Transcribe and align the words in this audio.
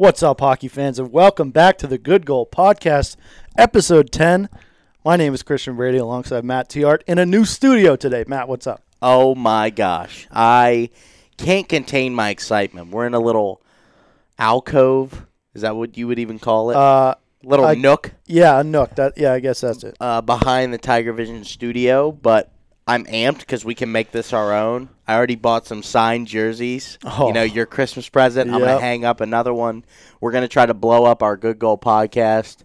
What's 0.00 0.22
up, 0.22 0.40
hockey 0.40 0.68
fans, 0.68 0.98
and 0.98 1.12
welcome 1.12 1.50
back 1.50 1.76
to 1.76 1.86
the 1.86 1.98
Good 1.98 2.24
Goal 2.24 2.46
Podcast, 2.46 3.16
episode 3.58 4.10
10. 4.10 4.48
My 5.04 5.16
name 5.16 5.34
is 5.34 5.42
Christian 5.42 5.76
Brady 5.76 5.98
alongside 5.98 6.42
Matt 6.42 6.70
Tiart 6.70 7.02
in 7.06 7.18
a 7.18 7.26
new 7.26 7.44
studio 7.44 7.96
today. 7.96 8.24
Matt, 8.26 8.48
what's 8.48 8.66
up? 8.66 8.82
Oh 9.02 9.34
my 9.34 9.68
gosh. 9.68 10.26
I 10.32 10.88
can't 11.36 11.68
contain 11.68 12.14
my 12.14 12.30
excitement. 12.30 12.92
We're 12.92 13.08
in 13.08 13.12
a 13.12 13.20
little 13.20 13.60
alcove. 14.38 15.26
Is 15.52 15.60
that 15.60 15.76
what 15.76 15.98
you 15.98 16.06
would 16.06 16.18
even 16.18 16.38
call 16.38 16.70
it? 16.70 16.78
Uh, 16.78 17.16
little 17.44 17.66
I- 17.66 17.74
nook 17.74 18.14
yeah, 18.24 18.58
a 18.58 18.64
nook. 18.64 18.94
That 18.94 19.18
yeah, 19.18 19.34
I 19.34 19.40
guess 19.40 19.60
that's 19.60 19.84
it. 19.84 19.98
uh, 20.00 20.22
behind 20.22 20.72
the 20.72 20.78
Tiger 20.78 21.12
Vision 21.12 21.44
studio, 21.44 22.10
but 22.10 22.50
I'm 22.86 23.04
amped 23.06 23.40
because 23.40 23.64
we 23.64 23.74
can 23.74 23.92
make 23.92 24.10
this 24.10 24.32
our 24.32 24.52
own. 24.52 24.88
I 25.06 25.14
already 25.14 25.36
bought 25.36 25.66
some 25.66 25.82
signed 25.82 26.26
jerseys. 26.26 26.98
Oh. 27.04 27.28
You 27.28 27.32
know, 27.32 27.42
your 27.42 27.66
Christmas 27.66 28.08
present. 28.08 28.50
I'm 28.50 28.58
gonna 28.58 28.80
hang 28.80 29.04
up 29.04 29.20
another 29.20 29.54
one. 29.54 29.84
We're 30.20 30.32
going 30.32 30.42
to 30.42 30.48
try 30.48 30.66
to 30.66 30.74
blow 30.74 31.04
up 31.04 31.22
our 31.22 31.36
Good 31.36 31.58
Goal 31.58 31.78
podcast 31.78 32.64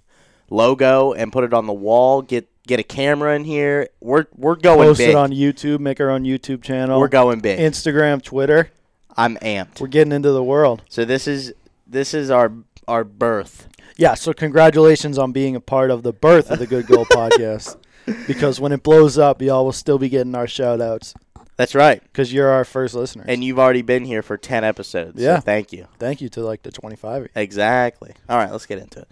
logo 0.49 1.13
and 1.13 1.31
put 1.31 1.43
it 1.43 1.53
on 1.53 1.67
the 1.67 1.73
wall. 1.73 2.21
Get 2.21 2.47
get 2.67 2.79
a 2.79 2.83
camera 2.83 3.35
in 3.35 3.43
here. 3.45 3.89
We're 4.01 4.25
we're 4.35 4.55
going 4.55 4.87
Post 4.89 4.97
big. 4.99 5.09
it 5.09 5.15
on 5.15 5.31
YouTube. 5.31 5.79
Make 5.79 5.99
our 5.99 6.09
own 6.09 6.23
YouTube 6.23 6.63
channel. 6.63 6.99
we're 6.99 7.07
going 7.07 7.39
big. 7.39 7.59
Instagram, 7.59 8.21
Twitter. 8.21 8.71
I'm 9.17 9.37
amped. 9.37 9.79
We're 9.79 9.87
getting 9.87 10.11
into 10.11 10.31
the 10.31 10.43
world. 10.43 10.83
So 10.89 11.05
this 11.05 11.27
is 11.27 11.53
this 11.87 12.13
is 12.13 12.29
our 12.29 12.51
our 12.87 13.03
birth. 13.03 13.67
Yeah. 13.97 14.13
So 14.15 14.33
congratulations 14.33 15.17
on 15.17 15.31
being 15.31 15.55
a 15.55 15.61
part 15.61 15.91
of 15.91 16.03
the 16.03 16.13
birth 16.13 16.51
of 16.51 16.59
the 16.59 16.67
Good 16.67 16.87
Goal 16.87 17.05
Podcast. 17.11 17.77
Because 18.27 18.59
when 18.59 18.71
it 18.71 18.83
blows 18.83 19.17
up, 19.17 19.41
y'all 19.41 19.65
will 19.65 19.71
still 19.71 19.97
be 19.97 20.09
getting 20.09 20.35
our 20.35 20.47
shout 20.47 20.81
outs 20.81 21.13
That's 21.57 21.73
right. 21.75 22.01
because 22.03 22.31
you're 22.31 22.49
our 22.49 22.65
first 22.65 22.93
listener. 22.95 23.25
And 23.27 23.43
you've 23.43 23.59
already 23.59 23.81
been 23.81 24.05
here 24.05 24.21
for 24.21 24.37
10 24.37 24.63
episodes. 24.63 25.21
Yeah. 25.21 25.37
So 25.37 25.41
thank 25.41 25.73
you. 25.73 25.87
Thank 25.99 26.21
you 26.21 26.29
to 26.29 26.41
like 26.41 26.63
the 26.63 26.71
25. 26.71 27.29
Exactly. 27.35 28.13
All 28.29 28.37
right, 28.37 28.51
let's 28.51 28.65
get 28.65 28.79
into 28.79 29.01
it. 29.01 29.07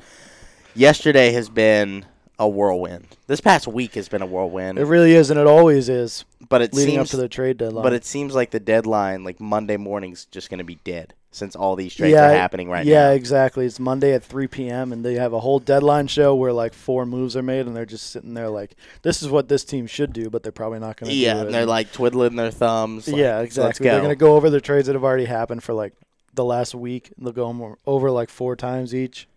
Yesterday 0.75 1.31
has 1.33 1.49
been 1.49 2.05
a 2.39 2.47
whirlwind. 2.47 3.07
This 3.27 3.41
past 3.41 3.67
week 3.67 3.95
has 3.95 4.09
been 4.09 4.21
a 4.21 4.25
whirlwind. 4.25 4.79
It 4.79 4.85
really 4.85 5.13
is, 5.13 5.29
and 5.29 5.39
it 5.39 5.47
always 5.47 5.87
is 5.89 6.25
but 6.49 6.61
it 6.61 6.73
leading 6.73 6.95
seems 6.95 7.07
up 7.07 7.11
to 7.11 7.17
the 7.17 7.27
trade 7.27 7.57
deadline. 7.57 7.83
but 7.83 7.93
it 7.93 8.05
seems 8.05 8.35
like 8.35 8.51
the 8.51 8.59
deadline 8.59 9.23
like 9.23 9.39
Monday 9.39 9.77
morning's 9.77 10.25
just 10.25 10.49
going 10.49 10.57
to 10.59 10.63
be 10.63 10.75
dead 10.83 11.13
since 11.35 11.55
all 11.55 11.75
these 11.75 11.95
trades 11.95 12.15
are 12.15 12.29
happening 12.29 12.69
right 12.69 12.85
yeah, 12.85 13.03
now. 13.03 13.09
Yeah, 13.09 13.15
exactly. 13.15 13.65
It's 13.65 13.79
Monday 13.79 14.13
at 14.13 14.23
3 14.23 14.47
p.m. 14.47 14.93
and 14.93 15.03
they 15.03 15.15
have 15.15 15.33
a 15.33 15.39
whole 15.39 15.59
deadline 15.59 16.07
show 16.07 16.35
where 16.35 16.53
like 16.53 16.73
four 16.73 17.05
moves 17.05 17.35
are 17.35 17.41
made, 17.41 17.65
and 17.65 17.75
they're 17.75 17.85
just 17.85 18.11
sitting 18.11 18.33
there 18.33 18.49
like, 18.49 18.75
"This 19.01 19.21
is 19.21 19.29
what 19.29 19.49
this 19.49 19.63
team 19.63 19.87
should 19.87 20.13
do," 20.13 20.29
but 20.29 20.43
they're 20.43 20.51
probably 20.51 20.79
not 20.79 20.97
going 20.97 21.09
to. 21.09 21.15
Yeah, 21.15 21.33
do 21.33 21.39
it. 21.39 21.45
and 21.47 21.55
they're 21.55 21.65
like 21.65 21.91
twiddling 21.91 22.35
their 22.35 22.51
thumbs. 22.51 23.07
like, 23.07 23.17
yeah, 23.17 23.41
exactly. 23.41 23.83
go. 23.85 23.91
They're 23.91 24.01
going 24.01 24.09
to 24.09 24.15
go 24.15 24.35
over 24.35 24.49
the 24.49 24.61
trades 24.61 24.87
that 24.87 24.93
have 24.93 25.03
already 25.03 25.25
happened 25.25 25.63
for 25.63 25.73
like 25.73 25.93
the 26.33 26.45
last 26.45 26.75
week. 26.75 27.11
They'll 27.17 27.31
go 27.31 27.77
over 27.85 28.11
like 28.11 28.29
four 28.29 28.55
times 28.55 28.93
each. 28.93 29.27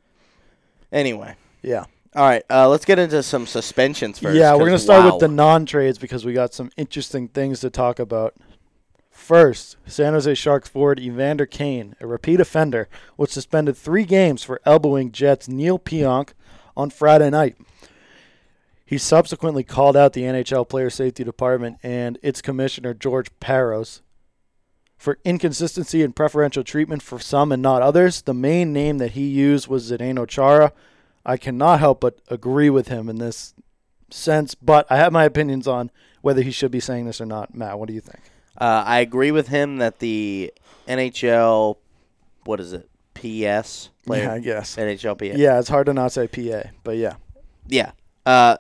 Anyway, 0.93 1.35
Yeah, 1.63 1.87
all 2.17 2.27
right. 2.27 2.43
Uh, 2.49 2.67
let's 2.67 2.87
get 2.87 2.99
into 2.99 3.23
some 3.23 3.47
suspensions 3.47 4.19
first. 4.19 4.39
yeah. 4.39 4.53
we're 4.53 4.61
going 4.61 4.73
to 4.73 4.79
start 4.79 5.05
wow. 5.05 5.13
with 5.13 5.21
the 5.21 5.29
non-trades 5.29 5.99
because 5.99 6.25
we 6.25 6.33
got 6.33 6.55
some 6.55 6.71
interesting 6.79 7.29
things 7.29 7.61
to 7.61 7.69
talk 7.69 7.99
about. 7.99 8.35
First, 9.27 9.77
San 9.87 10.13
Jose 10.13 10.37
Sharks 10.37 10.69
forward 10.69 11.01
Evander 11.01 11.47
Kane, 11.47 11.97
a 12.01 12.07
repeat 12.07 12.39
offender, 12.39 12.89
was 13.17 13.33
suspended 13.33 13.77
three 13.77 14.05
games 14.05 14.45
for 14.45 14.61
elbowing 14.65 15.11
Jets 15.11 15.49
Neil 15.49 15.81
Pionk 15.81 16.29
on 16.77 16.91
Friday 16.91 17.29
night. 17.31 17.57
He 18.85 18.99
subsequently 18.99 19.65
called 19.65 19.97
out 19.97 20.13
the 20.13 20.23
NHL 20.23 20.69
Player 20.69 20.91
Safety 20.91 21.25
Department 21.25 21.79
and 21.83 22.21
its 22.23 22.41
commissioner, 22.41 22.95
George 22.95 23.37
Parros, 23.41 24.01
for 24.97 25.19
inconsistency 25.25 26.05
and 26.05 26.15
preferential 26.15 26.63
treatment 26.63 27.03
for 27.03 27.19
some 27.19 27.51
and 27.51 27.61
not 27.61 27.83
others. 27.83 28.23
The 28.23 28.33
main 28.33 28.73
name 28.73 28.99
that 28.99 29.15
he 29.15 29.27
used 29.27 29.67
was 29.67 29.91
Zdeno 29.91 30.29
Chara. 30.29 30.73
I 31.25 31.37
cannot 31.37 31.81
help 31.81 32.01
but 32.01 32.21
agree 32.29 32.71
with 32.71 32.87
him 32.87 33.09
in 33.09 33.17
this 33.17 33.55
sense, 34.09 34.55
but 34.55 34.87
I 34.89 34.99
have 34.99 35.13
my 35.13 35.25
opinions 35.25 35.67
on 35.67 35.91
whether 36.23 36.43
he 36.43 36.53
should 36.53 36.71
be 36.71 36.79
saying 36.79 37.07
this 37.07 37.21
or 37.21 37.27
not. 37.27 37.57
Matt, 37.57 37.81
what 37.81 37.89
do 37.89 37.93
you 37.93 38.01
think? 38.01 38.21
Uh, 38.59 38.83
I 38.87 39.01
agree 39.01 39.31
with 39.31 39.49
him 39.49 39.79
that 39.79 39.99
the 39.99 40.53
NHL, 40.89 41.77
what 42.45 42.61
is 42.61 42.73
it, 42.73 42.89
PS 43.15 43.91
player, 44.07 44.25
Yeah, 44.25 44.33
I 44.35 44.39
guess. 44.41 44.77
NHL 44.77 45.17
PS. 45.19 45.39
Yeah, 45.39 45.59
it's 45.59 45.69
hard 45.69 45.87
to 45.87 45.95
not 45.95 46.13
say 46.13 46.29
PA, 46.29 46.71
but 46.85 46.97
yeah. 46.97 47.15
Yeah. 47.67 47.93
Uh, 48.25 48.57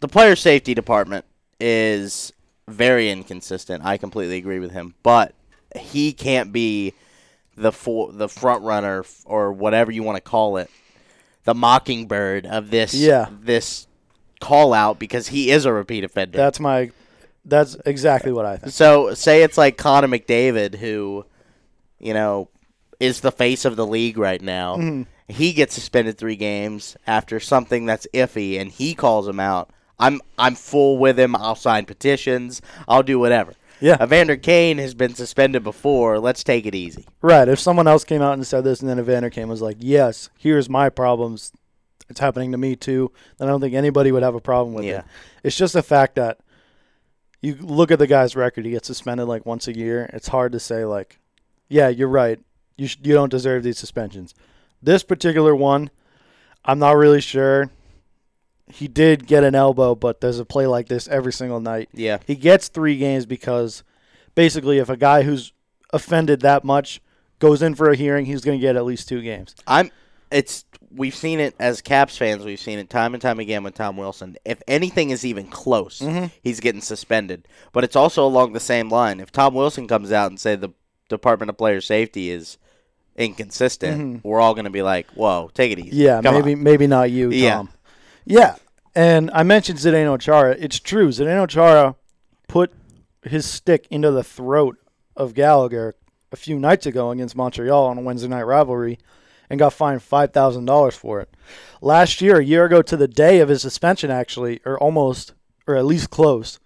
the 0.00 0.08
player 0.08 0.36
safety 0.36 0.74
department 0.74 1.24
is 1.60 2.32
very 2.68 3.10
inconsistent. 3.10 3.84
I 3.84 3.96
completely 3.96 4.36
agree 4.38 4.58
with 4.58 4.72
him, 4.72 4.94
but 5.02 5.34
he 5.76 6.12
can't 6.12 6.52
be 6.52 6.94
the 7.56 7.72
for, 7.72 8.12
the 8.12 8.28
front 8.28 8.62
runner 8.62 9.04
or 9.24 9.52
whatever 9.52 9.90
you 9.92 10.02
want 10.02 10.16
to 10.16 10.20
call 10.22 10.56
it, 10.56 10.70
the 11.44 11.54
mockingbird 11.54 12.46
of 12.46 12.70
this 12.70 12.94
Yeah. 12.94 13.28
this 13.30 13.86
call 14.40 14.74
out 14.74 14.98
because 14.98 15.28
he 15.28 15.50
is 15.50 15.64
a 15.64 15.72
repeat 15.72 16.04
offender. 16.04 16.36
That's 16.36 16.58
my 16.60 16.90
that's 17.44 17.76
exactly 17.86 18.32
what 18.32 18.46
I 18.46 18.56
think. 18.56 18.72
So 18.72 19.14
say 19.14 19.42
it's 19.42 19.58
like 19.58 19.76
Connor 19.76 20.08
McDavid, 20.08 20.74
who, 20.76 21.24
you 21.98 22.14
know, 22.14 22.48
is 23.00 23.20
the 23.20 23.32
face 23.32 23.64
of 23.64 23.76
the 23.76 23.86
league 23.86 24.18
right 24.18 24.40
now. 24.40 24.76
Mm-hmm. 24.76 25.02
He 25.28 25.52
gets 25.52 25.74
suspended 25.74 26.18
three 26.18 26.36
games 26.36 26.96
after 27.06 27.40
something 27.40 27.86
that's 27.86 28.06
iffy, 28.12 28.60
and 28.60 28.70
he 28.70 28.94
calls 28.94 29.26
him 29.26 29.40
out. 29.40 29.70
I'm 29.98 30.20
I'm 30.38 30.54
full 30.54 30.98
with 30.98 31.18
him. 31.18 31.34
I'll 31.36 31.54
sign 31.54 31.86
petitions. 31.86 32.60
I'll 32.88 33.02
do 33.02 33.18
whatever. 33.18 33.54
Yeah. 33.80 34.02
Evander 34.02 34.36
Kane 34.36 34.78
has 34.78 34.94
been 34.94 35.14
suspended 35.14 35.62
before. 35.62 36.18
Let's 36.18 36.44
take 36.44 36.66
it 36.66 36.74
easy. 36.74 37.06
Right. 37.22 37.48
If 37.48 37.58
someone 37.60 37.86
else 37.86 38.04
came 38.04 38.22
out 38.22 38.34
and 38.34 38.46
said 38.46 38.64
this 38.64 38.80
and 38.80 38.88
then 38.88 38.98
Evander 38.98 39.30
and 39.36 39.50
was 39.50 39.62
like, 39.62 39.76
Yes, 39.80 40.30
here's 40.38 40.68
my 40.68 40.88
problems. 40.88 41.52
It's 42.08 42.20
happening 42.20 42.52
to 42.52 42.58
me 42.58 42.76
too, 42.76 43.12
then 43.38 43.48
I 43.48 43.50
don't 43.50 43.60
think 43.60 43.74
anybody 43.74 44.12
would 44.12 44.22
have 44.22 44.34
a 44.34 44.40
problem 44.40 44.74
with 44.74 44.84
Yeah. 44.84 44.98
it. 45.00 45.04
It's 45.42 45.56
just 45.56 45.74
the 45.74 45.82
fact 45.82 46.16
that 46.16 46.38
you 47.44 47.56
look 47.56 47.90
at 47.90 47.98
the 47.98 48.06
guy's 48.06 48.34
record, 48.34 48.64
he 48.64 48.70
gets 48.70 48.86
suspended 48.86 49.28
like 49.28 49.44
once 49.44 49.68
a 49.68 49.76
year. 49.76 50.08
It's 50.14 50.28
hard 50.28 50.52
to 50.52 50.60
say 50.60 50.86
like, 50.86 51.18
yeah, 51.68 51.88
you're 51.88 52.08
right. 52.08 52.40
You 52.78 52.88
sh- 52.88 52.96
you 53.02 53.12
don't 53.12 53.28
deserve 53.28 53.62
these 53.62 53.78
suspensions. 53.78 54.34
This 54.82 55.02
particular 55.02 55.54
one, 55.54 55.90
I'm 56.64 56.78
not 56.78 56.96
really 56.96 57.20
sure. 57.20 57.70
He 58.66 58.88
did 58.88 59.26
get 59.26 59.44
an 59.44 59.54
elbow, 59.54 59.94
but 59.94 60.22
there's 60.22 60.38
a 60.38 60.46
play 60.46 60.66
like 60.66 60.88
this 60.88 61.06
every 61.08 61.32
single 61.34 61.60
night. 61.60 61.90
Yeah. 61.92 62.18
He 62.26 62.34
gets 62.34 62.68
three 62.68 62.96
games 62.96 63.26
because 63.26 63.84
basically, 64.34 64.78
if 64.78 64.88
a 64.88 64.96
guy 64.96 65.22
who's 65.22 65.52
offended 65.92 66.40
that 66.40 66.64
much 66.64 67.02
goes 67.40 67.60
in 67.60 67.74
for 67.74 67.90
a 67.90 67.96
hearing, 67.96 68.24
he's 68.24 68.40
going 68.40 68.58
to 68.58 68.62
get 68.62 68.74
at 68.74 68.86
least 68.86 69.06
two 69.08 69.20
games. 69.20 69.54
I'm. 69.66 69.90
It's 70.34 70.64
we've 70.90 71.14
seen 71.14 71.38
it 71.38 71.54
as 71.60 71.80
Caps 71.80 72.16
fans. 72.16 72.44
We've 72.44 72.58
seen 72.58 72.78
it 72.78 72.90
time 72.90 73.14
and 73.14 73.22
time 73.22 73.38
again 73.38 73.62
with 73.62 73.74
Tom 73.74 73.96
Wilson. 73.96 74.36
If 74.44 74.62
anything 74.66 75.10
is 75.10 75.24
even 75.24 75.46
close, 75.46 76.00
mm-hmm. 76.00 76.26
he's 76.42 76.60
getting 76.60 76.80
suspended. 76.80 77.46
But 77.72 77.84
it's 77.84 77.96
also 77.96 78.26
along 78.26 78.52
the 78.52 78.60
same 78.60 78.88
line. 78.88 79.20
If 79.20 79.30
Tom 79.30 79.54
Wilson 79.54 79.86
comes 79.86 80.10
out 80.10 80.30
and 80.30 80.40
say 80.40 80.56
the 80.56 80.70
Department 81.08 81.50
of 81.50 81.56
Player 81.56 81.80
Safety 81.80 82.30
is 82.30 82.58
inconsistent, 83.16 84.00
mm-hmm. 84.00 84.28
we're 84.28 84.40
all 84.40 84.54
going 84.54 84.64
to 84.64 84.70
be 84.70 84.82
like, 84.82 85.08
"Whoa, 85.12 85.50
take 85.54 85.72
it 85.72 85.78
easy." 85.78 85.96
Yeah, 85.96 86.20
Come 86.20 86.34
maybe 86.34 86.54
on. 86.54 86.62
maybe 86.62 86.86
not 86.86 87.10
you, 87.10 87.30
Tom. 87.30 87.38
Yeah. 87.38 87.64
Yeah, 88.26 88.56
and 88.94 89.30
I 89.34 89.42
mentioned 89.42 89.78
Zdeno 89.78 90.18
Chara. 90.18 90.56
It's 90.58 90.80
true. 90.80 91.08
Zdeno 91.08 91.48
Chara 91.48 91.94
put 92.48 92.72
his 93.22 93.44
stick 93.46 93.86
into 93.90 94.10
the 94.10 94.24
throat 94.24 94.78
of 95.16 95.34
Gallagher 95.34 95.94
a 96.32 96.36
few 96.36 96.58
nights 96.58 96.86
ago 96.86 97.10
against 97.10 97.36
Montreal 97.36 97.86
on 97.86 97.98
a 97.98 98.00
Wednesday 98.00 98.28
night 98.28 98.42
rivalry 98.42 98.98
and 99.50 99.58
got 99.58 99.72
fined 99.72 100.00
$5,000 100.00 100.92
for 100.92 101.20
it. 101.20 101.34
Last 101.80 102.20
year, 102.20 102.38
a 102.38 102.44
year 102.44 102.64
ago 102.64 102.82
to 102.82 102.96
the 102.96 103.08
day 103.08 103.40
of 103.40 103.48
his 103.48 103.62
suspension, 103.62 104.10
actually, 104.10 104.60
or 104.64 104.78
almost, 104.78 105.34
or 105.66 105.76
at 105.76 105.84
least 105.84 106.10
close, 106.10 106.58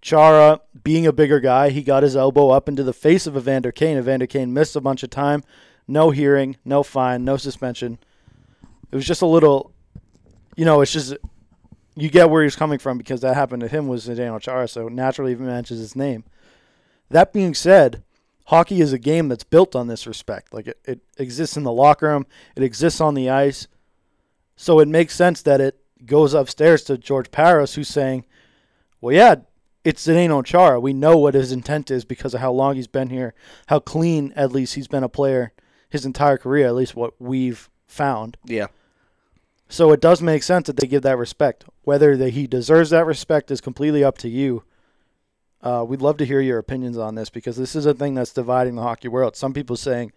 Chara, 0.00 0.60
being 0.84 1.06
a 1.06 1.12
bigger 1.12 1.40
guy, 1.40 1.70
he 1.70 1.82
got 1.82 2.02
his 2.02 2.16
elbow 2.16 2.50
up 2.50 2.68
into 2.68 2.84
the 2.84 2.92
face 2.92 3.26
of 3.26 3.36
Evander 3.36 3.72
Kane. 3.72 3.98
Evander 3.98 4.26
Kane 4.26 4.52
missed 4.52 4.76
a 4.76 4.80
bunch 4.80 5.02
of 5.02 5.10
time. 5.10 5.42
No 5.88 6.10
hearing, 6.10 6.56
no 6.64 6.82
fine, 6.82 7.24
no 7.24 7.36
suspension. 7.36 7.98
It 8.92 8.96
was 8.96 9.06
just 9.06 9.22
a 9.22 9.26
little, 9.26 9.72
you 10.56 10.64
know, 10.64 10.80
it's 10.80 10.92
just, 10.92 11.14
you 11.96 12.08
get 12.08 12.30
where 12.30 12.44
he's 12.44 12.56
coming 12.56 12.78
from 12.78 12.96
because 12.96 13.22
that 13.22 13.34
happened 13.34 13.60
to 13.62 13.68
him 13.68 13.88
was 13.88 14.06
Daniel 14.06 14.38
Chara, 14.38 14.68
so 14.68 14.88
naturally 14.88 15.34
he 15.34 15.40
mentions 15.40 15.80
his 15.80 15.96
name. 15.96 16.24
That 17.10 17.32
being 17.32 17.54
said, 17.54 18.04
hockey 18.48 18.80
is 18.80 18.94
a 18.94 18.98
game 18.98 19.28
that's 19.28 19.44
built 19.44 19.76
on 19.76 19.88
this 19.88 20.06
respect. 20.06 20.54
Like 20.54 20.68
it, 20.68 20.80
it 20.84 21.00
exists 21.18 21.56
in 21.56 21.64
the 21.64 21.72
locker 21.72 22.08
room, 22.08 22.26
it 22.56 22.62
exists 22.62 23.00
on 23.00 23.14
the 23.14 23.28
ice. 23.28 23.68
So 24.56 24.80
it 24.80 24.88
makes 24.88 25.14
sense 25.14 25.42
that 25.42 25.60
it 25.60 25.78
goes 26.04 26.34
upstairs 26.34 26.82
to 26.84 26.98
George 26.98 27.30
Parros, 27.30 27.74
who's 27.74 27.88
saying, 27.88 28.24
well, 29.00 29.14
yeah, 29.14 29.36
it's 29.84 30.06
Zdeno 30.06 30.44
Chara. 30.44 30.80
We 30.80 30.92
know 30.92 31.16
what 31.18 31.34
his 31.34 31.52
intent 31.52 31.90
is 31.90 32.04
because 32.04 32.34
of 32.34 32.40
how 32.40 32.50
long 32.52 32.74
he's 32.74 32.88
been 32.88 33.10
here, 33.10 33.34
how 33.68 33.78
clean, 33.78 34.32
at 34.34 34.50
least, 34.50 34.74
he's 34.74 34.88
been 34.88 35.04
a 35.04 35.08
player 35.08 35.52
his 35.90 36.04
entire 36.04 36.38
career, 36.38 36.66
at 36.66 36.74
least 36.74 36.96
what 36.96 37.14
we've 37.20 37.70
found. 37.86 38.36
Yeah. 38.44 38.66
So 39.68 39.92
it 39.92 40.00
does 40.00 40.22
make 40.22 40.42
sense 40.42 40.66
that 40.66 40.76
they 40.76 40.86
give 40.86 41.02
that 41.02 41.18
respect. 41.18 41.64
Whether 41.82 42.16
that 42.16 42.30
he 42.30 42.46
deserves 42.46 42.90
that 42.90 43.06
respect 43.06 43.50
is 43.50 43.60
completely 43.60 44.02
up 44.02 44.18
to 44.18 44.28
you. 44.28 44.64
Uh, 45.62 45.84
we'd 45.86 46.00
love 46.02 46.16
to 46.18 46.24
hear 46.24 46.40
your 46.40 46.58
opinions 46.58 46.96
on 46.96 47.14
this 47.16 47.30
because 47.30 47.56
this 47.56 47.74
is 47.74 47.84
a 47.86 47.94
thing 47.94 48.14
that's 48.14 48.32
dividing 48.32 48.76
the 48.76 48.82
hockey 48.82 49.08
world. 49.08 49.34
Some 49.36 49.52
people 49.52 49.76
saying, 49.76 50.12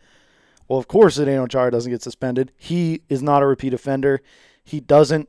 Well, 0.67 0.77
of 0.79 0.87
course, 0.87 1.17
Zdeno 1.17 1.49
Chara 1.49 1.71
doesn't 1.71 1.91
get 1.91 2.03
suspended. 2.03 2.51
He 2.57 3.01
is 3.09 3.21
not 3.23 3.41
a 3.41 3.47
repeat 3.47 3.73
offender. 3.73 4.21
He 4.63 4.79
doesn't. 4.79 5.27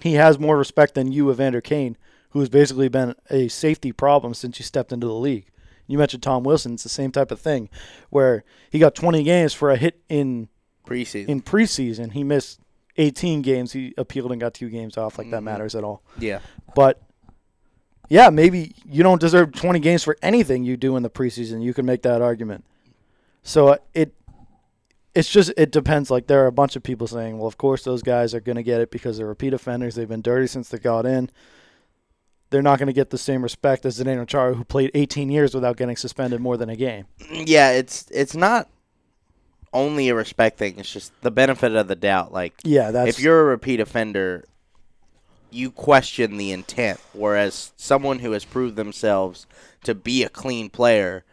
He 0.00 0.14
has 0.14 0.38
more 0.38 0.56
respect 0.56 0.94
than 0.94 1.12
you, 1.12 1.30
Evander 1.30 1.60
Kane, 1.60 1.96
who 2.30 2.40
has 2.40 2.48
basically 2.48 2.88
been 2.88 3.14
a 3.30 3.48
safety 3.48 3.92
problem 3.92 4.34
since 4.34 4.58
you 4.58 4.64
stepped 4.64 4.92
into 4.92 5.06
the 5.06 5.14
league. 5.14 5.50
You 5.86 5.98
mentioned 5.98 6.22
Tom 6.22 6.42
Wilson. 6.42 6.74
It's 6.74 6.82
the 6.82 6.88
same 6.88 7.12
type 7.12 7.30
of 7.30 7.40
thing, 7.40 7.68
where 8.10 8.42
he 8.70 8.78
got 8.78 8.94
20 8.94 9.22
games 9.22 9.52
for 9.54 9.70
a 9.70 9.76
hit 9.76 10.00
in 10.08 10.48
Preseason. 10.86 11.28
in 11.28 11.42
preseason. 11.42 12.12
He 12.12 12.24
missed 12.24 12.58
18 12.96 13.42
games. 13.42 13.72
He 13.72 13.94
appealed 13.96 14.32
and 14.32 14.40
got 14.40 14.54
two 14.54 14.68
games 14.68 14.96
off. 14.96 15.18
Like 15.18 15.30
that 15.30 15.40
Mhm. 15.42 15.44
matters 15.44 15.74
at 15.74 15.84
all. 15.84 16.02
yeah. 16.18 16.40
But 16.74 17.00
yeah, 18.08 18.30
maybe 18.30 18.74
you 18.88 19.02
don't 19.02 19.20
deserve 19.20 19.52
20 19.52 19.78
games 19.80 20.04
for 20.04 20.16
anything 20.22 20.64
you 20.64 20.76
do 20.76 20.96
in 20.96 21.02
the 21.02 21.10
preseason. 21.10 21.62
You 21.62 21.74
can 21.74 21.86
make 21.86 22.02
that 22.02 22.22
argument. 22.22 22.64
So 23.42 23.68
uh, 23.68 23.76
it 23.94 24.12
it's 25.14 25.30
just 25.30 25.52
it 25.56 25.70
depends. 25.70 26.10
Like 26.10 26.26
there 26.26 26.44
are 26.44 26.46
a 26.46 26.52
bunch 26.52 26.76
of 26.76 26.82
people 26.82 27.06
saying, 27.06 27.38
well, 27.38 27.46
of 27.46 27.56
course 27.56 27.84
those 27.84 28.02
guys 28.02 28.34
are 28.34 28.40
going 28.40 28.56
to 28.56 28.62
get 28.62 28.80
it 28.80 28.90
because 28.90 29.16
they're 29.16 29.26
repeat 29.26 29.54
offenders. 29.54 29.94
They've 29.94 30.08
been 30.08 30.22
dirty 30.22 30.46
since 30.46 30.68
they 30.68 30.78
got 30.78 31.06
in. 31.06 31.30
They're 32.50 32.62
not 32.62 32.78
going 32.78 32.86
to 32.88 32.92
get 32.92 33.10
the 33.10 33.18
same 33.18 33.42
respect 33.42 33.84
as 33.86 33.98
Zdeno 33.98 34.26
Chara, 34.26 34.54
who 34.54 34.62
played 34.62 34.92
18 34.94 35.30
years 35.30 35.52
without 35.54 35.76
getting 35.76 35.96
suspended 35.96 36.40
more 36.40 36.56
than 36.56 36.68
a 36.68 36.76
game. 36.76 37.06
Yeah, 37.30 37.72
it's 37.72 38.06
it's 38.10 38.36
not 38.36 38.68
only 39.72 40.08
a 40.08 40.14
respect 40.14 40.58
thing. 40.58 40.78
It's 40.78 40.92
just 40.92 41.12
the 41.22 41.30
benefit 41.30 41.74
of 41.74 41.88
the 41.88 41.96
doubt. 41.96 42.32
Like 42.32 42.54
Yeah, 42.62 42.90
that's 42.90 43.10
if 43.10 43.20
you're 43.20 43.40
a 43.40 43.44
repeat 43.44 43.80
offender, 43.80 44.44
you 45.50 45.70
question 45.70 46.36
the 46.36 46.52
intent. 46.52 47.00
Whereas 47.12 47.72
someone 47.76 48.20
who 48.20 48.32
has 48.32 48.44
proved 48.44 48.76
themselves 48.76 49.46
to 49.84 49.94
be 49.94 50.22
a 50.22 50.28
clean 50.28 50.70
player, 50.70 51.24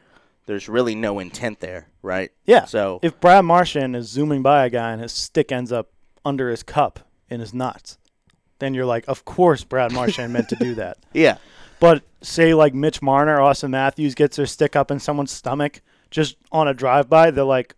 there's 0.46 0.68
really 0.70 0.96
no 0.96 1.20
intent 1.20 1.60
there, 1.60 1.88
right? 2.02 2.32
yeah. 2.46 2.66
So 2.66 3.00
if 3.02 3.20
Brad 3.20 3.46
Marchand 3.46 3.96
is 3.96 4.08
zooming 4.10 4.42
by 4.42 4.66
a 4.66 4.70
guy 4.70 4.92
and 4.92 5.02
his 5.02 5.12
stick 5.12 5.52
ends 5.52 5.72
up 5.72 5.90
under 6.26 6.50
his 6.50 6.64
cup 6.64 7.00
in 7.30 7.40
his 7.40 7.54
nuts, 7.54 7.98
then 8.60 8.74
you're 8.74 8.86
like, 8.86 9.06
of 9.08 9.26
course 9.26 9.64
Brad 9.64 9.92
Marchand 9.92 10.34
meant 10.34 10.50
to 10.50 10.56
do 10.56 10.76
that. 10.76 10.98
yeah, 11.14 11.38
But 11.80 12.04
say 12.22 12.54
like 12.54 12.74
Mitch 12.74 13.02
Marner, 13.02 13.38
Auston 13.40 13.72
Matthews 13.72 14.16
gets 14.16 14.38
their 14.38 14.46
stick 14.46 14.76
up 14.76 14.92
in 14.92 15.00
someone's 15.00 15.32
stomach 15.32 15.82
just 16.12 16.38
on 16.52 16.68
a 16.68 16.74
drive 16.74 17.10
by, 17.10 17.32
they're 17.32 17.44
like, 17.44 17.76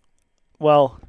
well, 0.59 0.99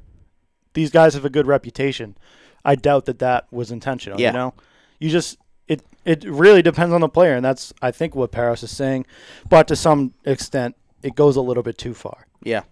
these 0.73 0.91
guys 0.91 1.13
have 1.13 1.25
a 1.25 1.29
good 1.29 1.45
reputation. 1.47 2.15
I 2.63 2.75
doubt 2.75 3.05
that 3.05 3.19
that 3.19 3.47
was 3.51 3.71
intentional. 3.71 4.19
Yeah. 4.19 4.29
You 4.29 4.33
know, 4.33 4.53
you 4.99 5.09
just 5.09 5.37
it 5.67 5.81
it 6.05 6.23
really 6.25 6.61
depends 6.61 6.93
on 6.93 7.01
the 7.01 7.09
player, 7.09 7.35
and 7.35 7.43
that's 7.45 7.73
I 7.81 7.91
think 7.91 8.15
what 8.15 8.31
Parros 8.31 8.63
is 8.63 8.71
saying. 8.71 9.05
But 9.49 9.67
to 9.69 9.75
some 9.75 10.13
extent, 10.25 10.75
it 11.03 11.15
goes 11.15 11.35
a 11.35 11.41
little 11.41 11.63
bit 11.63 11.77
too 11.77 11.93
far. 11.93 12.27
yeah. 12.43 12.63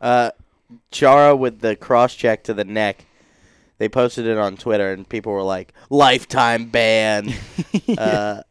Uh, 0.00 0.30
Chara 0.90 1.36
with 1.36 1.60
the 1.60 1.76
cross 1.76 2.14
check 2.14 2.42
to 2.44 2.54
the 2.54 2.64
neck. 2.64 3.04
They 3.78 3.88
posted 3.88 4.26
it 4.26 4.36
on 4.38 4.56
Twitter, 4.56 4.92
and 4.92 5.08
people 5.08 5.32
were 5.32 5.42
like, 5.42 5.72
"Lifetime 5.90 6.66
ban." 6.70 7.32
uh, 7.98 8.42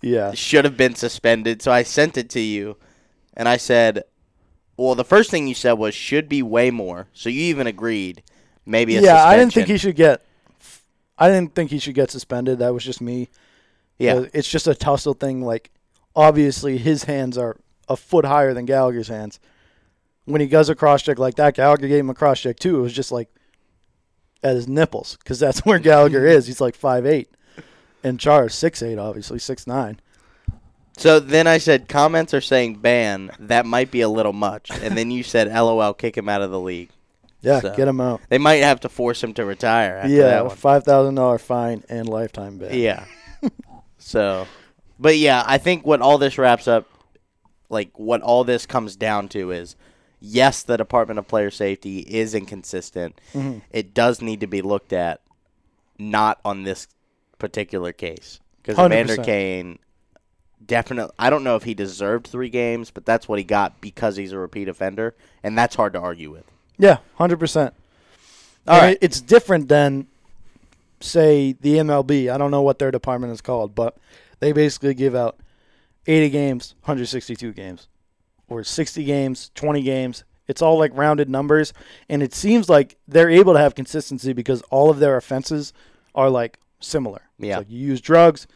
Yeah. 0.00 0.32
should 0.32 0.64
have 0.64 0.76
been 0.76 0.94
suspended. 0.94 1.60
So 1.62 1.72
I 1.72 1.82
sent 1.82 2.16
it 2.16 2.30
to 2.30 2.40
you, 2.40 2.76
and 3.34 3.48
I 3.48 3.56
said, 3.58 4.04
"Well, 4.76 4.94
the 4.94 5.04
first 5.04 5.30
thing 5.30 5.46
you 5.48 5.54
said 5.54 5.72
was 5.72 5.94
should 5.94 6.28
be 6.28 6.42
way 6.42 6.70
more." 6.70 7.08
So 7.12 7.28
you 7.28 7.42
even 7.42 7.66
agreed, 7.66 8.22
maybe 8.64 8.96
a 8.96 9.02
yeah, 9.02 9.24
I 9.26 9.36
didn't 9.36 9.52
think 9.52 9.66
suspension. 9.66 9.74
he 9.74 9.78
should 9.78 9.96
get. 9.96 10.22
I 11.18 11.28
didn't 11.28 11.54
think 11.54 11.70
he 11.70 11.78
should 11.78 11.94
get 11.94 12.10
suspended. 12.10 12.58
That 12.60 12.72
was 12.72 12.84
just 12.84 13.00
me. 13.00 13.28
Yeah, 13.98 14.26
it's 14.32 14.48
just 14.48 14.68
a 14.68 14.74
tussle 14.74 15.14
thing. 15.14 15.42
Like, 15.42 15.70
obviously, 16.14 16.78
his 16.78 17.04
hands 17.04 17.36
are 17.36 17.56
a 17.88 17.96
foot 17.96 18.24
higher 18.24 18.54
than 18.54 18.64
Gallagher's 18.64 19.08
hands. 19.08 19.40
When 20.24 20.40
he 20.40 20.46
does 20.46 20.68
a 20.68 20.74
cross 20.74 21.02
check 21.02 21.18
like 21.18 21.36
that, 21.36 21.54
Gallagher 21.54 21.88
gave 21.88 22.00
him 22.00 22.10
a 22.10 22.14
cross 22.14 22.40
check 22.40 22.58
too. 22.58 22.78
It 22.78 22.82
was 22.82 22.92
just 22.92 23.10
like 23.10 23.28
at 24.42 24.54
his 24.54 24.68
nipples 24.68 25.16
because 25.16 25.40
that's 25.40 25.60
where 25.64 25.78
Gallagher 25.78 26.26
is. 26.26 26.46
He's 26.46 26.60
like 26.60 26.76
five 26.76 27.06
eight, 27.06 27.30
and 28.04 28.20
Char's 28.20 28.54
six 28.54 28.82
eight, 28.82 28.98
obviously 28.98 29.38
six 29.38 29.66
nine. 29.66 30.00
So 30.96 31.20
then 31.20 31.46
I 31.46 31.58
said 31.58 31.88
comments 31.88 32.34
are 32.34 32.40
saying 32.40 32.76
ban. 32.76 33.30
That 33.38 33.66
might 33.66 33.90
be 33.90 34.00
a 34.00 34.08
little 34.08 34.32
much. 34.32 34.70
And 34.70 34.98
then 34.98 35.10
you 35.10 35.22
said, 35.22 35.48
"LOL, 35.52 35.94
kick 35.94 36.16
him 36.16 36.28
out 36.28 36.42
of 36.42 36.50
the 36.50 36.60
league." 36.60 36.90
Yeah, 37.40 37.60
So, 37.60 37.74
get 37.76 37.86
him 37.88 38.00
out. 38.00 38.20
They 38.28 38.38
might 38.38 38.56
have 38.64 38.80
to 38.80 38.88
force 38.88 39.22
him 39.22 39.32
to 39.34 39.44
retire 39.44 39.96
after 39.98 40.08
Yeah, 40.12 40.22
that 40.24 40.46
one. 40.46 40.56
five 40.56 40.84
thousand 40.84 41.14
dollar 41.14 41.38
fine 41.38 41.84
and 41.88 42.08
lifetime 42.08 42.58
ban. 42.58 42.74
Yeah. 42.74 43.04
so, 43.98 44.46
but 44.98 45.16
yeah, 45.18 45.44
I 45.46 45.58
think 45.58 45.86
what 45.86 46.00
all 46.00 46.18
this 46.18 46.36
wraps 46.38 46.66
up, 46.66 46.86
like 47.68 47.96
what 47.98 48.22
all 48.22 48.42
this 48.44 48.66
comes 48.66 48.96
down 48.96 49.28
to 49.30 49.52
is, 49.52 49.76
yes, 50.20 50.62
the 50.62 50.76
Department 50.76 51.18
of 51.18 51.28
Player 51.28 51.50
Safety 51.50 52.00
is 52.00 52.34
inconsistent. 52.34 53.20
Mhm. 53.34 53.62
It 53.70 53.94
does 53.94 54.20
need 54.20 54.40
to 54.40 54.46
be 54.48 54.60
looked 54.62 54.92
at, 54.92 55.20
not 55.98 56.40
on 56.44 56.64
this 56.64 56.88
particular 57.38 57.92
case 57.92 58.40
because 58.62 58.76
100%. 58.76 59.24
Kane. 59.24 59.78
Definitely, 60.66 61.12
I 61.20 61.30
don't 61.30 61.44
know 61.44 61.54
if 61.54 61.62
he 61.62 61.72
deserved 61.72 62.26
three 62.26 62.48
games, 62.48 62.90
but 62.90 63.06
that's 63.06 63.28
what 63.28 63.38
he 63.38 63.44
got 63.44 63.80
because 63.80 64.16
he's 64.16 64.32
a 64.32 64.38
repeat 64.38 64.68
offender, 64.68 65.14
and 65.42 65.56
that's 65.56 65.76
hard 65.76 65.92
to 65.92 66.00
argue 66.00 66.32
with. 66.32 66.44
Yeah, 66.78 66.98
hundred 67.16 67.38
percent. 67.38 67.74
All 68.66 68.78
right. 68.78 68.98
it's 69.00 69.20
different 69.20 69.68
than, 69.68 70.06
say, 71.00 71.52
the 71.60 71.76
MLB. 71.76 72.30
I 72.30 72.36
don't 72.36 72.50
know 72.50 72.60
what 72.62 72.78
their 72.78 72.90
department 72.90 73.32
is 73.32 73.40
called, 73.40 73.74
but 73.74 73.96
they 74.40 74.52
basically 74.52 74.94
give 74.94 75.14
out 75.14 75.38
eighty 76.06 76.30
games, 76.30 76.74
hundred 76.82 77.06
sixty-two 77.06 77.52
games, 77.52 77.88
or 78.48 78.62
sixty 78.64 79.04
games, 79.04 79.50
twenty 79.54 79.82
games. 79.82 80.24
It's 80.46 80.62
all 80.62 80.78
like 80.78 80.92
rounded 80.94 81.28
numbers, 81.28 81.72
and 82.08 82.22
it 82.22 82.32
seems 82.32 82.68
like 82.68 82.96
they're 83.06 83.30
able 83.30 83.52
to 83.52 83.58
have 83.58 83.74
consistency 83.74 84.32
because 84.32 84.62
all 84.70 84.90
of 84.90 84.98
their 84.98 85.16
offenses 85.16 85.72
are 86.14 86.30
like 86.30 86.58
similar. 86.80 87.22
Yeah. 87.38 87.58
like 87.58 87.70
you 87.70 87.78
use 87.86 88.00
drugs, 88.00 88.46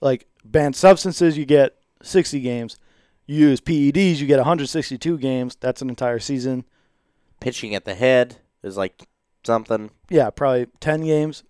like 0.00 0.26
banned 0.44 0.76
substances, 0.76 1.38
you 1.38 1.44
get 1.46 1.76
sixty 2.02 2.40
games. 2.40 2.78
You 3.26 3.48
use 3.48 3.60
PEDs, 3.60 4.18
you 4.18 4.26
get 4.28 4.36
162 4.36 5.18
games. 5.18 5.56
That's 5.58 5.82
an 5.82 5.88
entire 5.88 6.20
season. 6.20 6.64
Pitching 7.40 7.74
at 7.74 7.84
the 7.84 7.94
head 7.94 8.36
is 8.62 8.76
like 8.76 9.06
something. 9.44 9.90
yeah, 10.10 10.30
probably 10.30 10.66
10 10.80 11.02
games. 11.02 11.44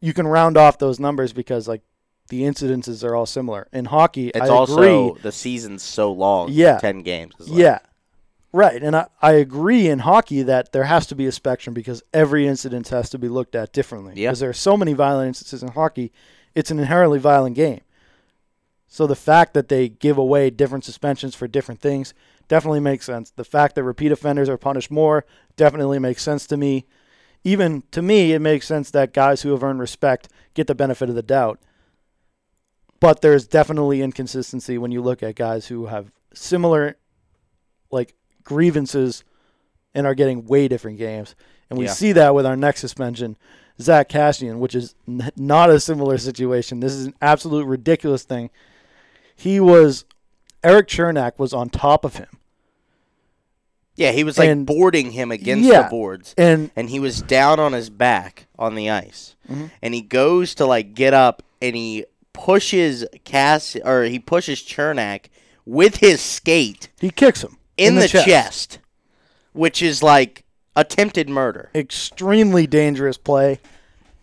You 0.00 0.12
can 0.14 0.26
round 0.26 0.56
off 0.56 0.78
those 0.78 0.98
numbers 1.00 1.32
because 1.32 1.66
like 1.68 1.82
the 2.28 2.42
incidences 2.42 3.02
are 3.04 3.14
all 3.16 3.26
similar. 3.26 3.66
In 3.72 3.86
hockey, 3.86 4.28
It's 4.28 4.48
I 4.48 4.52
also 4.52 4.80
agree. 5.08 5.20
the 5.22 5.32
season's 5.32 5.82
so 5.82 6.12
long. 6.12 6.48
Yeah. 6.52 6.78
ten 6.78 7.02
games. 7.02 7.34
is 7.40 7.48
like- 7.48 7.58
Yeah. 7.58 7.78
Right. 8.52 8.82
And 8.82 8.96
I, 8.96 9.06
I 9.22 9.32
agree 9.32 9.88
in 9.88 10.00
hockey 10.00 10.42
that 10.42 10.72
there 10.72 10.84
has 10.84 11.06
to 11.08 11.14
be 11.14 11.26
a 11.26 11.32
spectrum 11.32 11.72
because 11.74 12.02
every 12.14 12.46
incident 12.48 12.88
has 12.88 13.08
to 13.10 13.18
be 13.18 13.28
looked 13.28 13.54
at 13.54 13.72
differently. 13.72 14.14
Yeah. 14.16 14.28
Because 14.30 14.40
there 14.40 14.50
are 14.50 14.54
so 14.54 14.76
many 14.76 14.92
violent 14.92 15.28
instances 15.28 15.62
in 15.62 15.70
hockey, 15.72 16.12
it's 16.54 16.70
an 16.70 16.78
inherently 16.78 17.18
violent 17.18 17.54
game. 17.56 17.80
So 18.88 19.06
the 19.06 19.14
fact 19.16 19.54
that 19.54 19.68
they 19.68 19.88
give 19.88 20.18
away 20.18 20.50
different 20.50 20.84
suspensions 20.84 21.34
for 21.36 21.46
different 21.46 21.80
things 21.80 22.12
definitely 22.50 22.80
makes 22.80 23.06
sense. 23.06 23.30
The 23.30 23.44
fact 23.44 23.76
that 23.76 23.84
repeat 23.84 24.10
offenders 24.10 24.48
are 24.48 24.58
punished 24.58 24.90
more 24.90 25.24
definitely 25.56 26.00
makes 26.00 26.20
sense 26.22 26.46
to 26.48 26.56
me. 26.56 26.84
Even 27.44 27.84
to 27.92 28.02
me, 28.02 28.32
it 28.32 28.40
makes 28.40 28.66
sense 28.66 28.90
that 28.90 29.14
guys 29.14 29.42
who 29.42 29.52
have 29.52 29.62
earned 29.62 29.78
respect 29.78 30.28
get 30.52 30.66
the 30.66 30.74
benefit 30.74 31.08
of 31.08 31.14
the 31.14 31.22
doubt. 31.22 31.60
But 32.98 33.22
there's 33.22 33.46
definitely 33.46 34.02
inconsistency 34.02 34.76
when 34.78 34.90
you 34.90 35.00
look 35.00 35.22
at 35.22 35.36
guys 35.36 35.68
who 35.68 35.86
have 35.86 36.10
similar 36.34 36.96
like 37.90 38.14
grievances 38.44 39.22
and 39.94 40.04
are 40.06 40.14
getting 40.14 40.44
way 40.44 40.66
different 40.68 40.98
games. 40.98 41.34
And 41.70 41.78
we 41.78 41.84
Yeah. 41.86 41.92
see 41.92 42.12
that 42.12 42.34
with 42.34 42.44
our 42.46 42.56
next 42.56 42.80
suspension, 42.80 43.36
Zack 43.80 44.08
Kassian, 44.08 44.58
which 44.58 44.74
is 44.74 44.94
n- 45.08 45.30
not 45.36 45.70
a 45.70 45.78
similar 45.80 46.18
situation. 46.18 46.80
This 46.80 46.92
is 46.92 47.06
an 47.06 47.14
absolute 47.22 47.64
ridiculous 47.64 48.24
thing. 48.24 48.50
He 49.36 49.60
was 49.60 50.04
Erik 50.62 50.88
Cernak 50.88 51.38
was 51.38 51.54
on 51.54 51.70
top 51.70 52.04
of 52.04 52.16
him. 52.16 52.26
Yeah. 54.00 54.12
He 54.12 54.24
was 54.24 54.38
like 54.38 54.48
And- 54.48 54.66
boarding 54.66 55.12
him 55.12 55.30
against 55.30 55.68
Yeah. 55.68 55.82
the 55.82 55.88
boards, 55.88 56.34
And 56.38 56.70
and 56.74 56.90
he 56.90 56.98
was 56.98 57.20
down 57.22 57.60
on 57.60 57.72
his 57.72 57.90
back 57.90 58.46
on 58.58 58.74
the 58.74 58.88
ice, 58.90 59.36
Mhm. 59.50 59.70
and 59.82 59.94
he 59.94 60.00
goes 60.02 60.54
to 60.56 60.66
like 60.66 60.94
get 60.94 61.14
up, 61.14 61.42
and 61.62 61.76
he 61.76 62.06
pushes 62.32 63.04
Cass 63.24 63.76
or 63.84 64.04
he 64.04 64.18
pushes 64.18 64.60
Cernak 64.62 65.26
with 65.66 65.96
his 65.96 66.20
skate 66.20 66.88
he 67.00 67.10
kicks 67.10 67.42
him 67.44 67.58
in, 67.76 67.96
the, 67.96 68.08
chest. 68.08 68.26
chest, 68.26 68.78
which 69.52 69.82
is 69.82 70.02
like 70.02 70.44
attempted 70.74 71.28
murder. 71.28 71.70
Extremely 71.74 72.66
dangerous 72.66 73.18
play. 73.18 73.60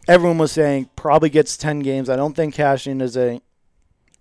Everyone 0.08 0.38
was 0.38 0.52
saying 0.54 0.90
probably 0.96 1.30
gets 1.30 1.58
10 1.58 1.80
games. 1.82 2.10
I 2.10 2.16
don't 2.16 2.36
think 2.36 2.56
Kassian 2.56 3.02
is 3.02 3.16
a 3.18 3.42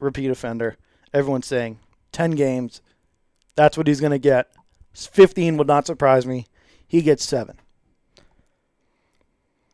repeat 0.00 0.30
offender. 0.30 0.76
Everyone's 1.14 1.46
saying 1.46 1.78
10 2.12 2.32
games. 2.32 2.80
That's 3.54 3.78
what 3.78 3.86
he's 3.86 4.00
going 4.00 4.10
to 4.12 4.18
get. 4.18 4.48
15 5.04 5.56
would 5.56 5.66
not 5.66 5.86
surprise 5.86 6.26
me. 6.26 6.46
He 6.86 7.02
gets 7.02 7.24
7. 7.24 7.58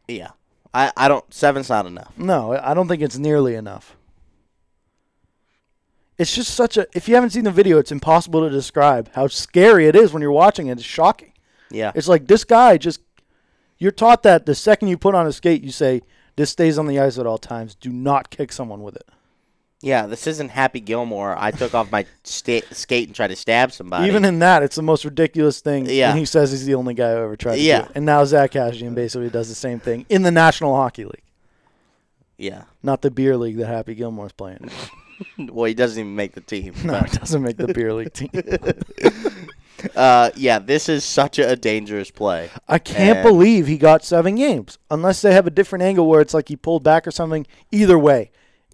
Yeah, 0.09 0.31
I 0.75 0.93
I 0.97 1.09
don't 1.09 1.33
seven's 1.33 1.69
not 1.69 1.87
enough. 1.87 2.13
No, 2.19 2.59
I 2.61 2.75
don't 2.75 2.89
think 2.89 3.03
it's 3.03 3.19
nearly 3.19 3.55
enough. 3.55 3.97
It's 6.19 6.35
just 6.35 6.55
such 6.55 6.77
a. 6.77 6.87
If 6.93 7.09
you 7.09 7.15
haven't 7.15 7.31
seen 7.31 7.45
the 7.45 7.51
video, 7.51 7.79
it's 7.79 7.93
impossible 7.93 8.43
to 8.43 8.51
describe 8.51 9.11
how 9.15 9.29
scary 9.29 9.87
it 9.87 9.97
is 9.97 10.13
when 10.13 10.23
you're 10.23 10.33
watching 10.33 10.67
it. 10.67 10.73
It's 10.73 10.83
shocking. 10.83 11.33
Yeah. 11.71 11.93
It's 11.95 12.09
like 12.09 12.27
this 12.27 12.45
guy 12.45 12.77
just 12.77 13.01
you're 13.79 13.91
taught 13.91 14.23
that 14.23 14.47
the 14.47 14.55
second 14.55 14.89
you 14.89 14.97
put 14.97 15.15
on 15.15 15.27
a 15.27 15.33
skate, 15.33 15.63
you 15.63 15.73
say 15.73 16.03
this 16.37 16.51
stays 16.51 16.79
on 16.79 16.87
the 16.87 17.01
ice 17.01 17.19
at 17.19 17.27
all 17.27 17.39
times. 17.39 17.75
Do 17.75 17.91
not 17.91 18.31
kick 18.31 18.53
someone 18.53 18.83
with 18.83 18.97
it. 18.97 19.09
Yeah, 19.83 20.07
this 20.07 20.27
isn't 20.29 20.51
Happy 20.51 20.79
Gilmore. 20.81 21.35
I 21.37 21.51
took 21.51 21.75
off 21.75 21.91
my 21.91 22.07
sta- 22.23 22.63
skate 22.71 23.09
and 23.09 23.17
tried 23.17 23.29
to 23.29 23.37
stab 23.37 23.73
somebody. 23.73 24.07
Even 24.07 24.25
in 24.25 24.39
that, 24.39 24.63
it's 24.63 24.77
the 24.77 24.83
most 24.83 25.05
ridiculous 25.05 25.61
thing. 25.61 25.87
Yeah. 25.87 26.11
And 26.11 26.19
he 26.21 26.25
says 26.25 26.53
he's 26.53 26.65
the 26.65 26.77
only 26.77 26.95
guy 26.95 27.11
who 27.13 27.19
ever 27.19 27.37
tried 27.37 27.57
to 27.57 27.61
Yeah. 27.63 27.89
And 27.95 28.07
now 28.07 28.25
Zack 28.25 28.53
Kassian 28.53 28.95
basically 28.95 29.29
does 29.29 29.49
the 29.49 29.57
same 29.57 29.81
thing 29.81 30.07
in 30.09 30.23
the 30.23 30.31
National 30.31 30.75
Hockey 30.77 31.05
League, 31.05 31.25
yeah. 32.39 32.65
not 32.83 33.03
the 33.03 33.11
beer 33.11 33.37
league 33.37 33.57
that 33.57 33.67
Happy 33.67 33.95
Gilmore's 33.95 34.33
playing. 34.33 34.71
Well, 35.39 35.67
he 35.67 35.75
doesn't 35.75 36.01
even 36.01 36.17
make 36.17 36.33
the 36.33 36.41
team. 36.41 36.75
No, 36.83 36.99
he 36.99 37.17
doesn't 37.17 37.43
make 37.43 37.57
the 37.57 37.69
beer 37.73 37.93
league 37.93 38.13
team. 38.13 38.31
Uh, 39.97 40.31
yeah, 40.37 40.61
this 40.61 40.89
is 40.89 41.03
such 41.05 41.39
a, 41.41 41.51
a 41.51 41.57
dangerous 41.57 42.09
play. 42.11 42.49
I 42.69 42.79
can't 42.79 43.19
And- 43.19 43.27
believe 43.29 43.67
he 43.67 43.77
got 43.77 44.05
seven 44.05 44.37
games. 44.37 44.79
Unless 44.91 45.23
they 45.23 45.33
have 45.33 45.47
a 45.47 45.51
different 45.51 45.83
angle 45.83 46.07
where 46.07 46.21
it's 46.21 46.35
like 46.35 46.49
he 46.49 46.55
pulled 46.57 46.85
back 46.85 47.05
or 47.07 47.11
something. 47.11 47.47
Either 47.73 47.99
way, 47.99 48.31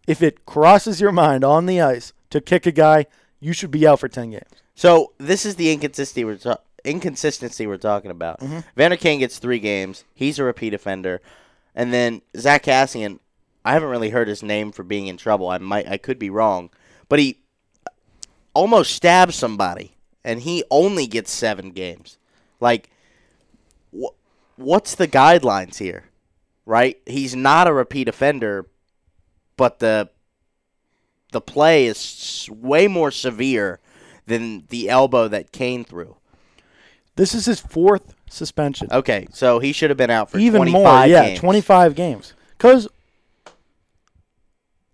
if 0.09 0.23
it 0.23 0.47
crosses 0.47 1.01
your 1.01 1.13
mind 1.13 1.45
on 1.45 1.67
the 1.67 1.81
ice 1.81 2.13
to 2.31 2.41
kick 2.41 2.67
a 2.67 2.73
guy, 2.73 3.07
you 3.39 3.53
should 3.53 3.71
be 3.71 3.87
out 3.87 4.01
for 4.01 4.09
ten 4.09 4.31
games. 4.31 4.63
So 4.75 5.13
this 5.19 5.47
is 5.47 5.57
the 5.57 5.71
inconsistency 5.71 6.25
we're 6.25 6.37
ta- 6.37 6.59
inconsistency 6.85 7.67
we're 7.67 7.77
talking 7.77 8.11
about. 8.11 8.41
Mm-hmm. 8.41 8.61
Vander 8.75 8.97
Kane 8.97 9.21
gets 9.21 9.39
three 9.39 9.59
games. 9.59 10.05
He's 10.15 10.39
a 10.39 10.45
repeat 10.45 10.75
offender, 10.75 11.21
and 11.75 11.93
then 11.93 12.23
Zack 12.37 12.65
Kassian. 12.65 13.21
I 13.65 13.73
haven't 13.73 13.91
really 13.91 14.11
heard 14.11 14.29
his 14.29 14.43
name 14.43 14.73
for 14.73 14.83
being 14.83 15.09
in 15.09 15.19
trouble. 15.19 15.51
I 15.51 15.59
might, 15.59 15.87
I 15.87 15.99
could 15.99 16.19
be 16.19 16.31
wrong, 16.31 16.71
but 17.11 17.19
he 17.19 17.39
almost 18.55 18.95
stabs 18.95 19.35
somebody, 19.35 19.97
and 20.25 20.41
he 20.41 20.65
only 20.71 21.07
gets 21.07 21.31
seven 21.31 21.73
games. 21.73 22.17
Like, 22.61 22.89
wh- 23.93 24.15
what's 24.57 24.95
the 24.95 25.09
guidelines 25.09 25.79
here? 25.79 26.05
Right? 26.65 26.99
He's 27.05 27.37
not 27.37 27.67
a 27.67 27.73
repeat 27.75 28.09
offender, 28.09 28.67
but 29.59 29.81
the 29.81 30.09
the 31.33 31.43
play 31.43 31.85
is 31.85 32.49
way 32.51 32.89
more 32.89 33.11
severe 33.11 33.81
than 34.27 34.65
the 34.71 34.89
elbow 34.89 35.29
that 35.29 35.53
Kane 35.53 35.85
threw. 35.85 36.17
This 37.17 37.35
is 37.35 37.45
his 37.45 37.61
fourth 37.61 38.15
suspension. 38.31 38.89
Okay, 38.91 39.27
so 39.33 39.59
he 39.59 39.73
should 39.73 39.91
have 39.91 39.97
been 39.99 40.09
out 40.11 40.31
for 40.31 40.39
Even 40.39 40.61
25 40.63 40.73
more, 40.73 41.07
yeah, 41.07 41.27
games. 41.29 41.41
25 41.41 41.95
games. 41.95 42.33
Because 42.57 42.89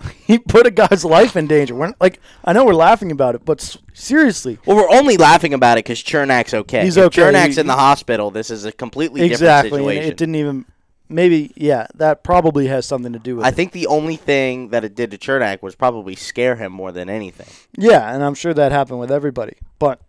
he 0.26 0.38
put 0.38 0.66
a 0.66 0.70
guy's 0.70 1.04
life 1.04 1.36
in 1.36 1.46
danger. 1.46 1.74
We're, 1.74 1.92
like, 2.00 2.20
I 2.44 2.52
know 2.52 2.64
we're 2.64 2.74
laughing 2.74 3.12
about 3.12 3.34
it, 3.34 3.44
but 3.44 3.60
s- 3.60 3.78
seriously, 3.92 4.58
Well, 4.66 4.76
we're 4.76 4.90
only 4.90 5.16
laughing 5.16 5.54
about 5.54 5.78
it 5.78 5.84
because 5.84 6.02
Cernak's 6.02 6.52
okay. 6.54 6.82
He's 6.84 6.96
If 6.96 7.04
okay. 7.06 7.22
Cernak's 7.22 7.54
He- 7.54 7.60
in 7.60 7.66
the 7.66 7.74
hospital. 7.74 8.30
This 8.30 8.50
is 8.50 8.64
a 8.64 8.72
completely 8.72 9.22
exactly. 9.22 9.70
different 9.70 9.86
situation. 9.88 10.10
it 10.12 10.16
didn't 10.16 10.34
even, 10.34 10.64
maybe, 11.08 11.52
yeah, 11.56 11.86
that 11.94 12.22
probably 12.24 12.66
has 12.68 12.86
something 12.86 13.12
to 13.12 13.18
do 13.18 13.36
with 13.36 13.44
I 13.44 13.48
it. 13.48 13.54
think 13.54 13.72
the 13.72 13.86
only 13.86 14.16
thing 14.16 14.68
that 14.70 14.84
it 14.84 14.94
did 14.94 15.10
to 15.10 15.18
Cernak 15.18 15.62
was 15.62 15.74
probably 15.74 16.14
scare 16.14 16.56
him 16.56 16.72
more 16.72 16.92
than 16.92 17.08
anything. 17.08 17.46
Yeah, 17.76 18.12
and 18.14 18.22
I'm 18.24 18.34
sure 18.34 18.54
that 18.54 18.72
happened 18.72 19.00
with 19.00 19.10
everybody. 19.10 19.56
But 19.78 20.00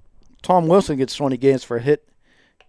Tom 0.42 0.68
Wilson 0.68 0.98
gets 0.98 1.16
20 1.16 1.38
games 1.38 1.64
for 1.64 1.78
a 1.78 1.82
hit 1.82 2.08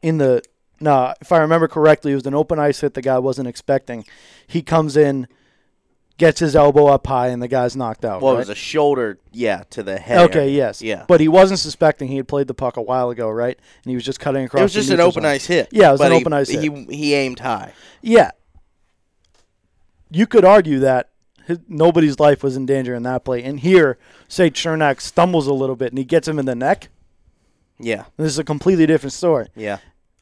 in 0.02 0.18
the. 0.18 0.42
No, 0.78 1.14
if 1.22 1.32
I 1.32 1.38
remember 1.38 1.68
correctly, 1.68 2.12
it 2.12 2.16
was 2.16 2.26
an 2.26 2.34
open 2.34 2.58
ice 2.58 2.80
hit 2.80 2.92
the 2.94 3.00
guy 3.00 3.18
wasn't 3.18 3.48
expecting. 3.48 4.04
He 4.46 4.60
comes 4.60 4.94
in, 4.96 5.26
gets 6.18 6.40
his 6.40 6.56
elbow 6.56 6.86
up 6.86 7.06
high, 7.06 7.28
and 7.28 7.42
the 7.42 7.48
guy's 7.48 7.76
knocked 7.76 8.04
out. 8.04 8.22
Well, 8.22 8.32
right? 8.32 8.38
it 8.38 8.40
was 8.40 8.48
a 8.48 8.54
shoulder, 8.54 9.18
yeah, 9.32 9.64
to 9.70 9.82
the 9.82 9.98
head. 9.98 10.30
Okay, 10.30 10.50
yes. 10.50 10.80
Yeah. 10.80 11.04
But 11.06 11.20
he 11.20 11.28
wasn't 11.28 11.60
suspecting 11.60 12.08
he 12.08 12.16
had 12.16 12.26
played 12.28 12.46
the 12.46 12.54
puck 12.54 12.76
a 12.76 12.82
while 12.82 13.10
ago, 13.10 13.28
right? 13.30 13.58
And 13.84 13.90
he 13.90 13.94
was 13.94 14.04
just 14.04 14.18
cutting 14.20 14.44
across 14.44 14.60
it 14.60 14.64
was 14.64 14.72
just 14.72 14.90
an 14.90 15.00
open 15.00 15.22
zone. 15.22 15.26
ice 15.32 15.46
hit. 15.46 15.68
Yeah, 15.72 15.90
it 15.90 15.92
was 15.92 16.00
an 16.00 16.12
he- 16.12 16.18
open 16.18 16.32
ice 16.32 16.48
He, 16.48 16.56
hit. 16.58 16.90
he 16.90 17.14
aimed 17.14 17.40
high. 17.40 17.72
Yeah. 18.02 18.30
You 20.10 20.26
could 20.26 20.44
argue 20.44 20.78
that 20.80 21.10
his, 21.46 21.58
nobody's 21.68 22.18
life 22.20 22.42
was 22.42 22.56
in 22.56 22.64
danger 22.66 22.94
in 22.94 23.02
that 23.02 23.24
play. 23.24 23.42
And 23.42 23.60
here, 23.60 23.98
say 24.28 24.50
Cernak 24.50 25.00
stumbles 25.00 25.46
a 25.46 25.52
little 25.52 25.76
bit 25.76 25.90
and 25.90 25.98
he 25.98 26.04
gets 26.04 26.26
him 26.28 26.38
in 26.38 26.46
the 26.46 26.54
neck. 26.54 26.88
Yeah, 27.78 28.04
This 28.16 28.28
is 28.28 28.38
a 28.38 28.44
completely 28.44 28.86
different 28.86 29.12
story. 29.12 29.48
yeah. 29.54 29.78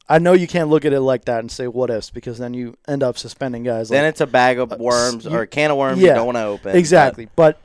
I 0.09 0.19
know 0.19 0.33
you 0.35 0.47
can't 0.47 0.69
look 0.69 0.85
at 0.85 0.93
it 0.93 1.01
like 1.01 1.25
that 1.27 1.41
and 1.41 1.51
say 1.51 1.67
what 1.67 1.89
ifs 1.91 2.11
because 2.11 2.37
then 2.39 2.53
you 2.53 2.77
end 2.87 3.03
up 3.03 3.17
suspending 3.17 3.63
guys. 3.63 3.89
Then 3.89 4.05
like, 4.05 4.11
it's 4.11 4.21
a 4.21 4.27
bag 4.27 4.59
of 4.59 4.73
uh, 4.73 4.77
worms 4.79 5.25
you- 5.25 5.31
or 5.31 5.43
a 5.43 5.47
can 5.47 5.71
of 5.71 5.77
worms 5.79 6.01
you 6.01 6.09
don't 6.09 6.27
want 6.27 6.37
to 6.37 6.45
open. 6.45 6.77
exactly. 6.77 7.29
But 7.37 7.59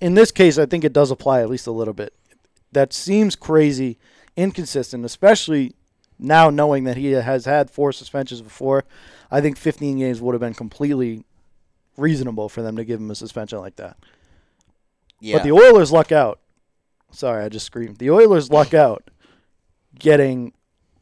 in 0.00 0.14
this 0.14 0.30
case, 0.32 0.58
I 0.58 0.66
think 0.66 0.84
it 0.84 0.92
does 0.92 1.10
apply 1.10 1.40
at 1.42 1.48
least 1.48 1.66
a 1.66 1.70
little 1.72 1.94
bit. 1.94 2.12
That 2.72 2.92
seems 2.92 3.36
crazy, 3.36 3.98
inconsistent, 4.36 5.04
especially 5.04 5.74
now 6.18 6.50
knowing 6.50 6.84
that 6.84 6.96
he 6.96 7.12
has 7.12 7.44
had 7.44 7.70
four 7.70 7.92
suspensions 7.92 8.42
before. 8.42 8.84
I 9.30 9.40
think 9.40 9.56
15 9.56 9.98
games 9.98 10.20
would 10.20 10.34
have 10.34 10.40
been 10.40 10.54
completely 10.54 11.24
reasonable 11.96 12.48
for 12.48 12.62
them 12.62 12.76
to 12.76 12.84
give 12.84 13.00
him 13.00 13.10
a 13.10 13.14
suspension 13.14 13.58
like 13.60 13.76
that. 13.76 13.96
Yeah. 15.20 15.36
But 15.36 15.44
the 15.44 15.52
Oilers 15.52 15.92
luck 15.92 16.12
out. 16.12 16.40
Sorry, 17.12 17.44
I 17.44 17.48
just 17.48 17.64
screamed. 17.66 17.98
The 17.98 18.10
Oilers 18.10 18.50
luck 18.50 18.74
out 18.74 19.08
getting 19.98 20.52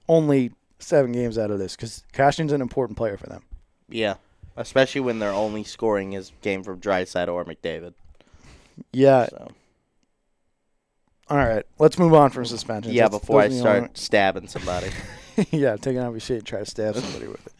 only 0.08 0.52
seven 0.78 1.12
games 1.12 1.38
out 1.38 1.50
of 1.50 1.58
this 1.58 1.76
because 1.76 2.04
Kassian's 2.12 2.52
an 2.52 2.60
important 2.60 2.96
player 2.98 3.16
for 3.16 3.26
them. 3.26 3.42
Yeah, 3.88 4.14
especially 4.56 5.00
when 5.02 5.18
they're 5.18 5.32
only 5.32 5.64
scoring 5.64 6.12
is 6.14 6.32
game 6.42 6.62
from 6.62 6.80
Draisaitl 6.80 7.28
or 7.32 7.44
McDavid. 7.44 7.94
Yeah. 8.92 9.26
So 9.26 9.52
All 11.28 11.38
right. 11.38 11.64
Let's 11.78 11.98
move 11.98 12.12
on 12.14 12.30
from 12.30 12.44
suspensions. 12.44 12.94
yeah, 12.94 13.04
That's- 13.04 13.20
before 13.20 13.40
I 13.40 13.48
those 13.48 13.60
are 13.60 13.62
the 13.62 13.76
start 13.78 13.98
stabbing 13.98 14.48
somebody. 14.48 14.86
only- 15.38 15.48
yeah, 15.50 15.76
taking 15.76 16.00
off 16.00 16.12
your 16.12 16.20
shit 16.20 16.38
and 16.38 16.46
try 16.46 16.60
to 16.60 16.66
stab 16.66 16.96
somebody 16.96 17.26
with 17.26 17.46
it. 17.46 17.52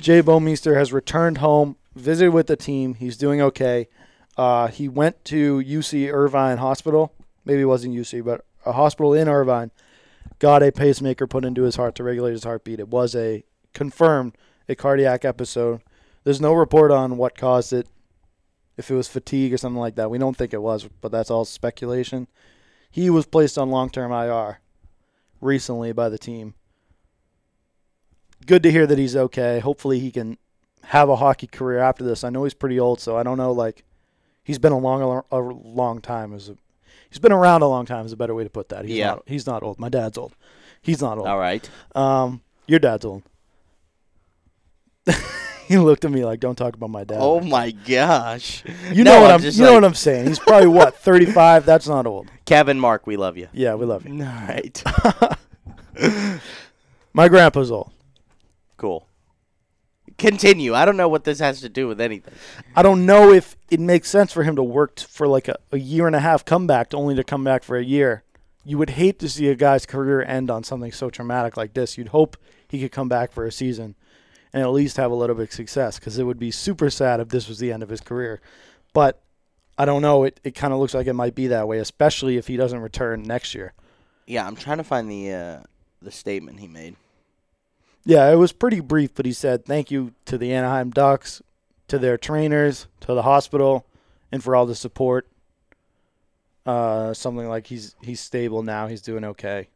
Jay 0.00 0.22
Bouwmeester 0.22 0.76
has 0.76 0.92
returned 0.92 1.38
home, 1.38 1.76
visited 1.94 2.32
with 2.32 2.46
the 2.46 2.56
team. 2.56 2.94
He's 2.94 3.16
doing 3.16 3.40
okay. 3.40 3.88
Uh, 4.36 4.68
he 4.68 4.88
went 4.88 5.24
to 5.26 5.58
UC 5.62 6.12
Irvine 6.12 6.58
Hospital. 6.58 7.12
Maybe 7.44 7.62
it 7.62 7.66
wasn't 7.66 7.94
UC, 7.94 8.24
but 8.24 8.44
a 8.66 8.72
hospital 8.72 9.14
in 9.14 9.28
Irvine. 9.28 9.70
Got 10.38 10.62
a 10.62 10.70
pacemaker 10.70 11.26
put 11.26 11.44
into 11.44 11.62
his 11.62 11.76
heart 11.76 11.94
to 11.96 12.04
regulate 12.04 12.32
his 12.32 12.44
heartbeat. 12.44 12.80
It 12.80 12.88
was 12.88 13.14
a 13.14 13.44
confirmed 13.74 14.36
a 14.68 14.74
cardiac 14.74 15.24
episode. 15.24 15.82
There's 16.24 16.40
no 16.40 16.52
report 16.52 16.90
on 16.90 17.16
what 17.16 17.36
caused 17.36 17.72
it. 17.72 17.88
If 18.76 18.90
it 18.90 18.94
was 18.94 19.08
fatigue 19.08 19.52
or 19.52 19.58
something 19.58 19.80
like 19.80 19.96
that, 19.96 20.10
we 20.10 20.18
don't 20.18 20.36
think 20.36 20.52
it 20.52 20.62
was, 20.62 20.88
but 21.00 21.10
that's 21.10 21.30
all 21.30 21.44
speculation. 21.44 22.28
He 22.90 23.10
was 23.10 23.26
placed 23.26 23.58
on 23.58 23.70
long-term 23.70 24.12
IR 24.12 24.60
recently 25.40 25.92
by 25.92 26.08
the 26.08 26.18
team. 26.18 26.54
Good 28.46 28.62
to 28.62 28.70
hear 28.70 28.86
that 28.86 28.98
he's 28.98 29.16
okay. 29.16 29.58
Hopefully 29.58 29.98
he 29.98 30.12
can 30.12 30.38
have 30.84 31.08
a 31.08 31.16
hockey 31.16 31.48
career 31.48 31.80
after 31.80 32.04
this. 32.04 32.22
I 32.22 32.30
know 32.30 32.44
he's 32.44 32.54
pretty 32.54 32.78
old, 32.78 33.00
so 33.00 33.16
I 33.16 33.22
don't 33.22 33.36
know 33.36 33.52
like 33.52 33.84
he's 34.44 34.58
been 34.58 34.72
a 34.72 34.78
long 34.78 35.22
a 35.30 35.38
long 35.38 36.00
time 36.00 36.32
as 36.32 36.48
a 36.48 36.56
he's 37.10 37.18
been 37.18 37.32
around 37.32 37.62
a 37.62 37.68
long 37.68 37.86
time 37.86 38.04
is 38.06 38.12
a 38.12 38.16
better 38.16 38.34
way 38.34 38.44
to 38.44 38.50
put 38.50 38.68
that. 38.70 38.84
He's 38.84 38.96
Yeah. 38.96 39.06
not 39.10 39.22
he's 39.26 39.46
not 39.46 39.62
old. 39.62 39.78
My 39.78 39.88
dad's 39.88 40.18
old. 40.18 40.34
He's 40.82 41.00
not 41.00 41.18
old. 41.18 41.26
All 41.26 41.38
right. 41.38 41.68
Um 41.94 42.42
your 42.66 42.78
dad's 42.78 43.04
old. 43.04 43.22
he 45.68 45.78
looked 45.78 46.04
at 46.04 46.10
me 46.10 46.24
like 46.24 46.40
don't 46.40 46.56
talk 46.56 46.74
about 46.74 46.90
my 46.90 47.04
dad. 47.04 47.18
Oh 47.20 47.40
my 47.40 47.70
gosh. 47.70 48.62
you 48.92 49.04
No, 49.04 49.12
know 49.14 49.20
what 49.22 49.30
I'm 49.30 49.40
I'm, 49.42 49.50
you 49.50 49.62
know 49.62 49.74
what 49.74 49.84
I'm 49.84 49.94
saying. 49.94 50.26
He's 50.26 50.38
probably 50.38 50.68
what, 50.68 50.96
35? 50.98 51.64
That's 51.66 51.88
not 51.88 52.06
old. 52.06 52.28
Kevin, 52.44 52.78
Mark, 52.78 53.06
we 53.06 53.16
love 53.16 53.36
you. 53.36 53.48
Yeah, 53.52 53.74
we 53.74 53.86
love 53.86 54.06
you. 54.06 54.22
All 54.22 54.30
right. 54.48 54.82
My 57.12 57.28
grandpa's 57.28 57.70
old. 57.70 57.90
cool. 58.76 59.06
Continue. 60.18 60.74
I 60.74 60.84
don't 60.84 60.96
know 60.96 61.08
what 61.08 61.22
this 61.22 61.38
has 61.38 61.60
to 61.60 61.68
do 61.68 61.86
with 61.86 62.00
anything. 62.00 62.34
I 62.74 62.82
don't 62.82 63.06
know 63.06 63.32
if 63.32 63.56
it 63.70 63.78
makes 63.78 64.10
sense 64.10 64.32
for 64.32 64.42
him 64.42 64.56
to 64.56 64.62
work 64.64 64.96
t- 64.96 65.06
for 65.08 65.28
like 65.28 65.46
a, 65.46 65.56
a 65.70 65.78
year 65.78 66.08
and 66.08 66.16
a 66.16 66.20
half 66.20 66.44
comeback 66.44 66.90
to 66.90 66.96
only 66.96 67.14
to 67.14 67.22
come 67.22 67.44
back 67.44 67.62
for 67.62 67.76
a 67.76 67.84
year. 67.84 68.24
You 68.64 68.78
would 68.78 68.90
hate 68.90 69.20
to 69.20 69.28
see 69.28 69.48
a 69.48 69.54
guy's 69.54 69.86
career 69.86 70.20
end 70.22 70.50
on 70.50 70.64
something 70.64 70.90
so 70.90 71.08
traumatic 71.08 71.56
like 71.56 71.72
this. 71.74 71.96
You'd 71.96 72.08
hope 72.08 72.36
he 72.68 72.80
could 72.80 72.90
come 72.90 73.08
back 73.08 73.30
for 73.30 73.46
a 73.46 73.52
season 73.52 73.94
and 74.52 74.62
at 74.62 74.70
least 74.70 74.96
have 74.96 75.12
a 75.12 75.14
little 75.14 75.36
bit 75.36 75.48
of 75.48 75.54
success 75.54 75.98
because 75.98 76.18
it 76.18 76.24
would 76.24 76.38
be 76.38 76.50
super 76.50 76.90
sad 76.90 77.20
if 77.20 77.28
this 77.28 77.48
was 77.48 77.60
the 77.60 77.72
end 77.72 77.84
of 77.84 77.88
his 77.88 78.00
career. 78.00 78.40
But 78.92 79.22
I 79.78 79.84
don't 79.84 80.02
know. 80.02 80.24
It, 80.24 80.40
it 80.42 80.56
kind 80.56 80.72
of 80.72 80.80
looks 80.80 80.94
like 80.94 81.06
it 81.06 81.12
might 81.14 81.36
be 81.36 81.46
that 81.46 81.68
way, 81.68 81.78
especially 81.78 82.36
if 82.36 82.48
he 82.48 82.56
doesn't 82.56 82.80
return 82.80 83.22
next 83.22 83.54
year. 83.54 83.72
Yeah, 84.26 84.46
I'm 84.46 84.56
trying 84.56 84.78
to 84.78 84.84
find 84.84 85.08
the 85.08 85.32
uh, 85.32 85.60
the 86.02 86.10
statement 86.10 86.58
he 86.58 86.66
made. 86.66 86.96
Yeah, 88.08 88.32
it 88.32 88.36
was 88.36 88.52
pretty 88.52 88.80
brief, 88.80 89.14
but 89.14 89.26
he 89.26 89.34
said 89.34 89.66
thank 89.66 89.90
you 89.90 90.14
to 90.24 90.38
the 90.38 90.50
Anaheim 90.50 90.88
Ducks, 90.88 91.42
to 91.88 91.98
their 91.98 92.16
trainers, 92.16 92.86
to 93.00 93.12
the 93.12 93.20
hospital, 93.20 93.84
and 94.32 94.42
for 94.42 94.56
all 94.56 94.64
the 94.64 94.74
support. 94.74 95.28
Uh, 96.64 97.12
something 97.12 97.46
like 97.48 97.66
he's 97.66 97.94
he's 98.02 98.18
stable 98.20 98.62
now. 98.62 98.86
He's 98.86 99.02
doing 99.02 99.24
okay. 99.24 99.68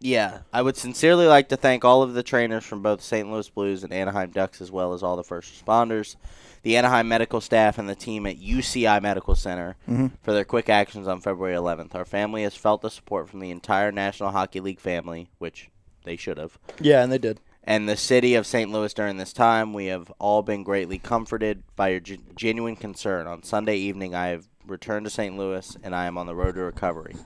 Yeah, 0.00 0.38
I 0.54 0.62
would 0.62 0.78
sincerely 0.78 1.26
like 1.26 1.50
to 1.50 1.56
thank 1.58 1.84
all 1.84 2.02
of 2.02 2.14
the 2.14 2.22
trainers 2.22 2.64
from 2.64 2.80
both 2.80 3.02
St. 3.02 3.30
Louis 3.30 3.48
Blues 3.50 3.84
and 3.84 3.92
Anaheim 3.92 4.30
Ducks, 4.30 4.62
as 4.62 4.70
well 4.72 4.94
as 4.94 5.02
all 5.02 5.16
the 5.16 5.22
first 5.24 5.52
responders, 5.52 6.16
the 6.62 6.78
Anaheim 6.78 7.08
medical 7.08 7.42
staff, 7.42 7.76
and 7.78 7.90
the 7.90 7.94
team 7.94 8.24
at 8.26 8.38
UCI 8.38 9.00
Medical 9.02 9.34
Center 9.34 9.76
Mhm. 9.86 10.12
for 10.22 10.32
their 10.32 10.44
quick 10.46 10.70
actions 10.70 11.06
on 11.06 11.20
February 11.20 11.54
11th. 11.54 11.94
Our 11.94 12.04
family 12.06 12.42
has 12.44 12.54
felt 12.54 12.80
the 12.80 12.90
support 12.90 13.28
from 13.28 13.40
the 13.40 13.50
entire 13.50 13.92
National 13.92 14.30
Hockey 14.30 14.60
League 14.60 14.80
family, 14.80 15.28
which 15.38 15.68
they 16.04 16.16
should 16.16 16.38
have. 16.38 16.58
Yeah, 16.80 17.02
and 17.02 17.12
they 17.12 17.18
did. 17.18 17.38
And 17.66 17.88
the 17.88 17.96
city 17.96 18.34
of 18.36 18.46
St. 18.46 18.70
Louis 18.70 18.94
during 18.94 19.16
this 19.16 19.32
time, 19.32 19.72
we 19.72 19.86
have 19.86 20.12
all 20.20 20.42
been 20.42 20.62
greatly 20.62 20.98
comforted 20.98 21.64
by 21.74 21.88
your 21.88 22.00
g- 22.00 22.20
genuine 22.36 22.76
concern. 22.76 23.26
On 23.26 23.42
Sunday 23.42 23.76
evening, 23.76 24.14
I 24.14 24.28
have 24.28 24.46
returned 24.66 25.04
to 25.06 25.10
St. 25.10 25.36
Louis 25.36 25.76
and 25.82 25.94
I 25.94 26.06
am 26.06 26.16
on 26.16 26.26
the 26.26 26.34
road 26.34 26.54
to 26.54 26.60
recovery. 26.62 27.16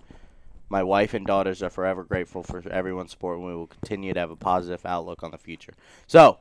My 0.70 0.82
wife 0.82 1.12
and 1.14 1.26
daughters 1.26 1.62
are 1.62 1.68
forever 1.70 2.04
grateful 2.04 2.42
for 2.42 2.62
everyone's 2.70 3.10
support, 3.10 3.36
and 3.38 3.46
we 3.46 3.54
will 3.54 3.66
continue 3.66 4.14
to 4.14 4.20
have 4.20 4.30
a 4.30 4.36
positive 4.36 4.86
outlook 4.86 5.22
on 5.22 5.30
the 5.32 5.38
future. 5.38 5.74
So, 6.06 6.38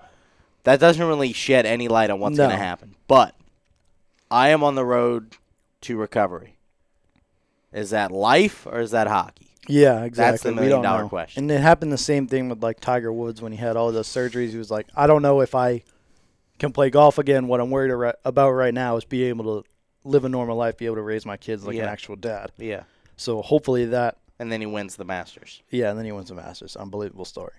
that 0.63 0.79
doesn't 0.79 1.05
really 1.05 1.33
shed 1.33 1.65
any 1.65 1.87
light 1.87 2.09
on 2.09 2.19
what's 2.19 2.37
No. 2.37 2.45
going 2.45 2.57
to 2.57 2.63
happen. 2.63 2.95
But 3.07 3.35
I 4.29 4.49
am 4.49 4.63
on 4.63 4.75
the 4.75 4.85
road 4.85 5.35
to 5.81 5.97
recovery. 5.97 6.55
Is 7.73 7.89
that 7.89 8.11
life 8.11 8.65
or 8.67 8.79
is 8.81 8.91
that 8.91 9.07
hockey? 9.07 9.48
Yeah, 9.69 10.03
exactly. 10.03 10.51
we 10.51 10.55
million 10.55 10.71
don't 10.77 10.83
dollar 10.83 11.03
know. 11.03 11.09
question. 11.09 11.43
And 11.43 11.51
it 11.51 11.61
happened 11.61 11.91
the 11.91 11.97
same 11.97 12.27
thing 12.27 12.49
with 12.49 12.61
like 12.63 12.79
Tiger 12.79 13.13
Woods 13.13 13.41
when 13.41 13.51
he 13.51 13.57
had 13.57 13.75
all 13.77 13.91
those 13.91 14.07
surgeries. 14.07 14.49
He 14.49 14.57
was 14.57 14.71
like, 14.71 14.87
I 14.95 15.07
don't 15.07 15.21
know 15.21 15.41
if 15.41 15.53
I 15.55 15.83
can 16.57 16.71
play 16.73 16.89
golf 16.89 17.17
again. 17.17 17.47
What 17.47 17.61
I'm 17.61 17.69
worried 17.69 18.13
about 18.25 18.51
right 18.51 18.73
now 18.73 18.97
is 18.97 19.05
be 19.05 19.23
able 19.25 19.61
to 19.63 19.69
live 20.03 20.25
a 20.25 20.29
normal 20.29 20.57
life, 20.57 20.77
be 20.77 20.85
able 20.87 20.95
to 20.95 21.01
raise 21.01 21.25
my 21.25 21.37
kids 21.37 21.65
like 21.65 21.75
Yeah. 21.75 21.83
an 21.83 21.89
actual 21.89 22.15
dad. 22.15 22.51
Yeah. 22.57 22.83
So 23.15 23.41
hopefully 23.41 23.85
that, 23.85 24.17
And 24.39 24.51
then 24.51 24.59
he 24.61 24.65
wins 24.67 24.95
the 24.95 25.05
Masters. 25.05 25.61
yeah, 25.69 25.89
and 25.89 25.97
then 25.99 26.05
he 26.05 26.11
wins 26.11 26.29
the 26.29 26.35
Masters. 26.35 26.75
Unbelievable 26.75 27.25
story. 27.25 27.53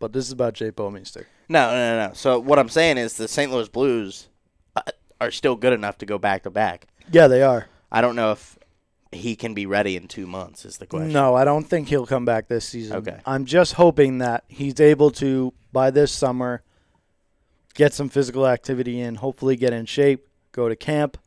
But 0.00 0.12
this 0.12 0.26
is 0.26 0.32
about 0.32 0.54
Jay 0.54 0.70
Bouwmeester. 0.70 1.24
No, 1.48 1.70
no, 1.70 1.96
no, 1.96 2.08
no. 2.08 2.14
So 2.14 2.38
what 2.40 2.58
I'm 2.58 2.68
saying 2.68 2.98
is 2.98 3.14
the 3.14 3.28
St. 3.28 3.50
Louis 3.50 3.68
Blues 3.68 4.28
uh, 4.76 4.82
are 5.20 5.30
still 5.30 5.54
good 5.56 5.72
enough 5.72 5.98
to 5.98 6.06
go 6.06 6.18
back 6.18 6.42
to 6.42 6.50
back. 6.50 6.88
Yeah, 7.12 7.28
they 7.28 7.42
are. 7.42 7.68
I 7.92 8.00
don't 8.00 8.16
know 8.16 8.32
if 8.32 8.58
he 9.14 9.36
can 9.36 9.54
be 9.54 9.66
ready 9.66 9.96
in 9.96 10.08
two 10.08 10.26
months. 10.26 10.64
Is 10.64 10.78
the 10.78 10.86
question? 10.86 11.12
No, 11.12 11.34
I 11.34 11.44
don't 11.44 11.64
think 11.64 11.88
he'll 11.88 12.06
come 12.06 12.24
back 12.24 12.48
this 12.48 12.64
season. 12.64 12.96
Okay. 12.96 13.20
I'm 13.26 13.44
just 13.44 13.74
hoping 13.74 14.18
that 14.18 14.44
he's 14.48 14.80
able 14.80 15.10
to 15.12 15.52
by 15.72 15.90
this 15.90 16.12
summer 16.12 16.62
get 17.74 17.92
some 17.92 18.08
physical 18.08 18.46
activity 18.46 19.00
in, 19.00 19.16
hopefully 19.16 19.56
get 19.56 19.72
in 19.72 19.86
shape, 19.86 20.26
go 20.52 20.68
to 20.68 20.76
camp, 20.76 21.18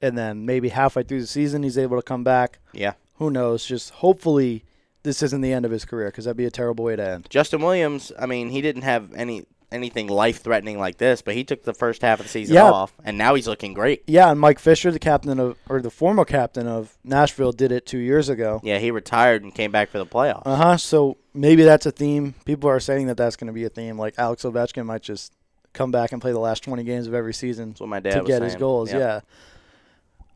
and 0.00 0.16
then 0.16 0.46
maybe 0.46 0.70
halfway 0.70 1.02
through 1.02 1.20
the 1.20 1.26
season 1.26 1.62
he's 1.62 1.78
able 1.78 1.96
to 1.96 2.02
come 2.02 2.24
back. 2.24 2.58
Yeah. 2.72 2.94
Who 3.16 3.30
knows? 3.30 3.66
Just 3.66 3.90
hopefully 3.90 4.64
this 5.02 5.22
isn't 5.22 5.40
the 5.40 5.52
end 5.52 5.64
of 5.64 5.70
his 5.70 5.84
career 5.84 6.08
because 6.08 6.24
that'd 6.24 6.36
be 6.36 6.46
a 6.46 6.50
terrible 6.50 6.84
way 6.84 6.96
to 6.96 7.06
end. 7.06 7.26
Justin 7.30 7.60
Williams. 7.62 8.12
I 8.18 8.26
mean, 8.26 8.50
he 8.50 8.60
didn't 8.60 8.82
have 8.82 9.12
any 9.14 9.46
anything 9.70 10.06
life 10.06 10.42
threatening 10.42 10.78
like 10.78 10.96
this, 10.98 11.20
but 11.22 11.34
he 11.34 11.44
took 11.44 11.62
the 11.64 11.74
first 11.74 12.00
half 12.02 12.20
of 12.20 12.26
the 12.26 12.30
season 12.30 12.54
Yeah. 12.54 12.70
off, 12.70 12.92
and 13.04 13.18
now 13.18 13.34
he's 13.34 13.46
looking 13.46 13.74
great. 13.74 14.02
Yeah, 14.06 14.30
and 14.30 14.40
Mike 14.40 14.58
Fisher, 14.58 14.90
the 14.90 14.98
captain 14.98 15.38
of 15.38 15.56
or 15.68 15.80
the 15.82 15.90
former 15.90 16.24
captain 16.24 16.66
of 16.66 16.96
Nashville, 17.04 17.52
did 17.52 17.70
it 17.72 17.84
two 17.84 17.98
years 17.98 18.28
ago. 18.28 18.60
Yeah, 18.64 18.78
he 18.78 18.90
retired 18.90 19.42
and 19.42 19.54
came 19.54 19.70
back 19.70 19.90
for 19.90 19.98
the 19.98 20.06
playoffs. 20.06 20.42
Uh 20.46 20.56
huh. 20.56 20.76
So 20.78 21.18
maybe 21.34 21.64
that's 21.64 21.84
a 21.86 21.90
theme. 21.90 22.34
People 22.44 22.70
are 22.70 22.80
saying 22.80 23.08
that 23.08 23.16
that's 23.18 23.36
going 23.36 23.48
to 23.48 23.52
be 23.52 23.64
a 23.64 23.68
theme. 23.68 23.98
Like 23.98 24.14
Alex 24.18 24.42
Ovechkin 24.44 24.86
might 24.86 25.02
just 25.02 25.32
come 25.74 25.90
back 25.90 26.12
and 26.12 26.20
play 26.22 26.32
the 26.32 26.38
last 26.40 26.64
20 26.64 26.82
games 26.82 27.06
of 27.06 27.12
every 27.14 27.34
season 27.34 27.68
That's 27.70 27.80
what 27.80 27.88
my 27.90 28.00
dad 28.00 28.14
to 28.14 28.22
get 28.24 28.42
his 28.42 28.52
saying. 28.52 28.60
goals. 28.60 28.90
Yeah. 28.92 29.20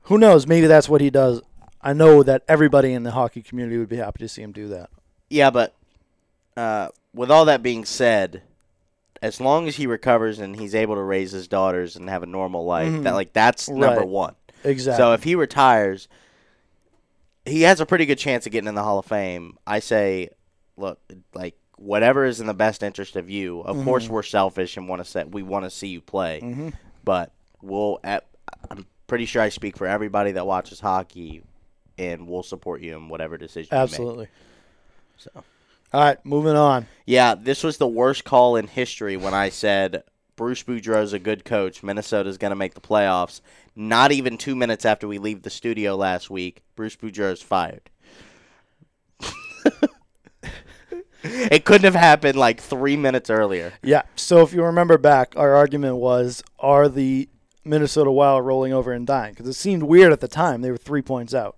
Who 0.02 0.18
knows? 0.18 0.46
Maybe 0.46 0.66
that's 0.66 0.88
what 0.88 1.00
he 1.00 1.10
does. 1.10 1.40
I 1.80 1.94
know 1.94 2.22
that 2.22 2.42
everybody 2.48 2.92
in 2.92 3.02
the 3.02 3.12
hockey 3.12 3.42
community 3.42 3.78
would 3.78 3.88
be 3.88 3.96
happy 3.96 4.18
to 4.20 4.28
see 4.28 4.42
him 4.42 4.52
do 4.52 4.68
that. 4.68 4.90
Yeah, 5.30 5.50
but 5.50 5.74
uh, 6.56 6.88
with 7.14 7.30
all 7.30 7.46
that 7.46 7.62
being 7.62 7.84
said, 7.84 8.42
as 9.22 9.40
long 9.40 9.66
as 9.68 9.76
he 9.76 9.86
recovers 9.86 10.38
and 10.40 10.54
he's 10.56 10.74
able 10.74 10.96
to 10.96 11.02
raise 11.02 11.30
his 11.32 11.48
daughters 11.48 11.96
and 11.96 12.10
have 12.10 12.22
a 12.22 12.26
normal 12.26 12.64
life, 12.66 12.92
Mhm. 12.92 13.04
that 13.04 13.14
like 13.14 13.32
that's 13.32 13.68
number 13.70 14.00
Right. 14.00 14.08
one. 14.08 14.34
Exactly. 14.64 14.98
So 15.02 15.12
if 15.14 15.22
he 15.22 15.34
retires, 15.34 16.08
he 17.46 17.62
has 17.62 17.80
a 17.80 17.86
pretty 17.86 18.04
good 18.06 18.18
chance 18.18 18.44
of 18.46 18.52
getting 18.52 18.68
in 18.68 18.74
the 18.74 18.82
Hall 18.82 18.98
of 18.98 19.06
Fame. 19.06 19.56
I 19.66 19.78
say, 19.80 20.28
look, 20.76 21.00
like 21.34 21.54
whatever 21.76 22.24
is 22.24 22.40
in 22.40 22.46
the 22.46 22.54
best 22.54 22.82
interest 22.82 23.16
of 23.16 23.28
you. 23.30 23.60
Of 23.62 23.82
course, 23.84 24.08
we're 24.08 24.22
selfish 24.22 24.76
and 24.76 24.88
want 24.88 25.00
to 25.04 25.10
set. 25.10 25.30
We 25.32 25.42
want 25.42 25.64
to 25.64 25.70
see 25.70 25.88
you 25.88 26.00
play, 26.00 26.40
hmm 26.40 26.68
but 27.04 27.32
we'll. 27.60 27.98
At, 28.04 28.26
I'm 28.70 28.86
pretty 29.08 29.24
sure 29.26 29.42
I 29.42 29.48
speak 29.48 29.76
for 29.76 29.86
everybody 29.88 30.32
that 30.32 30.46
watches 30.46 30.78
hockey, 30.80 31.42
and 31.98 32.28
we'll 32.28 32.44
support 32.44 32.80
you 32.80 32.96
in 32.96 33.08
whatever 33.08 33.36
decision. 33.36 33.68
You 33.72 33.76
make. 33.78 33.82
Absolutely. 33.90 34.28
So. 35.16 35.30
All 35.92 36.00
right, 36.00 36.24
moving 36.24 36.56
on. 36.56 36.86
Yeah, 37.04 37.34
this 37.34 37.62
was 37.62 37.76
the 37.76 37.86
worst 37.86 38.24
call 38.24 38.56
in 38.56 38.66
history 38.66 39.18
when 39.18 39.34
I 39.34 39.50
said 39.50 40.04
Bruce 40.36 40.62
Boudreau's 40.62 41.12
a 41.12 41.18
good 41.18 41.44
coach. 41.44 41.82
Minnesota's 41.82 42.38
going 42.38 42.50
to 42.52 42.56
make 42.56 42.72
the 42.72 42.80
playoffs. 42.80 43.42
Not 43.76 44.10
even 44.10 44.38
two 44.38 44.56
minutes 44.56 44.86
after 44.86 45.06
we 45.06 45.18
leave 45.18 45.42
the 45.42 45.50
studio 45.50 45.94
last 45.94 46.30
week, 46.30 46.62
Bruce 46.76 46.96
Boudreau's 46.96 47.42
fired. 47.42 47.90
it 51.22 51.66
couldn't 51.66 51.84
have 51.84 51.94
happened 51.94 52.38
like 52.38 52.60
three 52.60 52.96
minutes 52.96 53.28
earlier. 53.28 53.74
Yeah. 53.82 54.02
So 54.16 54.40
if 54.42 54.54
you 54.54 54.64
remember 54.64 54.96
back, 54.96 55.34
our 55.36 55.54
argument 55.54 55.96
was: 55.96 56.42
Are 56.58 56.88
the 56.88 57.28
Minnesota 57.64 58.10
Wild 58.10 58.46
rolling 58.46 58.72
over 58.72 58.92
and 58.92 59.06
dying? 59.06 59.34
Because 59.34 59.48
it 59.48 59.54
seemed 59.54 59.82
weird 59.82 60.12
at 60.12 60.20
the 60.20 60.28
time. 60.28 60.62
They 60.62 60.70
were 60.70 60.78
three 60.78 61.02
points 61.02 61.34
out. 61.34 61.56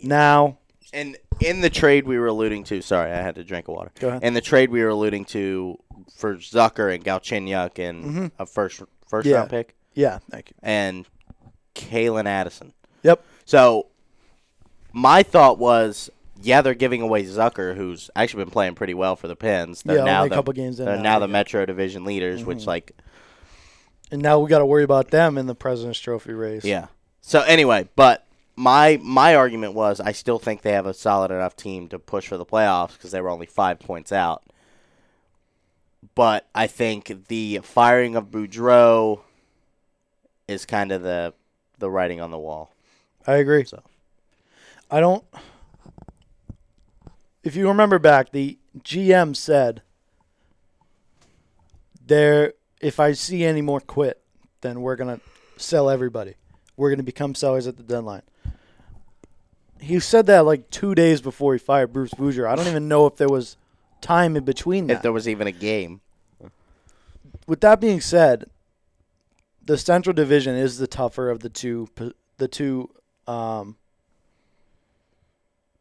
Now, 0.00 0.58
And 0.92 1.16
in 1.40 1.60
the 1.60 1.70
trade 1.70 2.06
we 2.06 2.18
were 2.18 2.26
alluding 2.28 2.64
to, 2.64 2.80
sorry, 2.80 3.10
I 3.12 3.16
had 3.16 3.34
to 3.36 3.44
drink 3.44 3.68
of 3.68 3.74
water. 3.74 3.92
Go 4.00 4.08
ahead. 4.08 4.22
In 4.24 4.34
the 4.34 4.40
trade 4.40 4.70
we 4.70 4.82
were 4.82 4.88
alluding 4.88 5.26
to 5.26 5.78
for 6.16 6.36
Zucker 6.36 6.92
and 6.94 7.04
Galchenyuk 7.04 7.78
and 7.78 8.04
Mhm. 8.04 8.30
a 8.38 8.46
first 8.46 8.82
first 9.06 9.26
Yeah. 9.26 9.38
round 9.38 9.50
pick 9.50 9.74
yeah, 9.94 10.18
thank 10.30 10.50
you. 10.50 10.56
and 10.62 11.06
Calen 11.74 12.26
Addison. 12.26 12.72
Yep. 13.02 13.22
So 13.44 13.86
my 14.92 15.22
thought 15.22 15.58
was, 15.58 16.10
yeah, 16.42 16.62
they're 16.62 16.74
giving 16.74 17.02
away 17.02 17.24
Zucker, 17.24 17.76
who's 17.76 18.10
actually 18.16 18.44
been 18.44 18.50
playing 18.52 18.74
pretty 18.74 18.94
well 18.94 19.16
for 19.16 19.28
the 19.28 19.36
Pens. 19.36 19.82
They're 19.82 19.98
yeah, 19.98 20.04
now 20.04 20.16
only 20.18 20.26
a 20.26 20.30
the, 20.30 20.34
couple 20.36 20.52
games 20.54 20.78
in. 20.80 20.86
they're 20.86 20.98
now, 20.98 21.18
the. 21.18 21.28
Metro 21.28 21.64
Division 21.66 22.04
leaders, 22.04 22.44
which 22.44 22.58
Mhm. 22.58 22.66
like 22.66 22.92
and 24.10 24.22
now 24.22 24.38
we 24.38 24.48
got 24.48 24.60
to 24.60 24.66
worry 24.66 24.84
about 24.84 25.10
them 25.10 25.36
in 25.36 25.46
the 25.46 25.54
President's 25.54 25.98
Trophy 26.00 26.32
race. 26.32 26.64
yeah. 26.64 26.86
So 27.20 27.42
anyway, 27.42 27.88
but 27.94 28.24
my 28.58 28.98
my 29.02 29.36
argument 29.36 29.72
was 29.72 30.00
I 30.00 30.10
still 30.10 30.40
think 30.40 30.62
they 30.62 30.72
have 30.72 30.86
a 30.86 30.92
solid 30.92 31.30
enough 31.30 31.54
team 31.54 31.88
to 31.90 31.98
push 31.98 32.26
for 32.26 32.36
the 32.36 32.44
playoffs 32.44 32.94
because 32.94 33.12
they 33.12 33.20
were 33.20 33.30
only 33.30 33.46
five 33.46 33.78
points 33.78 34.10
out. 34.10 34.42
But 36.16 36.48
I 36.56 36.66
think 36.66 37.28
the 37.28 37.60
firing 37.62 38.16
of 38.16 38.32
Boudreau 38.32 39.20
is 40.48 40.66
kind 40.66 40.90
of 40.90 41.02
the 41.02 41.34
the 41.78 41.88
writing 41.88 42.20
on 42.20 42.32
the 42.32 42.38
wall. 42.38 42.74
I 43.28 43.34
agree. 43.34 43.64
So. 43.64 43.80
I 44.90 44.98
don't. 44.98 45.24
If 47.44 47.54
you 47.54 47.68
remember 47.68 48.00
back, 48.00 48.32
the 48.32 48.58
GM 48.80 49.36
said, 49.36 49.82
"There, 52.04 52.54
if 52.80 52.98
I 52.98 53.12
see 53.12 53.44
any 53.44 53.62
more 53.62 53.80
quit, 53.80 54.20
then 54.62 54.80
we're 54.80 54.96
gonna 54.96 55.20
sell 55.56 55.88
everybody. 55.88 56.34
We're 56.76 56.90
gonna 56.90 57.04
become 57.04 57.36
sellers 57.36 57.68
at 57.68 57.76
the 57.76 57.84
deadline." 57.84 58.22
He 59.80 60.00
said 60.00 60.26
that 60.26 60.40
like 60.40 60.70
two 60.70 60.94
days 60.94 61.20
before 61.20 61.52
he 61.52 61.58
fired 61.58 61.92
Bruce 61.92 62.12
Bouger. 62.14 62.48
I 62.48 62.56
don't 62.56 62.66
even 62.66 62.88
know 62.88 63.06
if 63.06 63.16
there 63.16 63.28
was 63.28 63.56
time 64.00 64.36
in 64.36 64.44
between 64.44 64.90
If 64.90 65.02
there 65.02 65.12
was 65.12 65.28
even 65.28 65.46
a 65.46 65.52
game. 65.52 66.00
With 67.46 67.60
that 67.60 67.80
being 67.80 68.00
said, 68.00 68.50
the 69.64 69.78
Central 69.78 70.12
Division 70.12 70.54
is 70.54 70.78
the 70.78 70.86
tougher 70.86 71.30
of 71.30 71.40
the 71.40 71.48
two 71.48 71.88
the 72.38 72.48
two 72.48 72.90
um, 73.26 73.76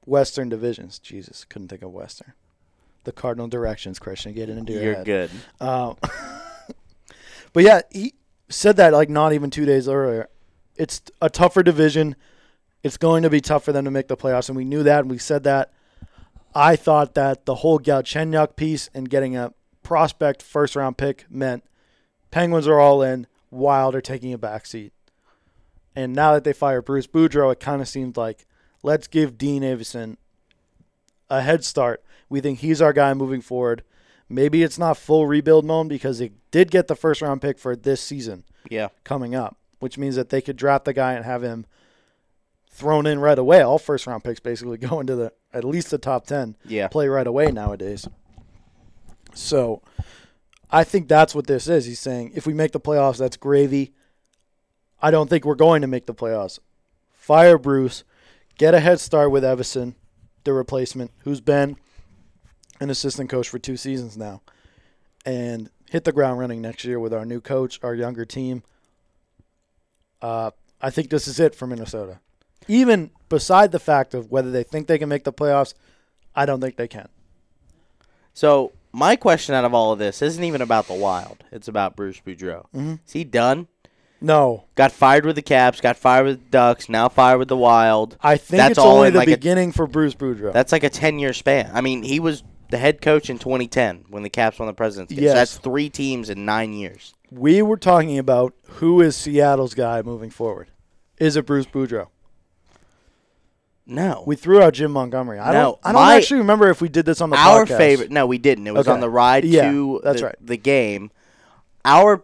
Western 0.06 0.50
divisions. 0.50 1.00
Jesus, 1.00 1.46
couldn't 1.46 1.68
think 1.68 1.82
of 1.82 1.92
Western. 1.92 2.34
The 3.04 3.12
cardinal 3.12 3.48
directions, 3.48 4.00
Christian, 4.00 4.34
get 4.34 4.50
it 4.50 4.58
into 4.58 4.74
your 4.74 4.84
You're 4.84 4.96
head. 4.96 5.06
good. 5.06 5.32
Um, 5.62 5.96
but 7.54 7.64
yeah, 7.64 7.82
he 7.92 8.14
said 8.50 8.78
that 8.78 8.94
like 8.94 9.10
not 9.10 9.34
even 9.34 9.50
two 9.50 9.66
days 9.66 9.88
earlier. 9.88 10.30
It's 10.76 11.02
a 11.22 11.30
tougher 11.30 11.64
division. 11.64 12.16
It's 12.84 12.98
going 12.98 13.24
to 13.24 13.30
be 13.30 13.42
tough 13.42 13.64
for 13.64 13.72
them 13.72 13.86
to 13.86 13.92
make 13.92 14.08
the 14.08 14.18
playoffs, 14.18 14.50
and 14.50 14.56
we 14.56 14.66
knew 14.66 14.84
that, 14.84 15.02
and 15.02 15.10
we 15.12 15.18
said 15.18 15.44
that. 15.44 15.72
I 16.56 16.76
thought 16.76 17.14
that 17.16 17.46
the 17.46 17.56
whole 17.56 17.80
Galchenyuk 17.80 18.56
piece 18.56 18.90
and 18.94 19.10
getting 19.10 19.36
a 19.36 19.54
prospect 19.84 20.42
first 20.42 20.76
round 20.76 20.98
pick 20.98 21.26
meant 21.30 21.64
Penguins 22.32 22.68
are 22.68 22.80
all 22.80 23.02
in, 23.02 23.28
Wild 23.52 23.96
are 23.96 24.02
taking 24.02 24.34
a 24.34 24.38
backseat. 24.40 24.92
And 25.96 26.14
now 26.14 26.34
that 26.34 26.44
they 26.44 26.54
fire 26.54 26.82
Bruce 26.82 27.08
Boudreau, 27.08 27.52
it 27.52 27.60
kind 27.60 27.82
of 27.82 27.88
seems 27.88 28.18
like 28.18 28.46
let's 28.84 29.08
give 29.08 29.38
Dean 29.38 29.64
Evason 29.64 30.18
a 31.30 31.42
head 31.42 31.64
start. 31.64 32.04
We 32.30 32.42
think 32.42 32.60
he's 32.60 32.82
our 32.82 32.94
guy 32.94 33.14
moving 33.14 33.42
forward. 33.42 33.84
Maybe 34.30 34.62
it's 34.64 34.78
not 34.78 34.98
full 34.98 35.26
rebuild 35.26 35.66
mode 35.66 35.88
because 35.90 36.20
they 36.20 36.32
did 36.52 36.70
get 36.72 36.88
the 36.88 36.96
first 36.96 37.22
round 37.22 37.42
pick 37.42 37.58
for 37.58 37.76
this 37.76 38.02
season 38.02 38.44
Yeah. 38.70 38.90
coming 39.04 39.34
up, 39.34 39.58
which 39.80 39.98
means 39.98 40.16
that 40.16 40.30
they 40.30 40.42
could 40.42 40.58
draft 40.58 40.86
the 40.86 40.94
guy 40.94 41.14
and 41.14 41.24
have 41.24 41.42
him 41.44 41.66
thrown 42.78 43.08
in 43.08 43.20
right 43.20 43.40
away. 43.40 43.62
All 43.62 43.80
first 43.80 44.06
round 44.06 44.24
picks 44.24 44.40
basically 44.40 44.78
go 44.90 45.00
into 45.00 45.16
the 45.16 45.34
at 45.52 45.64
least 45.64 45.90
the 45.90 45.98
top 45.98 46.28
ten 46.28 46.56
Yeah. 46.66 46.88
play 46.88 47.08
right 47.08 47.26
away 47.28 47.52
nowadays. 47.52 48.08
So 49.34 49.82
I 50.70 50.84
think 50.84 51.08
that's 51.08 51.34
what 51.36 51.48
this 51.48 51.68
is. 51.68 51.86
He's 51.86 52.00
saying 52.00 52.32
if 52.36 52.46
we 52.46 52.54
make 52.54 52.72
the 52.72 52.80
playoffs, 52.80 53.18
that's 53.18 53.38
gravy. 53.38 53.94
I 55.02 55.12
don't 55.12 55.30
think 55.30 55.46
we're 55.46 55.56
going 55.56 55.82
to 55.82 55.88
make 55.88 56.06
the 56.06 56.14
playoffs. 56.14 56.60
Fire 57.14 57.58
Bruce, 57.58 58.04
get 58.58 58.74
a 58.74 58.80
head 58.80 59.00
start 59.00 59.32
with 59.32 59.44
Everson, 59.44 59.96
the 60.44 60.54
replacement, 60.54 61.12
who's 61.20 61.42
been 61.42 61.78
an 62.80 62.90
assistant 62.90 63.30
coach 63.30 63.50
for 63.50 63.60
two 63.60 63.78
seasons 63.78 64.18
now, 64.18 64.42
and 65.26 65.70
hit 65.90 66.04
the 66.04 66.12
ground 66.12 66.40
running 66.40 66.62
next 66.62 66.84
year 66.86 67.00
with 67.00 67.14
our 67.14 67.26
new 67.26 67.42
coach, 67.42 67.80
our 67.84 67.94
younger 67.94 68.26
team. 68.26 68.64
Uh, 70.22 70.52
I 70.82 70.90
think 70.90 71.10
this 71.10 71.28
is 71.28 71.40
it 71.40 71.54
for 71.54 71.68
Minnesota. 71.68 72.20
Even 72.68 73.12
beside 73.30 73.72
the 73.72 73.80
fact 73.80 74.14
of 74.14 74.32
whether 74.32 74.52
they 74.52 74.64
think 74.64 74.88
they 74.88 74.98
can 74.98 75.10
make 75.10 75.24
the 75.24 75.34
playoffs, 75.34 75.74
I 76.36 76.46
don't 76.46 76.62
think 76.62 76.76
they 76.76 76.88
can. 76.88 77.08
So 78.34 78.72
my 78.92 79.16
question 79.16 79.56
out 79.56 79.66
of 79.66 79.74
all 79.74 79.92
of 79.92 80.00
this 80.00 80.22
isn't 80.22 80.44
even 80.44 80.62
about 80.62 80.88
the 80.88 80.94
Wild. 80.94 81.44
It's 81.52 81.68
about 81.68 81.96
Bruce 81.96 82.22
Boudreau. 82.26 82.66
Mhm. 82.76 83.00
Is 83.06 83.14
he 83.14 83.24
done? 83.24 83.68
No, 84.20 84.64
Got 84.74 84.92
fired 84.92 85.26
with 85.28 85.36
the 85.36 85.44
Caps. 85.44 85.80
Got 85.80 85.96
fired 85.96 86.26
with 86.26 86.40
the 86.46 86.50
Ducks. 86.50 86.90
Now 86.90 87.08
fired 87.08 87.38
with 87.38 87.50
the 87.50 87.58
Wild. 87.58 88.18
I 88.22 88.36
think 88.38 88.58
That's 88.58 88.72
it's 88.72 88.80
all 88.80 88.96
only 88.98 89.08
in 89.10 89.14
the 89.14 89.20
like 89.20 89.28
a- 89.28 89.32
beginning 89.38 89.72
for 89.72 89.86
Bruce 89.86 90.16
Boudreau. 90.16 90.52
That's 90.54 90.72
like 90.72 90.84
a 90.84 90.90
ten-year 90.90 91.34
span. 91.34 91.70
I 91.72 91.82
mean, 91.82 92.02
he 92.02 92.20
was 92.20 92.42
the 92.72 92.80
head 92.80 93.00
coach 93.00 93.30
in 93.30 93.38
2010 93.38 94.06
when 94.10 94.24
the 94.24 94.30
Caps 94.30 94.58
won 94.58 94.66
the 94.68 94.74
President's 94.74 95.12
Cup. 95.14 95.20
So 95.20 95.24
Yes. 95.24 95.34
that's 95.36 95.58
three 95.58 95.90
teams 95.90 96.30
in 96.32 96.46
nine 96.46 96.74
years. 96.74 97.14
we 97.30 97.62
were 97.62 97.76
talking 97.78 98.18
about 98.18 98.54
who 98.80 99.02
is 99.02 99.14
Seattle's 99.16 99.74
guy 99.74 100.02
moving 100.02 100.30
forward. 100.30 100.70
Is 101.20 101.36
it 101.36 101.46
Bruce 101.46 101.66
Boudreau? 101.66 102.08
No, 103.90 104.24
We 104.26 104.36
threw 104.36 104.62
out 104.62 104.74
Jim 104.74 104.92
Montgomery. 104.92 105.40
I 105.40 105.54
No, 105.54 105.62
don't. 105.62 105.80
I 105.84 105.92
don't 105.94 106.02
my- 106.02 106.16
actually 106.16 106.40
remember 106.40 106.70
if 106.70 106.82
we 106.82 106.90
did 106.90 107.06
this 107.06 107.22
on 107.22 107.30
the 107.30 107.38
our 107.38 107.66
podcast. 107.66 107.78
favorite. 107.78 108.12
No, 108.12 108.26
we 108.26 108.38
didn't. 108.38 108.68
It 108.68 108.74
was 108.74 108.86
Okay. 108.88 108.94
on 108.94 109.00
the 109.00 109.10
ride 109.10 109.46
Yeah, 109.46 109.72
to 109.72 110.02
that's 110.04 110.20
the, 110.20 110.26
right. 110.28 110.36
the 110.42 110.58
game. 110.58 111.10
Our 111.86 112.22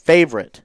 favorite. 0.00 0.60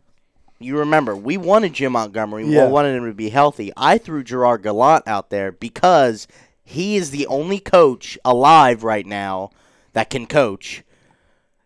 You 0.59 0.77
remember 0.77 1.15
we 1.15 1.35
wanted 1.37 1.73
Jim 1.73 1.93
Montgomery. 1.93 2.45
Yeah. 2.47 2.65
We 2.67 2.71
wanted 2.71 2.95
him 2.95 3.05
to 3.07 3.13
be 3.13 3.29
healthy. 3.29 3.71
I 3.75 3.97
threw 3.97 4.23
Gerard 4.23 4.61
Gallant 4.63 5.07
out 5.07 5.29
there 5.31 5.51
because 5.51 6.27
he 6.63 6.95
is 6.95 7.09
the 7.11 7.25
only 7.27 7.59
coach 7.59 8.17
alive 8.23 8.83
right 8.83 9.05
now 9.05 9.49
that 9.93 10.09
can 10.09 10.27
coach 10.27 10.83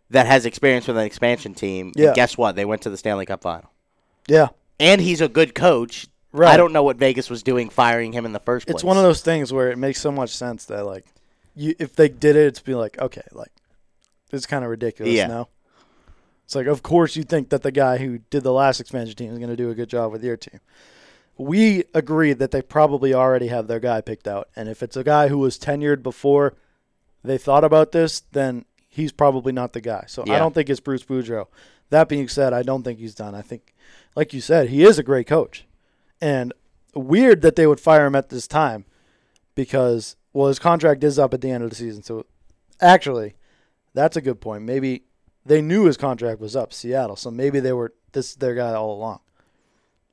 that 0.08 0.26
has 0.26 0.44
experience 0.46 0.88
with 0.88 0.96
an 0.96 1.04
expansion 1.04 1.54
team. 1.54 1.92
Yeah. 1.94 2.06
And 2.08 2.16
guess 2.16 2.36
what? 2.38 2.56
They 2.56 2.64
went 2.64 2.82
to 2.82 2.90
the 2.90 2.96
Stanley 2.96 3.26
Cup 3.26 3.42
final. 3.42 3.70
Yeah, 4.26 4.48
And 4.78 5.00
he's 5.00 5.20
a 5.20 5.28
good 5.28 5.54
coach. 5.54 6.06
Right. 6.32 6.52
I 6.52 6.56
don't 6.56 6.72
know 6.72 6.82
what 6.82 6.96
Vegas 6.96 7.28
was 7.28 7.42
doing 7.42 7.70
firing 7.70 8.12
him 8.12 8.24
in 8.24 8.32
the 8.32 8.40
first 8.40 8.66
place. 8.66 8.74
it's 8.74 8.84
one 8.84 8.96
of 8.96 9.02
those 9.02 9.20
things 9.20 9.52
where 9.52 9.70
it 9.70 9.78
makes 9.78 10.00
so 10.00 10.12
much 10.12 10.30
sense 10.30 10.64
that 10.66 10.86
like, 10.86 11.06
you 11.56 11.74
if 11.78 11.96
they 11.96 12.08
did 12.08 12.36
it, 12.36 12.46
it's 12.46 12.60
be 12.60 12.74
like 12.74 12.98
okay, 12.98 13.24
like 13.32 13.50
it's 14.32 14.46
kind 14.46 14.64
of 14.64 14.70
ridiculous. 14.70 15.12
Yeah. 15.12 15.26
No, 15.26 15.48
it's 16.44 16.54
like 16.54 16.66
of 16.66 16.82
course 16.82 17.16
you 17.16 17.24
think 17.24 17.48
that 17.48 17.62
the 17.62 17.72
guy 17.72 17.98
who 17.98 18.18
did 18.30 18.44
the 18.44 18.52
last 18.52 18.80
expansion 18.80 19.16
team 19.16 19.32
is 19.32 19.38
going 19.38 19.50
to 19.50 19.56
do 19.56 19.70
a 19.70 19.74
good 19.74 19.88
job 19.88 20.12
with 20.12 20.22
your 20.22 20.36
team. 20.36 20.60
We 21.36 21.84
agreed 21.94 22.38
that 22.38 22.50
they 22.50 22.62
probably 22.62 23.14
already 23.14 23.48
have 23.48 23.66
their 23.66 23.80
guy 23.80 24.00
picked 24.02 24.28
out, 24.28 24.48
and 24.54 24.68
if 24.68 24.82
it's 24.82 24.96
a 24.96 25.02
guy 25.02 25.28
who 25.28 25.38
was 25.38 25.58
tenured 25.58 26.02
before 26.02 26.54
they 27.24 27.38
thought 27.38 27.64
about 27.64 27.92
this, 27.92 28.20
then 28.32 28.66
he's 28.88 29.12
probably 29.12 29.52
not 29.52 29.72
the 29.72 29.80
guy. 29.80 30.04
So 30.06 30.22
I 30.22 30.38
don't 30.38 30.54
think 30.54 30.68
it's 30.68 30.80
Bruce 30.80 31.02
Boudreau. 31.02 31.46
That 31.88 32.08
being 32.08 32.28
said, 32.28 32.52
I 32.52 32.62
don't 32.62 32.82
think 32.82 32.98
he's 32.98 33.14
done. 33.14 33.34
I 33.34 33.42
think, 33.42 33.74
like 34.14 34.32
you 34.32 34.40
said, 34.40 34.68
he 34.68 34.84
is 34.84 34.98
a 34.98 35.02
great 35.02 35.26
coach, 35.26 35.64
and 36.20 36.52
weird 36.94 37.42
that 37.42 37.56
they 37.56 37.66
would 37.66 37.80
fire 37.80 38.06
him 38.06 38.14
at 38.14 38.28
this 38.28 38.46
time 38.46 38.84
because 39.54 40.16
well, 40.32 40.48
his 40.48 40.58
contract 40.58 41.02
is 41.04 41.18
up 41.18 41.34
at 41.34 41.40
the 41.40 41.50
end 41.50 41.64
of 41.64 41.70
the 41.70 41.76
season. 41.76 42.02
So 42.02 42.26
actually, 42.80 43.34
that's 43.94 44.16
a 44.16 44.20
good 44.20 44.40
point. 44.40 44.64
Maybe 44.64 45.02
they 45.44 45.60
knew 45.62 45.86
his 45.86 45.96
contract 45.96 46.40
was 46.40 46.54
up, 46.54 46.72
Seattle. 46.72 47.16
So 47.16 47.30
maybe 47.30 47.60
they 47.60 47.72
were 47.72 47.92
this 48.12 48.34
their 48.34 48.54
guy 48.54 48.74
all 48.74 48.92
along. 48.92 49.20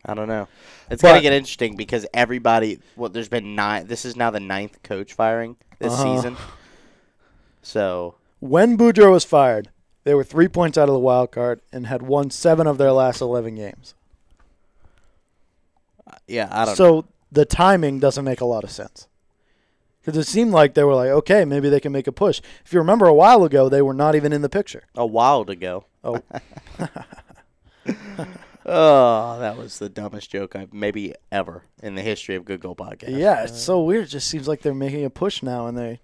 I 0.06 0.14
don't 0.14 0.28
know. 0.28 0.48
It's 0.90 1.02
But- 1.02 1.10
gonna 1.10 1.22
get 1.22 1.34
interesting 1.34 1.76
because 1.76 2.06
everybody. 2.14 2.80
Well, 2.96 3.10
there's 3.10 3.30
been 3.30 3.56
nine. 3.56 3.88
This 3.88 4.06
is 4.06 4.16
now 4.16 4.32
the 4.32 4.40
ninth 4.40 4.82
coach 4.84 5.14
firing 5.14 5.58
this 5.80 5.94
Uh-huh. 5.94 6.16
season. 6.16 6.38
So 7.62 8.16
When 8.40 8.78
Boudreau 8.78 9.12
was 9.12 9.24
fired, 9.26 9.70
they 10.04 10.14
were 10.14 10.24
three 10.24 10.48
points 10.48 10.78
out 10.78 10.88
of 10.90 10.94
the 10.94 11.00
wild 11.00 11.32
card 11.32 11.60
and 11.74 11.88
had 11.88 12.04
won 12.04 12.30
seven 12.30 12.68
of 12.68 12.78
their 12.78 12.92
last 12.92 13.20
eleven 13.20 13.56
games. 13.56 13.96
Yeah, 16.28 16.48
I 16.52 16.66
don't. 16.66 16.68
know. 16.80 17.02
So 17.02 17.06
the 17.32 17.46
timing 17.46 18.00
doesn't 18.00 18.24
make 18.26 18.42
a 18.42 18.46
lot 18.46 18.64
of 18.64 18.72
sense. 18.72 19.08
Because 20.02 20.18
it 20.18 20.28
seemed 20.32 20.52
like 20.52 20.74
they 20.74 20.84
were 20.86 20.96
like, 20.96 21.10
okay, 21.10 21.44
maybe 21.44 21.68
they 21.68 21.82
can 21.82 21.92
make 21.92 22.08
a 22.08 22.14
push. 22.14 22.40
If 22.66 22.72
you 22.72 22.80
remember 22.80 23.08
a 23.08 23.14
while 23.14 23.44
ago, 23.44 23.68
they 23.68 23.82
were 23.82 23.94
not 23.94 24.16
even 24.16 24.32
in 24.32 24.42
the 24.42 24.48
picture. 24.50 24.84
A 24.96 25.06
while 25.06 25.42
ago. 25.42 25.84
Oh, 26.04 26.22
Oh, 28.70 29.40
that 29.40 29.58
was 29.58 29.80
the 29.80 29.88
dumbest 29.88 30.30
joke 30.30 30.54
I've 30.54 30.74
maybe 30.74 31.14
ever 31.32 31.64
in 31.82 31.96
the 31.96 32.02
history 32.02 32.36
of 32.36 32.44
Good 32.44 32.60
Goal 32.60 32.76
Podcast. 32.76 33.18
yeah, 33.18 33.44
it's 33.44 33.62
so 33.62 33.82
weird. 33.82 34.06
It 34.06 34.10
just 34.10 34.28
seems 34.28 34.46
like 34.46 34.62
they're 34.62 34.74
making 34.74 35.06
a 35.06 35.10
push 35.10 35.42
now, 35.42 35.68
and 35.68 35.78
they. 35.78 36.02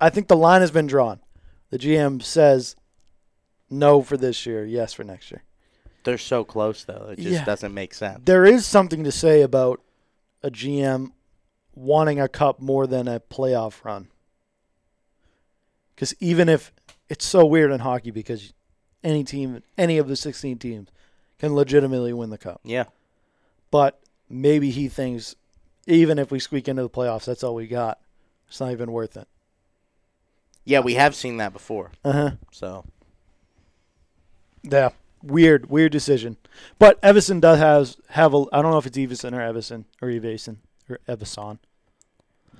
I 0.00 0.08
think 0.08 0.28
the 0.28 0.36
line 0.36 0.62
has 0.62 0.70
been 0.70 0.86
drawn. 0.86 1.20
The 1.68 1.78
GM 1.78 2.22
says 2.22 2.76
no 3.68 4.00
for 4.00 4.16
this 4.16 4.46
year, 4.46 4.64
yes 4.64 4.94
for 4.94 5.04
next 5.04 5.30
year. 5.30 5.43
They're 6.04 6.18
so 6.18 6.44
close 6.44 6.84
though. 6.84 7.08
It 7.12 7.16
just 7.16 7.28
Yeah. 7.30 7.44
doesn't 7.44 7.74
make 7.74 7.94
sense. 7.94 8.20
There 8.24 8.44
is 8.44 8.64
something 8.66 9.04
to 9.04 9.12
say 9.12 9.42
about 9.42 9.80
a 10.42 10.50
GM 10.50 11.12
wanting 11.74 12.20
a 12.20 12.28
cup 12.28 12.60
more 12.60 12.86
than 12.86 13.08
a 13.08 13.18
playoff 13.20 13.84
run. 13.84 14.08
Because 15.94 16.14
even 16.20 16.48
if 16.48 16.72
it's 17.08 17.24
so 17.24 17.44
weird 17.46 17.70
in 17.70 17.80
hockey, 17.80 18.10
because 18.10 18.52
any 19.02 19.24
team, 19.24 19.62
any 19.78 19.98
of 19.98 20.08
the 20.08 20.16
16 20.16 20.58
teams, 20.58 20.88
can 21.38 21.54
legitimately 21.54 22.12
win 22.12 22.30
the 22.30 22.38
cup. 22.38 22.60
Yeah. 22.64 22.84
But 23.70 24.00
maybe 24.28 24.70
he 24.70 24.88
thinks, 24.88 25.34
even 25.86 26.18
if 26.18 26.30
we 26.30 26.38
squeak 26.38 26.68
into 26.68 26.82
the 26.82 26.90
playoffs, 26.90 27.24
that's 27.24 27.42
all 27.44 27.54
we 27.54 27.66
got. 27.66 27.98
It's 28.48 28.60
not 28.60 28.72
even 28.72 28.92
worth 28.92 29.16
it. 29.16 29.26
Yeah, 30.64 30.80
we 30.80 30.94
have 30.94 31.14
seen 31.14 31.36
that 31.38 31.52
before. 31.52 31.90
Uh 32.04 32.12
huh. 32.12 32.30
So 32.52 32.84
Yeah. 34.62 34.90
Weird, 35.24 35.70
weird 35.70 35.92
decision. 35.92 36.36
But 36.78 36.98
Everson 37.02 37.40
does 37.40 37.58
has 37.58 37.96
have 38.10 38.34
a. 38.34 38.44
I 38.52 38.62
don't 38.62 38.70
know 38.70 38.78
if 38.78 38.86
it's 38.86 38.98
Everson 38.98 39.34
or 39.34 39.40
Everson 39.40 39.86
or 40.02 40.08
Evason 40.08 40.56
or 40.88 41.00
Everson. 41.08 41.58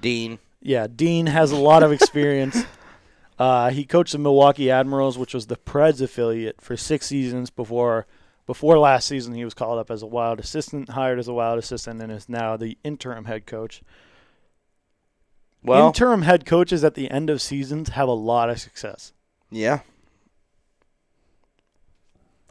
Dean. 0.00 0.38
Yeah, 0.60 0.86
Dean 0.86 1.26
has 1.26 1.50
a 1.50 1.56
lot 1.56 1.82
of 1.82 1.92
experience. 1.92 2.64
uh, 3.38 3.70
he 3.70 3.84
coached 3.84 4.12
the 4.12 4.18
Milwaukee 4.18 4.70
Admirals, 4.70 5.18
which 5.18 5.34
was 5.34 5.46
the 5.46 5.56
Preds 5.56 6.00
affiliate, 6.00 6.60
for 6.60 6.76
six 6.76 7.06
seasons 7.06 7.50
before 7.50 8.06
before 8.46 8.78
last 8.78 9.06
season. 9.06 9.34
He 9.34 9.44
was 9.44 9.54
called 9.54 9.78
up 9.78 9.90
as 9.90 10.02
a 10.02 10.06
Wild 10.06 10.40
assistant, 10.40 10.90
hired 10.90 11.18
as 11.18 11.28
a 11.28 11.34
Wild 11.34 11.58
assistant, 11.58 12.02
and 12.02 12.10
is 12.10 12.28
now 12.28 12.56
the 12.56 12.78
interim 12.82 13.26
head 13.26 13.46
coach. 13.46 13.82
Well, 15.62 15.88
interim 15.88 16.22
head 16.22 16.44
coaches 16.44 16.84
at 16.84 16.94
the 16.94 17.10
end 17.10 17.30
of 17.30 17.40
seasons 17.40 17.90
have 17.90 18.08
a 18.08 18.12
lot 18.12 18.50
of 18.50 18.60
success. 18.60 19.12
yeah. 19.50 19.80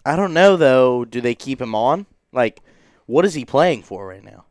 I 0.06 0.16
don't 0.16 0.34
know 0.34 0.58
though. 0.58 1.06
Do 1.06 1.22
they 1.22 1.36
keep 1.36 1.62
him 1.62 1.76
on? 1.76 2.06
Like, 2.32 2.62
what 3.06 3.26
is 3.26 3.34
he 3.34 3.46
playing 3.46 3.84
for 3.84 4.08
right 4.08 4.24
now? 4.24 4.46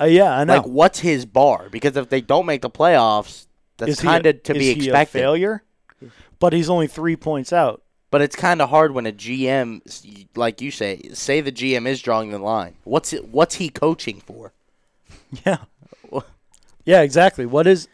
Uh, 0.00 0.04
yeah, 0.04 0.32
I 0.36 0.44
know. 0.44 0.56
Like, 0.56 0.66
what's 0.66 1.00
his 1.00 1.26
bar? 1.26 1.68
Because 1.70 1.96
if 1.96 2.08
they 2.08 2.20
don't 2.20 2.46
make 2.46 2.62
the 2.62 2.70
playoffs, 2.70 3.46
that's 3.76 4.00
kind 4.00 4.26
of 4.26 4.42
to 4.44 4.52
is 4.54 4.58
be 4.58 4.64
he 4.64 4.70
a 4.72 4.92
expected. 4.92 5.18
failure, 5.18 5.62
but 6.38 6.52
he's 6.52 6.70
only 6.70 6.86
three 6.86 7.16
points 7.16 7.52
out. 7.52 7.82
But 8.10 8.20
it's 8.20 8.36
kind 8.36 8.60
of 8.60 8.68
hard 8.68 8.92
when 8.92 9.06
a 9.06 9.12
GM, 9.12 9.80
like 10.36 10.60
you 10.60 10.70
say, 10.70 11.00
say 11.14 11.40
the 11.40 11.52
GM 11.52 11.86
is 11.86 12.02
drawing 12.02 12.30
the 12.30 12.38
line. 12.38 12.74
What's 12.84 13.12
it? 13.12 13.28
What's 13.28 13.56
he 13.56 13.68
coaching 13.68 14.20
for? 14.20 14.52
Yeah. 15.46 15.58
Yeah, 16.84 17.00
exactly. 17.00 17.46
What 17.46 17.66
is 17.66 17.88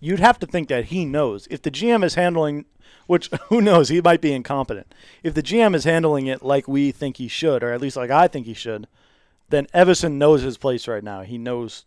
you'd 0.00 0.20
have 0.20 0.38
to 0.40 0.46
think 0.46 0.68
that 0.68 0.86
he 0.86 1.06
knows. 1.06 1.46
If 1.50 1.62
the 1.62 1.70
GM 1.70 2.04
is 2.04 2.14
handling 2.14 2.66
which 3.06 3.28
who 3.48 3.60
knows, 3.60 3.88
he 3.88 4.00
might 4.00 4.20
be 4.20 4.32
incompetent. 4.32 4.92
If 5.22 5.34
the 5.34 5.42
GM 5.42 5.74
is 5.74 5.84
handling 5.84 6.26
it 6.26 6.42
like 6.42 6.68
we 6.68 6.92
think 6.92 7.16
he 7.16 7.28
should, 7.28 7.62
or 7.62 7.72
at 7.72 7.80
least 7.80 7.96
like 7.96 8.10
I 8.10 8.28
think 8.28 8.46
he 8.46 8.54
should, 8.54 8.86
then 9.50 9.66
Everson 9.74 10.18
knows 10.18 10.42
his 10.42 10.58
place 10.58 10.88
right 10.88 11.04
now. 11.04 11.22
He 11.22 11.38
knows 11.38 11.84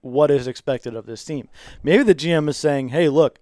what 0.00 0.30
is 0.30 0.46
expected 0.46 0.94
of 0.94 1.06
this 1.06 1.24
team. 1.24 1.48
Maybe 1.82 2.02
the 2.02 2.14
GM 2.14 2.48
is 2.48 2.56
saying, 2.56 2.88
"Hey, 2.88 3.08
look, 3.08 3.38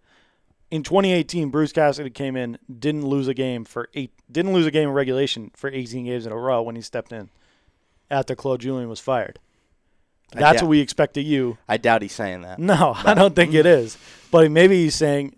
in 0.71 0.83
2018, 0.83 1.51
Bruce 1.51 1.73
Cassidy 1.73 2.11
came 2.11 2.37
in, 2.37 2.59
didn't 2.79 3.07
lose 3.07 3.29
a 3.29 3.35
game 3.35 3.65
for 3.65 3.89
eight, 3.95 4.13
didn't 4.31 4.53
lose 4.53 4.67
a 4.67 4.71
game 4.71 4.89
in 4.89 4.95
regulation 4.95 5.51
for 5.55 5.71
18 5.71 6.05
games 6.05 6.27
in 6.27 6.33
a 6.33 6.37
row 6.37 6.63
when 6.63 6.77
he 6.77 6.83
stepped 6.83 7.13
in 7.13 7.31
after 8.11 8.35
Claude 8.35 8.61
Julien 8.61 8.89
was 8.89 9.01
fired. 9.01 9.39
That's 10.33 10.61
doubt- 10.61 10.63
what 10.65 10.71
we 10.71 10.81
expect 10.81 11.17
of 11.17 11.25
you. 11.25 11.57
I 11.69 11.79
doubt 11.79 12.03
he's 12.03 12.13
saying 12.13 12.43
that. 12.43 12.59
No, 12.59 12.95
I 13.05 13.15
don't 13.15 13.35
think 13.35 13.55
it 13.55 13.65
is. 13.65 13.97
But 14.31 14.51
maybe 14.51 14.83
he's 14.83 14.95
saying 14.95 15.37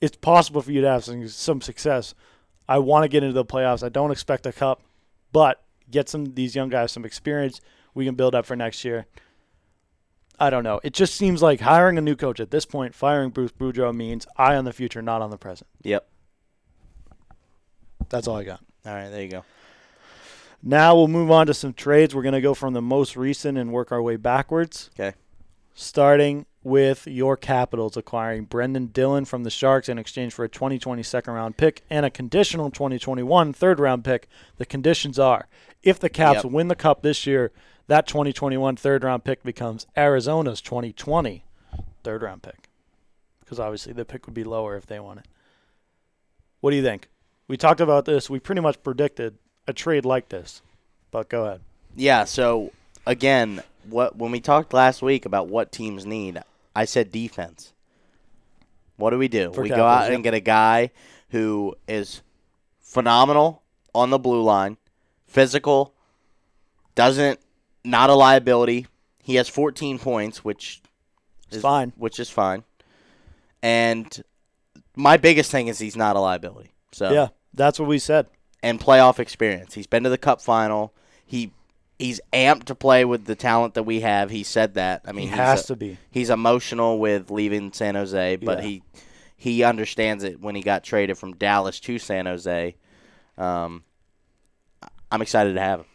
it's 0.00 0.16
possible 0.16 0.62
for 0.62 0.72
you 0.72 0.80
to 0.80 0.88
have 0.88 1.04
some, 1.04 1.26
some 1.28 1.60
success. 1.60 2.14
I 2.68 2.78
want 2.78 3.04
to 3.04 3.08
get 3.08 3.22
into 3.22 3.34
the 3.34 3.44
playoffs. 3.44 3.82
I 3.82 3.88
don't 3.88 4.10
expect 4.10 4.46
a 4.46 4.52
cup, 4.52 4.82
but 5.32 5.62
get 5.90 6.08
some 6.08 6.34
these 6.34 6.54
young 6.54 6.68
guys 6.68 6.92
some 6.92 7.04
experience. 7.04 7.60
We 7.94 8.04
can 8.04 8.14
build 8.14 8.34
up 8.34 8.46
for 8.46 8.56
next 8.56 8.84
year. 8.84 9.06
I 10.38 10.50
don't 10.50 10.62
know. 10.62 10.80
It 10.84 10.92
just 10.92 11.14
seems 11.16 11.42
like 11.42 11.60
hiring 11.60 11.98
a 11.98 12.00
new 12.00 12.14
coach 12.14 12.38
at 12.38 12.50
this 12.50 12.64
point, 12.64 12.94
firing 12.94 13.30
Bruce 13.30 13.50
Boudreau 13.50 13.94
means 13.94 14.26
eye 14.36 14.54
on 14.54 14.64
the 14.64 14.72
future, 14.72 15.02
not 15.02 15.20
on 15.20 15.30
the 15.30 15.38
present. 15.38 15.68
Yep. 15.82 16.08
That's 18.08 18.28
all 18.28 18.36
I 18.36 18.44
got. 18.44 18.60
All 18.86 18.94
right, 18.94 19.08
there 19.08 19.22
you 19.22 19.28
go. 19.28 19.44
Now 20.62 20.94
we'll 20.94 21.08
move 21.08 21.30
on 21.30 21.46
to 21.46 21.54
some 21.54 21.72
trades. 21.72 22.14
We're 22.14 22.22
going 22.22 22.34
to 22.34 22.40
go 22.40 22.54
from 22.54 22.72
the 22.72 22.82
most 22.82 23.16
recent 23.16 23.58
and 23.58 23.72
work 23.72 23.92
our 23.92 24.02
way 24.02 24.16
backwards. 24.16 24.90
Okay. 24.98 25.16
Starting 25.74 26.46
with 26.68 27.06
your 27.06 27.36
Capitals 27.36 27.96
acquiring 27.96 28.46
Brenden 28.46 28.92
Dillon 28.92 29.24
from 29.24 29.42
the 29.44 29.50
Sharks 29.50 29.88
in 29.88 29.98
exchange 29.98 30.32
for 30.34 30.44
a 30.44 30.48
2020 30.48 31.02
second 31.02 31.34
round 31.34 31.56
pick 31.56 31.82
and 31.90 32.06
a 32.06 32.10
conditional 32.10 32.70
2021 32.70 33.52
third 33.52 33.80
round 33.80 34.04
pick. 34.04 34.28
The 34.58 34.66
conditions 34.66 35.18
are 35.18 35.48
if 35.82 35.98
the 35.98 36.08
Caps 36.08 36.44
Yep. 36.44 36.52
win 36.52 36.68
the 36.68 36.74
Cup 36.76 37.02
this 37.02 37.26
year, 37.26 37.50
that 37.86 38.06
2021 38.06 38.76
third 38.76 39.02
round 39.04 39.24
pick 39.24 39.42
becomes 39.42 39.86
Arizona's 39.96 40.60
2020 40.60 41.44
third 42.04 42.22
round 42.22 42.42
pick. 42.42 42.68
Because 43.40 43.58
obviously 43.58 43.92
the 43.92 44.04
pick 44.04 44.26
would 44.26 44.34
be 44.34 44.44
lower 44.44 44.76
if 44.76 44.86
they 44.86 45.00
won 45.00 45.18
it. 45.18 45.26
What 46.60 46.70
do 46.70 46.76
you 46.76 46.82
think? 46.82 47.08
We 47.46 47.56
talked 47.56 47.80
about 47.80 48.04
this. 48.04 48.28
We 48.28 48.40
pretty 48.40 48.60
much 48.60 48.82
predicted 48.82 49.38
a 49.66 49.72
trade 49.72 50.04
like 50.04 50.28
this. 50.28 50.60
But 51.10 51.28
go 51.30 51.44
ahead. 51.44 51.60
Yeah. 51.96 52.24
So 52.24 52.72
again, 53.06 53.62
what 53.88 54.16
when 54.16 54.30
we 54.30 54.40
talked 54.40 54.74
last 54.74 55.00
week 55.00 55.24
about 55.24 55.48
what 55.48 55.72
teams 55.72 56.04
need, 56.04 56.42
I 56.78 56.84
said 56.84 57.10
defense. 57.10 57.72
What 58.98 59.10
do 59.10 59.18
we 59.18 59.26
do? 59.26 59.52
For 59.52 59.62
we 59.62 59.68
go 59.68 59.84
out 59.84 60.04
yep. 60.04 60.12
and 60.12 60.22
get 60.22 60.32
a 60.32 60.40
guy 60.40 60.92
who 61.30 61.74
is 61.88 62.22
phenomenal 62.78 63.64
on 63.96 64.10
the 64.10 64.18
blue 64.18 64.42
line, 64.42 64.76
physical, 65.26 65.92
doesn't 66.94 67.40
not 67.84 68.10
a 68.10 68.14
liability. 68.14 68.86
He 69.20 69.34
has 69.34 69.48
14 69.48 69.98
points, 69.98 70.44
which 70.44 70.80
is 71.50 71.62
fine. 71.62 71.92
which 71.96 72.20
is 72.20 72.30
fine. 72.30 72.62
And 73.60 74.22
my 74.94 75.16
biggest 75.16 75.50
thing 75.50 75.66
is 75.66 75.80
he's 75.80 75.96
not 75.96 76.14
a 76.14 76.20
liability. 76.20 76.70
So 76.92 77.10
Yeah, 77.10 77.28
that's 77.52 77.80
what 77.80 77.88
we 77.88 77.98
said. 77.98 78.28
and 78.62 78.78
playoff 78.78 79.18
experience. 79.18 79.74
He's 79.74 79.88
been 79.88 80.04
to 80.04 80.10
the 80.10 80.18
Cup 80.18 80.40
final. 80.40 80.94
He 81.26 81.50
he's 81.98 82.20
amped 82.32 82.64
to 82.64 82.74
play 82.74 83.04
with 83.04 83.24
the 83.24 83.34
talent 83.34 83.74
that 83.74 83.82
we 83.82 84.00
have. 84.00 84.30
He 84.30 84.42
said 84.44 84.74
that. 84.74 85.02
I 85.06 85.12
mean, 85.12 85.24
he 85.24 85.28
he's 85.30 85.36
has 85.36 85.64
a- 85.64 85.66
to 85.68 85.76
be. 85.76 85.98
He's 86.10 86.30
emotional 86.30 86.98
with 86.98 87.30
leaving 87.30 87.72
San 87.72 87.94
Jose, 87.94 88.36
but 88.36 88.58
Yeah. 88.58 88.64
he 88.64 88.82
he 89.36 89.62
understands 89.62 90.24
it 90.24 90.40
when 90.40 90.54
he 90.56 90.62
got 90.62 90.82
traded 90.82 91.16
from 91.16 91.34
Dallas 91.36 91.78
to 91.80 91.98
San 91.98 92.26
Jose. 92.26 92.74
Um, 93.36 93.84
I'm 95.12 95.22
excited 95.22 95.54
to 95.54 95.60
have 95.60 95.80
him. 95.80 95.86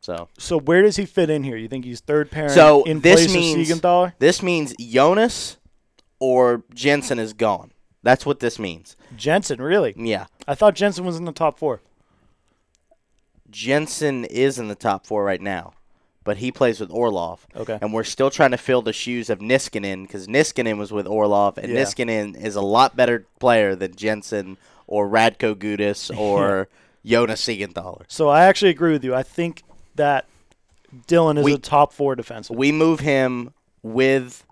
So 0.00 0.28
So 0.38 0.58
where 0.58 0.82
does 0.82 0.96
he 0.96 1.06
fit 1.06 1.30
in 1.30 1.44
here? 1.44 1.56
You 1.56 1.68
think 1.68 1.84
he's 1.84 2.00
third 2.00 2.30
pairing 2.30 2.50
So 2.50 2.82
in 2.84 3.00
this 3.00 3.26
place 3.26 3.32
means- 3.34 3.70
of 3.70 3.78
Siegenthaler? 3.80 4.12
this 4.18 4.42
means 4.42 4.74
Jonas 4.80 5.58
or 6.18 6.64
Jensen 6.74 7.18
is 7.18 7.32
gone. 7.32 7.72
That's 8.02 8.24
what 8.26 8.40
this 8.40 8.58
means. 8.58 8.96
Jensen, 9.16 9.60
really? 9.60 9.94
Yeah. 9.96 10.26
I 10.48 10.54
thought 10.54 10.74
Jensen 10.74 11.04
was 11.04 11.16
in 11.16 11.26
the 11.26 11.32
top 11.32 11.58
four. 11.58 11.80
Jensen 13.50 14.24
is 14.26 14.58
in 14.58 14.68
the 14.68 14.74
top 14.74 15.04
four 15.06 15.24
right 15.24 15.40
now, 15.40 15.72
but 16.24 16.36
he 16.38 16.52
plays 16.52 16.80
with 16.80 16.90
Orlov. 16.90 17.46
Okay. 17.56 17.78
And 17.80 17.92
we're 17.92 18.04
still 18.04 18.30
trying 18.30 18.50
to 18.52 18.56
fill 18.58 18.82
the 18.82 18.92
shoes 18.92 19.28
of 19.30 19.40
Niskanen 19.40 20.02
because 20.02 20.26
Niskanen 20.26 20.78
was 20.78 20.92
with 20.92 21.06
Orlov, 21.06 21.58
and 21.58 21.72
Yeah. 21.72 21.82
Niskanen 21.82 22.40
is 22.40 22.56
a 22.56 22.60
lot 22.62 22.96
better 22.96 23.26
player 23.38 23.74
than 23.74 23.94
Jensen 23.96 24.56
or 24.86 25.08
Radko 25.08 25.54
Gudas 25.54 26.16
or 26.18 26.68
Jonas 27.04 27.40
Siegenthaler. 27.46 28.02
So 28.08 28.28
I 28.28 28.44
actually 28.44 28.70
agree 28.70 28.92
with 28.92 29.04
you. 29.04 29.14
I 29.14 29.22
think 29.22 29.62
that 29.96 30.26
Dillon 31.06 31.38
is 31.38 31.44
We- 31.44 31.54
a 31.54 31.58
top 31.58 31.92
four 31.92 32.14
defenseman. 32.16 32.56
We 32.56 32.72
move 32.72 33.00
him 33.00 33.52
with 33.82 34.44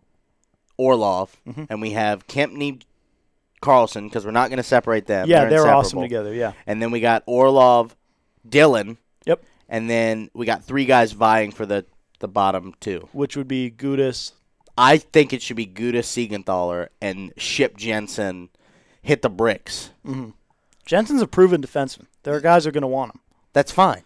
Orlov, 0.76 1.36
Mm-hmm. 1.46 1.64
and 1.70 1.80
we 1.82 1.90
have 1.90 2.26
Kempny 2.26 2.82
Carlson 3.60 4.06
because 4.08 4.24
we're 4.24 4.30
not 4.30 4.48
going 4.50 4.58
to 4.58 4.62
separate 4.62 5.06
them. 5.06 5.28
yeah, 5.28 5.46
they're 5.46 5.66
awesome 5.66 6.00
together. 6.00 6.32
Yeah. 6.32 6.52
And 6.66 6.80
then 6.80 6.90
we 6.92 7.00
got 7.00 7.24
Orlov, 7.26 7.96
Dillon, 8.50 8.98
Yep. 9.26 9.42
and 9.68 9.88
then 9.90 10.30
we 10.34 10.46
got 10.46 10.64
three 10.64 10.84
guys 10.84 11.12
vying 11.12 11.50
for 11.52 11.66
the, 11.66 11.84
the 12.20 12.28
bottom 12.28 12.74
two. 12.80 13.08
Which 13.12 13.36
would 13.36 13.48
be 13.48 13.70
Gudas. 13.70 14.32
I 14.76 14.98
think 14.98 15.32
it 15.32 15.42
should 15.42 15.56
be 15.56 15.66
Gudas 15.66 16.04
Siegenthaler 16.06 16.88
and 17.02 17.32
Ship 17.36 17.76
Jensen 17.76 18.48
hit 19.02 19.22
the 19.22 19.30
bricks. 19.30 19.90
Mm-hmm. 20.06 20.30
Jensen's 20.86 21.20
a 21.22 21.26
proven 21.26 21.60
defenseman. 21.60 22.06
There 22.22 22.34
are 22.34 22.40
guys 22.40 22.64
who 22.64 22.68
are 22.68 22.72
going 22.72 22.82
to 22.82 22.86
want 22.88 23.14
him. 23.14 23.20
That's 23.52 23.72
fine. 23.72 24.04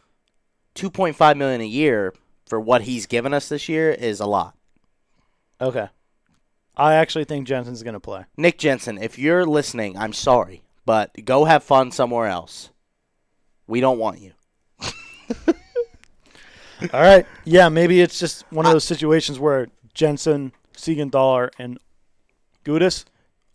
Two 0.75 0.91
point 0.91 1.17
five 1.17 1.37
million 1.37 1.61
a 1.61 1.67
year 1.67 2.15
for 2.47 2.59
what 2.59 2.83
he's 2.83 3.07
given 3.07 3.35
us 3.35 3.49
this 3.49 3.69
year 3.69 3.91
is 3.91 4.19
a 4.21 4.27
lot. 4.27 4.57
Okay. 5.61 5.89
I 6.77 6.95
actually 6.95 7.25
think 7.25 7.47
Jensen's 7.47 7.83
going 7.83 7.95
to 7.95 8.01
play. 8.01 8.25
Nick 8.37 8.57
Jensen, 8.59 8.97
if 8.99 9.19
you're 9.19 9.45
listening, 9.45 9.97
I'm 9.99 10.15
sorry, 10.15 10.63
but 10.87 11.11
go 11.25 11.45
have 11.45 11.63
fun 11.63 11.91
somewhere 11.93 12.27
else. 12.27 12.71
We 13.67 13.81
don't 13.81 13.99
want 13.99 14.21
you. 14.21 14.33
All 16.93 17.01
right. 17.01 17.27
Yeah, 17.45 17.69
maybe 17.69 18.01
it's 18.01 18.19
just 18.19 18.45
one 18.51 18.67
of 18.67 18.73
those 18.73 18.85
situations 18.85 19.39
where 19.39 19.69
Jensen, 19.95 20.53
Siegenthaler, 20.77 21.51
and 21.59 21.79
Gudas 22.65 23.05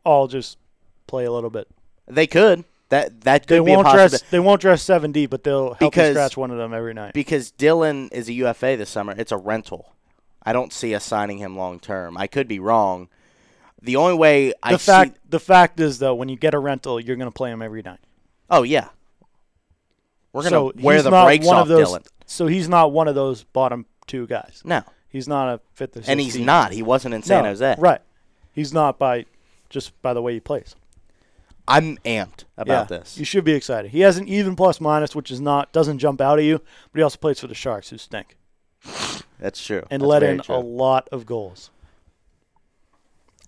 all 0.05 0.27
just 0.27 0.57
play 1.07 1.25
a 1.25 1.31
little 1.31 1.49
bit. 1.49 1.67
They 2.07 2.25
could. 2.27 2.63
That 2.89 3.21
that 3.21 3.47
They 3.47 3.57
could 3.57 3.65
be 3.65 3.73
a 3.73 3.75
won't 3.75 3.89
dress. 3.91 4.21
They 4.23 4.39
won't 4.39 4.61
dress 4.61 4.81
seven 4.81 5.11
deep, 5.11 5.29
but 5.29 5.43
they'll 5.43 5.73
help 5.73 5.81
you 5.81 5.87
Because- 5.89 6.13
scratch 6.15 6.37
one 6.37 6.51
of 6.51 6.57
them 6.57 6.73
every 6.73 6.93
night. 6.93 7.13
because 7.13 7.51
Dillon 7.51 8.07
is 8.13 8.29
a 8.29 8.33
UFA 8.33 8.77
this 8.77 8.89
summer. 8.89 9.13
It's 9.17 9.33
a 9.33 9.37
rental. 9.37 9.93
I 10.43 10.53
don't 10.53 10.71
see 10.71 10.95
us 10.95 11.03
signing 11.03 11.39
him 11.39 11.57
long 11.57 11.79
term. 11.81 12.17
I 12.17 12.27
could 12.27 12.47
be 12.47 12.59
wrong. 12.59 13.09
The 13.81 13.97
only 13.97 14.15
way 14.15 14.53
I 14.63 14.71
the 14.71 14.79
see, 14.79 14.85
fact 14.91 15.17
the 15.29 15.39
fact 15.41 15.81
is 15.81 15.99
though, 15.99 16.15
when 16.15 16.29
you 16.29 16.37
get 16.37 16.53
a 16.53 16.59
rental, 16.59 16.97
you're 16.97 17.17
going 17.17 17.27
to 17.29 17.35
play 17.35 17.51
him 17.51 17.61
every 17.61 17.81
night. 17.81 17.99
oh 18.49 18.63
yeah, 18.63 18.87
we're 20.33 20.43
gonna 20.43 20.49
so 20.55 20.71
wear 20.77 21.01
the 21.01 21.09
brakes 21.09 21.45
one 21.45 21.55
off 21.57 21.61
of 21.63 21.67
those, 21.69 21.87
Dillon. 21.87 22.03
So 22.25 22.47
he's 22.47 22.67
not 22.69 22.91
one 22.91 23.07
of 23.07 23.15
those 23.15 23.43
bottom 23.43 23.85
two 24.07 24.27
guys. 24.27 24.61
No, 24.65 24.83
He's 25.09 25.27
not 25.27 25.49
a 25.49 25.59
fifth 25.73 25.95
or 25.95 25.99
sixth. 25.99 26.09
and 26.09 26.19
he's 26.19 26.33
seed. 26.33 26.45
not. 26.45 26.71
He 26.73 26.81
wasn't 26.83 27.13
in 27.15 27.23
San 27.23 27.43
No, 27.43 27.49
Jose. 27.49 27.75
Right. 27.79 28.01
He's 28.51 28.73
not 28.73 28.99
by 28.99 29.25
just 29.69 29.99
by 30.01 30.13
the 30.13 30.21
way 30.21 30.33
he 30.33 30.39
plays. 30.39 30.75
I'm 31.67 31.97
amped 31.99 32.45
about 32.57 32.89
yeah, 32.89 32.97
this. 32.99 33.17
You 33.17 33.25
should 33.25 33.43
be 33.43 33.51
excited. 33.53 33.91
He 33.91 33.99
has 34.01 34.17
an 34.17 34.27
even 34.27 34.55
plus 34.55 34.79
minus, 34.79 35.15
which 35.15 35.31
is 35.31 35.41
not 35.41 35.71
doesn't 35.73 35.99
jump 35.99 36.21
out 36.21 36.39
at 36.39 36.45
you, 36.45 36.59
but 36.91 36.99
he 36.99 37.01
also 37.03 37.17
plays 37.17 37.39
for 37.39 37.47
the 37.47 37.55
Sharks, 37.55 37.89
who 37.89 37.97
stink 37.97 38.37
That's 39.39 39.63
true. 39.65 39.83
and 39.91 40.01
That's 40.01 40.07
let 40.07 40.23
in 40.23 40.39
true. 40.39 40.55
a 40.55 40.59
lot 40.59 41.09
of 41.11 41.25
goals. 41.25 41.71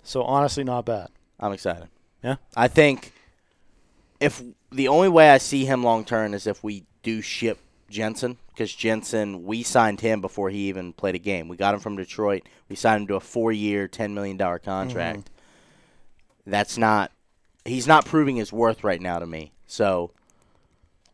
So 0.04 0.24
honestly, 0.24 0.64
not 0.64 0.86
bad. 0.86 1.10
I'm 1.40 1.54
excited. 1.54 1.88
Yeah? 2.24 2.36
I 2.56 2.68
think 2.68 3.14
if 4.20 4.42
the 4.72 4.88
only 4.88 5.10
way 5.10 5.30
I 5.30 5.38
see 5.38 5.66
him 5.66 5.84
long 5.84 6.06
term 6.06 6.34
is 6.34 6.48
if 6.48 6.64
we 6.64 6.84
do 7.04 7.22
ship 7.22 7.60
Jensen 7.90 8.38
because 8.50 8.74
Jensen 8.74 9.46
we 9.46 9.64
signed 9.64 10.02
him 10.02 10.22
before 10.22 10.50
he 10.50 10.68
even 10.70 10.94
played 10.94 11.16
a 11.16 11.20
game. 11.20 11.48
We 11.48 11.58
got 11.58 11.74
him 11.74 11.80
from 11.80 11.98
Detroit. 11.98 12.44
We 12.70 12.76
signed 12.76 13.02
him 13.02 13.08
to 13.08 13.16
a 13.16 13.20
four 13.20 13.52
year, 13.52 13.88
ten 13.88 14.14
million 14.14 14.38
dollar 14.38 14.60
contract. 14.60 15.20
Mm-hmm. 15.20 16.52
That's 16.52 16.78
not. 16.78 17.12
He's 17.66 17.88
not 17.88 18.06
proving 18.06 18.36
his 18.38 18.54
worth 18.54 18.84
right 18.84 19.02
now 19.02 19.20
to 19.20 19.26
me. 19.26 19.52
So 19.68 20.12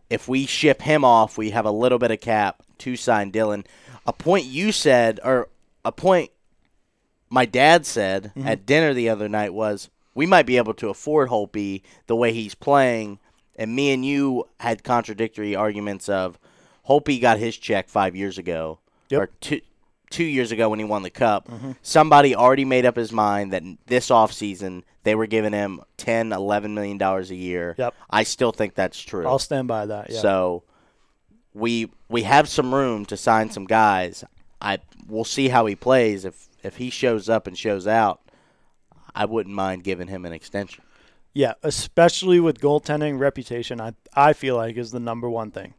if 0.10 0.28
we 0.28 0.46
ship 0.46 0.82
him 0.82 1.04
off, 1.04 1.38
we 1.38 1.50
have 1.52 1.66
a 1.66 1.72
little 1.72 1.98
bit 2.00 2.12
of 2.12 2.22
cap 2.22 2.62
to 2.80 2.96
sign 2.96 3.32
Dillon. 3.32 3.66
A 4.06 4.14
point 4.14 4.46
you 4.46 4.72
said, 4.72 5.20
or 5.24 5.50
a 5.84 5.92
point 5.92 6.32
my 7.30 7.46
dad 7.46 7.86
said 7.86 8.32
Mm-hmm. 8.36 8.48
at 8.48 8.66
dinner 8.66 8.94
the 8.94 9.10
other 9.10 9.28
night 9.28 9.54
was 9.54 9.90
we 10.14 10.26
might 10.26 10.46
be 10.46 10.58
able 10.58 10.74
to 10.76 10.90
afford 10.90 11.30
Holtby 11.30 11.82
the 12.08 12.16
way 12.16 12.32
he's 12.34 12.56
playing. 12.56 13.20
And 13.56 13.76
me 13.76 13.92
and 13.94 14.06
you 14.06 14.48
had 14.60 14.84
contradictory 14.84 15.56
arguments 15.56 16.10
of 16.10 16.38
Holtby 16.88 17.22
got 17.22 17.38
his 17.40 17.58
check 17.58 17.88
five 17.90 18.16
years 18.16 18.38
ago, 18.38 18.80
Yep. 19.10 19.22
or 19.22 19.28
two 19.42 19.62
two 20.12 20.24
years 20.24 20.52
ago 20.52 20.70
when 20.70 20.80
he 20.80 20.86
won 20.86 21.02
the 21.04 21.10
cup. 21.10 21.48
Mm-hmm. 21.48 21.72
Somebody 21.82 22.36
already 22.36 22.64
made 22.66 22.86
up 22.86 22.96
his 22.96 23.12
mind 23.12 23.52
that 23.54 23.64
this 23.88 24.10
offseason 24.10 24.84
they 25.04 25.16
were 25.16 25.26
giving 25.28 25.52
him 25.54 25.82
10 25.98 26.32
11 26.32 26.74
million 26.74 26.98
dollars 26.98 27.32
a 27.32 27.36
year. 27.36 27.76
Yep. 27.78 27.94
I 28.10 28.24
still 28.24 28.52
think 28.52 28.76
that's 28.76 29.00
true. 29.00 29.28
I'll 29.28 29.40
stand 29.40 29.68
by 29.68 29.86
that. 29.88 30.10
Yeah. 30.12 30.20
So 30.20 30.64
we 31.54 31.92
we 32.10 32.24
have 32.24 32.48
some 32.50 32.74
room 32.74 33.06
to 33.06 33.18
sign 33.18 33.50
some 33.50 33.66
guys. 33.66 34.24
I 34.62 34.80
we'll 35.08 35.24
see 35.24 35.48
how 35.50 35.66
he 35.66 35.76
plays. 35.76 36.26
If 36.26 36.50
if 36.64 36.78
he 36.78 36.90
shows 36.90 37.30
up 37.30 37.48
and 37.48 37.58
shows 37.58 37.88
out, 37.88 38.22
I 39.14 39.26
wouldn't 39.26 39.56
mind 39.56 39.84
giving 39.84 40.08
him 40.08 40.26
an 40.26 40.34
extension. 40.34 40.84
Yeah, 41.36 41.56
especially 41.64 42.40
with 42.40 42.62
goaltending 42.62 43.20
reputation, 43.20 43.82
I 43.82 43.94
I 44.14 44.32
feel 44.32 44.56
like 44.56 44.78
is 44.78 44.92
the 44.92 45.02
number 45.02 45.30
one 45.30 45.52
thing. 45.52 45.74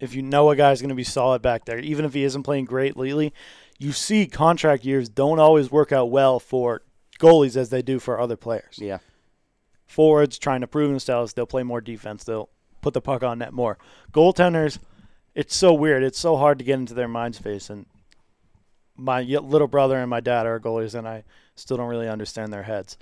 If 0.00 0.14
you 0.14 0.22
know 0.22 0.50
a 0.50 0.56
guy's 0.56 0.80
going 0.80 0.88
to 0.88 0.96
be 0.96 1.04
solid 1.04 1.40
back 1.40 1.64
there, 1.64 1.78
even 1.78 2.04
if 2.04 2.12
he 2.12 2.24
isn't 2.24 2.42
playing 2.42 2.64
great 2.64 2.96
lately, 2.96 3.32
you 3.78 3.92
see 3.92 4.26
contract 4.26 4.84
years 4.84 5.08
don't 5.08 5.38
always 5.38 5.70
work 5.70 5.92
out 5.92 6.10
well 6.10 6.40
for 6.40 6.82
goalies 7.20 7.56
as 7.56 7.70
they 7.70 7.82
do 7.82 8.00
for 8.00 8.18
other 8.18 8.36
players. 8.36 8.78
Yeah. 8.78 8.98
Forwards 9.86 10.38
trying 10.38 10.60
to 10.62 10.66
prove 10.66 10.90
themselves, 10.90 11.34
they'll 11.34 11.46
play 11.46 11.62
more 11.62 11.80
defense, 11.80 12.24
they'll 12.24 12.48
put 12.80 12.92
the 12.92 13.00
puck 13.00 13.22
on 13.22 13.38
net 13.38 13.52
more. 13.52 13.78
Goaltenders, 14.12 14.78
it's 15.36 15.54
so 15.54 15.72
weird. 15.72 16.02
It's 16.02 16.18
so 16.18 16.36
hard 16.36 16.58
to 16.58 16.64
get 16.64 16.80
into 16.80 16.94
their 16.94 17.08
mind 17.08 17.36
space 17.36 17.70
and 17.70 17.86
my 18.96 19.22
little 19.22 19.68
brother 19.68 19.98
and 19.98 20.10
my 20.10 20.20
dad 20.20 20.46
are 20.46 20.58
goalies 20.58 20.96
and 20.96 21.06
I 21.06 21.22
still 21.54 21.76
don't 21.76 21.88
really 21.88 22.08
understand 22.08 22.52
their 22.52 22.64
heads 22.64 22.98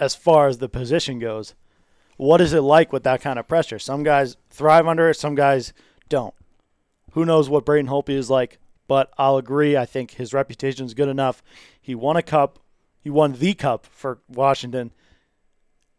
as 0.00 0.14
far 0.14 0.48
as 0.48 0.58
the 0.58 0.68
position 0.68 1.18
goes. 1.18 1.54
What 2.16 2.40
is 2.40 2.52
it 2.52 2.60
like 2.62 2.92
with 2.92 3.04
that 3.04 3.20
kind 3.22 3.38
of 3.38 3.46
pressure? 3.46 3.78
Some 3.78 4.02
guys 4.02 4.36
thrive 4.50 4.86
under 4.86 5.08
it, 5.08 5.14
some 5.14 5.34
guys 5.34 5.72
don't. 6.08 6.34
Who 7.12 7.24
knows 7.24 7.48
what 7.48 7.64
Braden 7.64 7.90
Holtby 7.90 8.10
is 8.10 8.30
like, 8.30 8.58
but 8.88 9.12
I'll 9.18 9.36
agree. 9.36 9.76
I 9.76 9.86
think 9.86 10.12
his 10.12 10.34
reputation 10.34 10.84
is 10.84 10.94
good 10.94 11.08
enough. 11.08 11.42
He 11.80 11.94
won 11.94 12.16
a 12.16 12.22
cup 12.22 12.58
He 13.00 13.10
won 13.10 13.32
the 13.32 13.54
cup 13.54 13.86
for 13.86 14.18
Washington. 14.28 14.92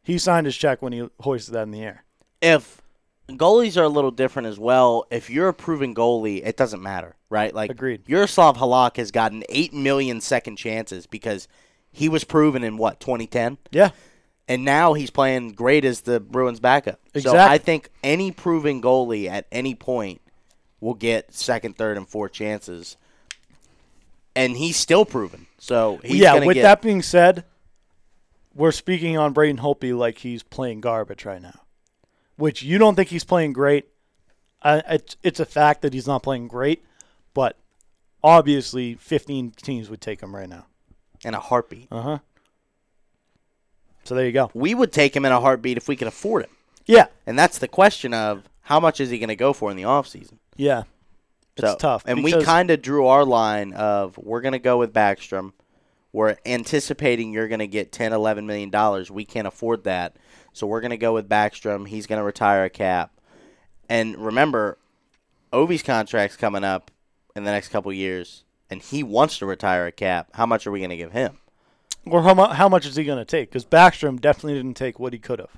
He 0.03 0.17
signed 0.17 0.45
his 0.45 0.57
check 0.57 0.81
when 0.81 0.93
he 0.93 1.07
hoisted 1.19 1.53
that 1.55 1.63
in 1.63 1.71
the 1.71 1.83
air. 1.83 2.03
If 2.41 2.81
goalies 3.29 3.77
are 3.77 3.83
a 3.83 3.89
little 3.89 4.11
different 4.11 4.47
as 4.47 4.59
well, 4.59 5.05
if 5.11 5.29
you're 5.29 5.49
a 5.49 5.53
proven 5.53 5.95
goalie, 5.95 6.45
it 6.45 6.57
doesn't 6.57 6.81
matter, 6.81 7.15
right? 7.29 7.53
Like 7.53 7.71
Agreed. 7.71 8.05
Jaroslav 8.05 8.57
Halak 8.57 8.97
has 8.97 9.11
gotten 9.11 9.43
eight 9.49 9.73
million 9.73 10.21
second 10.21 10.57
chances 10.57 11.07
because 11.07 11.47
he 11.91 12.09
was 12.09 12.23
proven 12.23 12.63
in 12.63 12.77
what 12.77 12.99
2010, 12.99 13.57
Yeah. 13.71 13.89
and 14.47 14.63
now 14.65 14.93
he's 14.93 15.09
playing 15.09 15.53
great 15.53 15.83
as 15.85 16.01
the 16.01 16.19
Bruins 16.19 16.59
backup. 16.59 16.99
So 17.13 17.19
Exactly. 17.19 17.39
I 17.39 17.57
think 17.57 17.89
any 18.03 18.31
proven 18.31 18.81
goalie 18.81 19.27
at 19.29 19.45
any 19.51 19.75
point 19.75 20.21
will 20.79 20.93
get 20.93 21.33
second, 21.33 21.77
third, 21.77 21.97
and 21.97 22.07
fourth 22.07 22.31
chances, 22.31 22.97
and 24.35 24.55
he's 24.57 24.77
still 24.77 25.05
proven. 25.05 25.47
So 25.59 25.99
he's 26.03 26.15
yeah, 26.19 26.39
with 26.43 26.55
get, 26.55 26.63
that 26.63 26.81
being 26.81 27.01
said, 27.01 27.43
we're 28.55 28.71
speaking 28.71 29.17
on 29.17 29.33
Braden 29.33 29.57
Holtby 29.61 29.97
like 29.97 30.19
he's 30.19 30.43
playing 30.43 30.81
garbage 30.81 31.25
right 31.25 31.41
now, 31.41 31.61
which 32.37 32.63
you 32.63 32.77
don't 32.77 32.95
think 32.95 33.09
he's 33.09 33.23
playing 33.23 33.53
great. 33.53 33.87
I, 34.63 34.77
it's, 34.89 35.17
it's 35.23 35.39
a 35.39 35.45
fact 35.45 35.81
that 35.81 35.93
he's 35.93 36.07
not 36.07 36.23
playing 36.23 36.47
great, 36.47 36.83
but 37.33 37.57
obviously 38.23 38.95
15 38.95 39.51
teams 39.51 39.89
would 39.89 40.01
take 40.01 40.21
him 40.21 40.35
right 40.35 40.49
now. 40.49 40.65
In 41.23 41.33
a 41.33 41.39
heartbeat. 41.39 41.87
Uh 41.91 42.01
huh. 42.01 42.17
So 44.03 44.15
there 44.15 44.25
you 44.25 44.31
go. 44.31 44.49
We 44.53 44.73
would 44.73 44.91
take 44.91 45.15
him 45.15 45.25
in 45.25 45.31
a 45.31 45.39
heartbeat 45.39 45.77
if 45.77 45.87
we 45.87 45.95
could 45.95 46.07
afford 46.07 46.43
him. 46.45 46.49
Yeah, 46.87 47.05
And 47.27 47.37
that's 47.37 47.59
the 47.59 47.67
question 47.67 48.13
of 48.13 48.43
how 48.61 48.79
much 48.79 48.99
is 48.99 49.11
he 49.11 49.19
going 49.19 49.29
to 49.29 49.35
go 49.35 49.53
for 49.53 49.69
in 49.69 49.77
the 49.77 49.83
offseason? 49.83 50.37
yeah. 50.57 50.83
It's 51.57 51.67
So- 51.69 51.75
tough. 51.77 52.03
And 52.07 52.23
we 52.23 52.31
kind 52.43 52.71
of 52.71 52.81
drew 52.81 53.07
our 53.07 53.25
line 53.25 53.73
of 53.73 54.17
we're 54.17 54.39
going 54.41 54.53
to 54.53 54.59
go 54.59 54.77
with 54.77 54.93
Backstrom. 54.93 55.51
We're 56.13 56.37
anticipating 56.45 57.33
you're 57.33 57.49
going 57.49 57.59
to 57.59 57.67
get 57.67 57.91
10, 57.91 58.13
11 58.13 58.45
million 58.47 58.69
dollars. 58.69 59.11
We 59.11 59.25
can't 59.25 59.45
afford 59.47 59.83
that. 59.83 60.15
So 60.53 60.65
we're 60.65 60.79
going 60.81 60.91
to 60.91 60.97
go 60.97 61.13
with 61.13 61.27
Backstrom. 61.29 61.87
He's 61.89 62.07
going 62.07 62.19
to 62.19 62.23
retire 62.23 62.63
a 62.63 62.69
cap. 62.69 63.11
And 63.89 64.17
remember, 64.17 64.77
Ovi's 65.51 65.83
contract's 65.83 66.37
coming 66.37 66.63
up 66.63 66.89
in 67.35 67.43
the 67.43 67.51
next 67.51 67.67
couple 67.67 67.91
years 67.93 68.45
and 68.71 68.81
he 68.81 69.03
wants 69.03 69.37
to 69.39 69.45
retire 69.45 69.85
a 69.85 69.91
cap. 69.91 70.29
How 70.33 70.45
much 70.45 70.65
are 70.65 70.71
we 70.71 70.79
going 70.79 70.89
to 70.89 70.97
give 70.97 71.11
him? 71.11 71.37
Or 72.05 72.23
how, 72.23 72.33
mu- 72.33 72.45
how 72.53 72.69
much 72.69 72.87
is 72.87 72.95
he 72.95 73.03
going 73.03 73.19
to 73.19 73.25
take? 73.25 73.49
Because 73.49 73.65
Backstrom 73.65 74.19
definitely 74.19 74.55
didn't 74.55 74.77
take 74.77 74.97
what 74.99 75.13
he 75.13 75.19
could 75.19 75.39
have. 75.39 75.51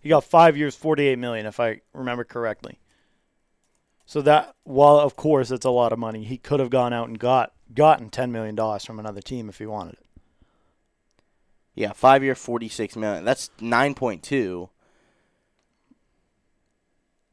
He 0.00 0.08
got 0.08 0.24
five 0.24 0.56
years, 0.56 0.74
forty-eight 0.74 1.18
million, 1.18 1.46
if 1.46 1.60
I 1.60 1.80
remember 1.94 2.24
correctly. 2.24 2.80
So 4.04 4.20
that, 4.22 4.56
while 4.64 4.98
of 4.98 5.14
course 5.14 5.52
it's 5.52 5.64
a 5.64 5.70
lot 5.70 5.92
of 5.92 5.98
money, 6.00 6.24
he 6.24 6.36
could 6.36 6.58
have 6.58 6.70
gone 6.70 6.92
out 6.92 7.08
and 7.08 7.18
got 7.20 7.52
gotten 7.72 8.10
ten 8.10 8.32
million 8.32 8.56
dollars 8.56 8.84
from 8.84 8.98
another 8.98 9.20
team 9.22 9.48
if 9.48 9.58
he 9.58 9.64
wanted 9.66 9.94
it. 9.94 10.06
Yeah, 11.74 11.92
5 11.92 12.22
year 12.22 12.34
46 12.34 12.96
million. 12.96 13.24
That's 13.24 13.48
9.2. 13.60 14.68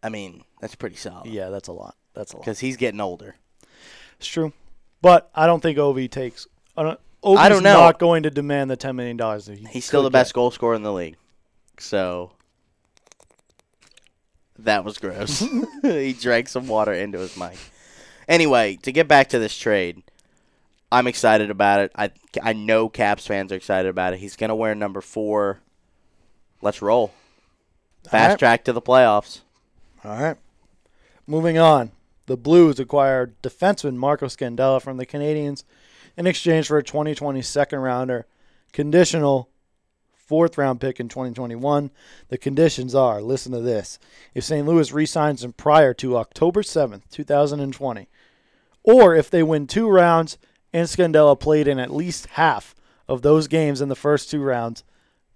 I 0.01 0.07
mean, 0.09 0.45
that's 0.61 0.75
pretty 0.75 0.95
solid. 0.95 1.25
Yeah, 1.25 1.49
that's 1.49 1.67
a 1.67 1.73
lot. 1.73 1.97
That's 2.13 2.31
a 2.31 2.37
lot. 2.37 2.45
because 2.45 2.59
he's 2.59 2.77
getting 2.77 3.01
older. 3.01 3.35
It's 4.19 4.27
true, 4.27 4.53
but 5.01 5.29
I 5.33 5.47
don't 5.47 5.61
think 5.61 5.77
Ovi 5.77 6.09
takes. 6.09 6.47
I 6.75 6.83
don't. 6.83 6.99
Ovi's 7.23 7.39
I 7.39 7.49
don't 7.49 7.63
know. 7.63 7.79
Not 7.79 7.99
going 7.99 8.23
to 8.23 8.29
demand 8.29 8.69
the 8.69 8.77
ten 8.77 8.95
million 8.95 9.17
dollars. 9.17 9.45
That 9.45 9.57
he 9.57 9.65
He's 9.65 9.85
still 9.85 10.03
the 10.03 10.09
best 10.09 10.33
get. 10.33 10.35
goal 10.35 10.51
scorer 10.51 10.75
in 10.75 10.83
the 10.83 10.93
league. 10.93 11.15
So 11.77 12.31
that 14.57 14.83
was 14.83 14.97
gross. 14.97 15.39
he 15.81 16.13
drank 16.13 16.49
some 16.49 16.67
water 16.67 16.93
into 16.93 17.19
his 17.19 17.37
mic. 17.37 17.57
Anyway, 18.27 18.75
to 18.83 18.91
get 18.91 19.07
back 19.07 19.29
to 19.29 19.39
this 19.39 19.57
trade, 19.57 20.03
I'm 20.91 21.07
excited 21.07 21.49
about 21.49 21.79
it. 21.79 21.91
I 21.95 22.11
I 22.41 22.53
know 22.53 22.89
Caps 22.89 23.25
fans 23.25 23.51
are 23.51 23.55
excited 23.55 23.89
about 23.89 24.13
it. 24.13 24.19
He's 24.19 24.35
gonna 24.35 24.55
wear 24.55 24.75
number 24.75 25.01
four. 25.01 25.59
Let's 26.61 26.81
roll. 26.81 27.13
Fast 28.03 28.31
right. 28.31 28.39
track 28.39 28.63
to 28.65 28.73
the 28.73 28.81
playoffs. 28.81 29.41
All 30.03 30.21
right. 30.21 30.37
Moving 31.27 31.57
on. 31.57 31.91
The 32.29 32.37
Blues 32.37 32.79
acquired 32.79 33.41
defenseman 33.41 33.95
Marco 33.95 34.27
Scandella 34.27 34.79
from 34.79 34.97
the 34.97 35.05
Canadiens 35.07 35.63
in 36.15 36.27
exchange 36.27 36.67
for 36.67 36.77
a 36.77 36.83
2020 36.83 37.41
second 37.41 37.79
rounder, 37.79 38.27
conditional 38.71 39.49
fourth 40.15 40.55
round 40.55 40.79
pick 40.79 40.99
in 40.99 41.09
2021. 41.09 41.89
The 42.27 42.37
conditions 42.37 42.93
are 42.93 43.19
listen 43.19 43.51
to 43.53 43.61
this. 43.61 43.97
If 44.35 44.43
St. 44.43 44.67
Louis 44.67 44.91
re 44.91 45.07
signs 45.07 45.43
him 45.43 45.53
prior 45.53 45.91
to 45.95 46.17
October 46.17 46.61
7th, 46.61 47.09
2020, 47.09 48.07
or 48.83 49.15
if 49.15 49.31
they 49.31 49.41
win 49.41 49.65
two 49.65 49.89
rounds 49.89 50.37
and 50.71 50.87
Scandella 50.87 51.37
played 51.39 51.67
in 51.67 51.79
at 51.79 51.89
least 51.91 52.27
half 52.27 52.75
of 53.07 53.23
those 53.23 53.47
games 53.47 53.81
in 53.81 53.89
the 53.89 53.95
first 53.95 54.29
two 54.29 54.43
rounds, 54.43 54.83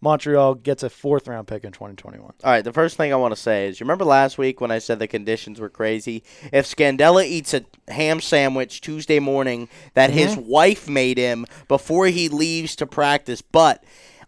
Montreal 0.04 0.56
gets 0.56 0.84
a 0.84 0.90
fourth 0.90 1.28
round 1.28 1.48
pick 1.48 1.64
in 1.64 1.72
2021. 1.72 2.22
All 2.26 2.34
right, 2.44 2.64
the 2.64 2.74
first 2.74 2.98
thing 2.98 3.14
I 3.14 3.16
want 3.16 3.34
to 3.34 3.40
say 3.40 3.68
is 3.68 3.80
you 3.80 3.86
remember 3.86 4.04
last 4.04 4.38
week 4.38 4.60
when 4.60 4.70
I 4.70 4.80
said 4.80 5.00
the 5.00 5.08
conditions 5.08 5.60
were 5.60 5.70
crazy? 5.70 6.24
If 6.52 6.66
Scandella 6.66 7.26
eats 7.26 7.54
a 7.54 7.64
ham 7.88 8.20
sandwich 8.20 8.82
Tuesday 8.82 9.20
morning 9.20 9.70
that 9.94 10.10
his 10.10 10.36
mm-hmm. 10.36 10.50
wife 10.50 10.90
made 10.90 11.18
him 11.18 11.46
before 11.70 12.08
he 12.08 12.28
leaves 12.28 12.76
to 12.76 12.86
practice, 12.86 13.42
but 13.42 13.84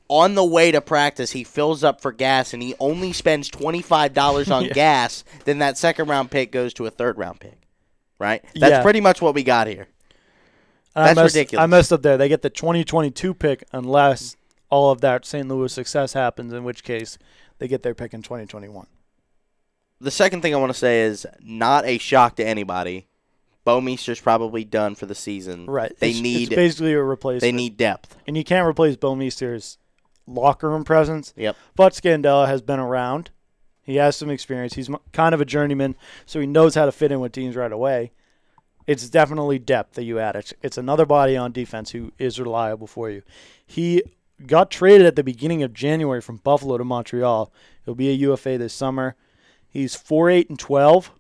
on 0.08 0.36
the 0.36 0.46
way 0.46 0.72
to 0.72 0.80
practice 0.80 1.32
he 1.32 1.44
fills 1.44 1.84
up 1.84 2.00
for 2.00 2.14
gas 2.14 2.54
and 2.54 2.64
he 2.64 2.74
only 2.80 3.12
spends 3.12 3.50
$25 3.50 4.52
on 4.52 4.64
Yeah. 4.66 4.74
gas, 4.74 5.26
then 5.44 5.60
that 5.60 5.78
second 5.78 6.08
round 6.08 6.32
pick 6.32 6.54
goes 6.54 6.74
to 6.76 6.86
a 6.86 6.90
third 6.90 7.18
round 7.18 7.42
pick. 7.42 7.60
Right? 8.18 8.44
That's 8.56 8.72
Yeah. 8.72 8.82
pretty 8.82 9.02
much 9.02 9.22
what 9.22 9.36
we 9.36 9.44
got 9.44 9.68
here. 9.68 9.88
And 10.96 11.06
That's 11.06 11.20
I 11.20 11.22
messed, 11.22 11.36
ridiculous. 11.36 11.64
I 11.64 11.68
messed 11.68 11.92
up 11.92 12.02
there. 12.02 12.16
They 12.16 12.30
get 12.30 12.42
the 12.42 12.50
2022 12.50 13.34
pick 13.34 13.66
unless 13.74 14.38
all 14.70 14.92
of 14.92 15.02
that 15.02 15.26
St. 15.26 15.48
Louis 15.48 15.72
success 15.72 16.14
happens, 16.14 16.54
in 16.54 16.64
which 16.64 16.84
case 16.84 17.18
they 17.60 17.68
get 17.68 17.84
their 17.84 17.96
pick 17.96 18.14
in 18.14 18.22
2021. 18.22 18.88
The 20.02 20.12
second 20.12 20.42
thing 20.42 20.54
I 20.54 20.58
want 20.58 20.72
to 20.72 20.78
say 20.78 21.02
is 21.02 21.26
not 21.42 21.86
a 21.86 21.98
shock 21.98 22.36
to 22.36 22.46
anybody. 22.46 23.08
Bouwmeester's 23.66 24.22
probably 24.22 24.64
done 24.64 24.96
for 24.96 25.06
the 25.06 25.16
season. 25.16 25.66
Right. 25.66 25.98
They 26.00 26.12
it's, 26.12 26.20
need 26.20 26.48
it's 26.50 26.56
basically 26.56 26.94
a 26.94 27.02
replacement. 27.02 27.42
they 27.42 27.52
need 27.52 27.78
depth. 27.78 28.16
and 28.28 28.38
you 28.38 28.44
can't 28.44 28.68
replace 28.68 28.96
Bouwmeester's 28.96 29.78
locker 30.28 30.70
room 30.70 30.84
presence. 30.84 31.34
Yep. 31.36 31.56
But 31.76 31.94
Scandella 31.94 32.48
has 32.48 32.62
been 32.62 32.80
around. 32.80 33.32
He 33.82 33.96
has 33.98 34.16
some 34.16 34.30
experience. 34.30 34.74
He's 34.74 34.90
kind 35.14 35.34
of 35.34 35.42
a 35.42 35.46
journeyman, 35.46 35.96
so 36.26 36.40
he 36.40 36.48
knows 36.48 36.76
how 36.76 36.86
to 36.86 36.92
fit 36.92 37.12
in 37.12 37.20
with 37.20 37.32
teams 37.32 37.56
right 37.56 37.72
away. 37.72 38.12
It's 38.88 39.10
definitely 39.10 39.60
depth 39.60 39.94
that 39.96 40.04
you 40.04 40.20
add. 40.20 40.36
It's, 40.36 40.54
it's 40.62 40.78
another 40.78 41.06
body 41.06 41.38
on 41.38 41.52
defense 41.52 41.92
who 41.92 42.12
is 42.20 42.40
reliable 42.40 42.88
for 42.88 43.10
you. 43.10 43.24
He 43.66 44.04
got 44.46 44.70
traded 44.72 45.06
at 45.08 45.16
the 45.16 45.24
beginning 45.24 45.64
of 45.64 45.74
January 45.74 46.22
from 46.22 46.38
Buffalo 46.38 46.78
to 46.78 46.84
Montreal. 46.84 47.52
He'll 47.86 47.96
be 47.96 48.10
a 48.10 48.14
UFA 48.14 48.58
this 48.58 48.74
summer. 48.74 49.16
He's 49.70 49.96
4 49.96 50.30
8 50.30 50.50
and 50.50 50.60
12, 50.60 51.12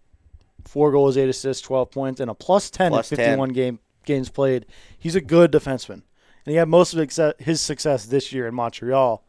four 0.65 0.91
goals, 0.91 1.17
eight 1.17 1.29
assists, 1.29 1.61
12 1.61 1.91
points, 1.91 2.19
and 2.19 2.29
a 2.29 2.33
plus 2.33 2.69
10 2.69 2.91
Plus 2.91 3.09
10. 3.09 3.17
51 3.17 3.49
game, 3.49 3.79
games 4.05 4.29
played. 4.29 4.65
He's 4.97 5.15
a 5.15 5.21
good 5.21 5.51
defenseman. 5.51 6.01
And 6.45 6.51
he 6.51 6.55
had 6.55 6.67
most 6.69 6.93
of 6.93 6.99
his- 6.99 7.33
his 7.39 7.61
success 7.61 8.05
this 8.05 8.31
year 8.31 8.47
in 8.47 8.53
Montreal 8.55 9.23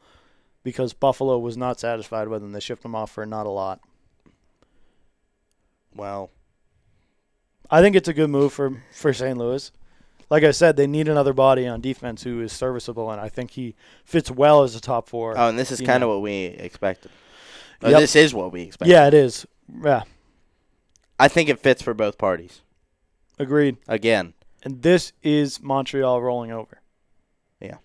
because 0.62 0.92
Buffalo 0.92 1.38
was 1.38 1.56
not 1.56 1.80
satisfied 1.80 2.28
with 2.28 2.42
him. 2.42 2.52
They 2.52 2.60
shipped 2.60 2.84
him 2.84 2.94
off 2.94 3.10
for 3.10 3.24
not 3.26 3.46
a 3.46 3.50
lot. 3.50 3.80
Well, 5.94 6.30
I 7.70 7.80
think 7.80 7.96
it's 7.96 8.08
a 8.08 8.12
good 8.12 8.30
move 8.30 8.52
for, 8.52 8.82
for 8.92 9.12
St. 9.12 9.36
Louis. 9.38 9.72
Like 10.28 10.42
I 10.42 10.50
said, 10.50 10.76
they 10.76 10.86
need 10.86 11.08
another 11.08 11.32
body 11.32 11.66
on 11.66 11.80
defense 11.80 12.22
who 12.24 12.40
is 12.40 12.52
serviceable, 12.52 13.10
and 13.10 13.20
I 13.20 13.28
think 13.28 13.52
he 13.52 13.74
fits 14.04 14.30
well 14.30 14.62
as 14.62 14.74
a 14.74 14.80
top 14.80 15.08
four. 15.08 15.38
oh, 15.38 15.48
and 15.48 15.58
this 15.58 15.70
is 15.70 15.80
kind 15.80 16.02
of 16.02 16.08
what 16.08 16.20
we 16.20 16.46
expected. 16.46 17.10
Or 17.82 17.88
oh, 17.88 17.90
Yep. 17.90 18.00
This 18.00 18.16
is 18.16 18.34
what 18.34 18.52
we 18.52 18.62
expected. 18.62 18.92
yeah, 18.92 19.06
it 19.06 19.14
is. 19.14 19.46
Yeah, 19.82 20.02
I 21.18 21.28
think 21.28 21.48
it 21.48 21.60
fits 21.60 21.82
for 21.82 21.94
both 21.94 22.18
parties. 22.18 22.60
agreed. 23.38 23.76
Again, 23.86 24.34
And 24.62 24.82
this 24.82 25.12
is 25.22 25.62
Montreal 25.62 26.20
rolling 26.22 26.50
over. 26.50 26.80
Yeah. 27.60 27.76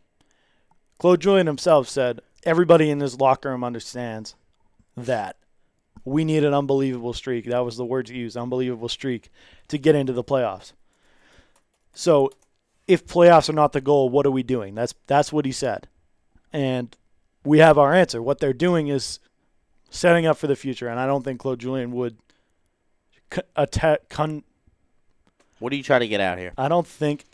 Claude 0.98 1.22
Julien 1.22 1.48
himself 1.48 1.88
said 1.90 2.22
everybody 2.44 2.90
in 2.90 3.00
this 3.00 3.20
locker 3.20 3.50
room 3.50 3.64
understands 3.64 4.36
that 4.98 5.38
we 6.04 6.26
need 6.26 6.44
an 6.44 6.54
unbelievable 6.54 7.14
streak. 7.14 7.46
That 7.46 7.66
was 7.66 7.78
the 7.78 7.86
words 7.86 8.10
he 8.10 8.18
used, 8.18 8.38
unbelievable 8.38 8.90
streak, 8.90 9.30
to 9.68 9.78
get 9.78 9.96
into 9.96 10.14
the 10.14 10.24
playoffs. 10.24 10.74
So 11.94 12.32
if 12.88 13.06
playoffs 13.06 13.50
are 13.50 13.54
not 13.54 13.74
the 13.74 13.82
goal, 13.82 14.10
what 14.10 14.26
are 14.26 14.32
we 14.32 14.44
doing? 14.44 14.76
That's 14.76 14.94
that's 15.08 15.32
what 15.32 15.46
he 15.46 15.52
said. 15.52 15.88
And 16.54 16.96
we 17.44 17.60
have 17.60 17.78
our 17.78 17.94
answer. 17.94 18.22
What 18.22 18.40
they're 18.40 18.54
doing 18.54 18.88
is 18.88 19.20
setting 19.90 20.26
up 20.26 20.38
for 20.38 20.48
the 20.48 20.56
future, 20.56 20.88
and 20.88 21.00
I 21.00 21.06
don't 21.06 21.24
think 21.24 21.40
Claude 21.40 21.60
Julien 21.60 21.92
would 21.92 22.18
attack, 23.56 24.10
con- 24.10 24.44
what 25.60 25.72
are 25.72 25.76
you 25.76 25.84
trying 25.84 26.02
to 26.02 26.08
get 26.08 26.22
out 26.22 26.38
here? 26.38 26.54
I 26.58 26.68
don't 26.68 26.88
think 26.88 27.26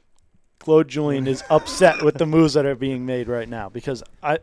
Claude 0.60 0.88
Julien 0.88 1.28
is 1.28 1.44
upset 1.50 2.04
with 2.04 2.16
the 2.16 2.26
moves 2.26 2.54
that 2.54 2.66
are 2.66 2.76
being 2.76 3.06
made 3.06 3.28
right 3.28 3.48
now 3.48 3.70
because 3.70 4.04
I 4.22 4.40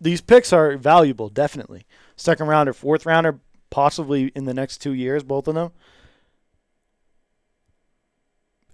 these 0.00 0.20
picks 0.20 0.52
are 0.52 0.76
valuable, 0.76 1.28
definitely. 1.28 1.86
Second 2.16 2.48
rounder, 2.48 2.72
fourth 2.72 3.04
rounder, 3.04 3.38
possibly 3.68 4.32
in 4.34 4.46
the 4.46 4.54
next 4.54 4.78
two 4.78 4.92
years, 4.92 5.22
both 5.22 5.46
of 5.46 5.54
them. 5.54 5.72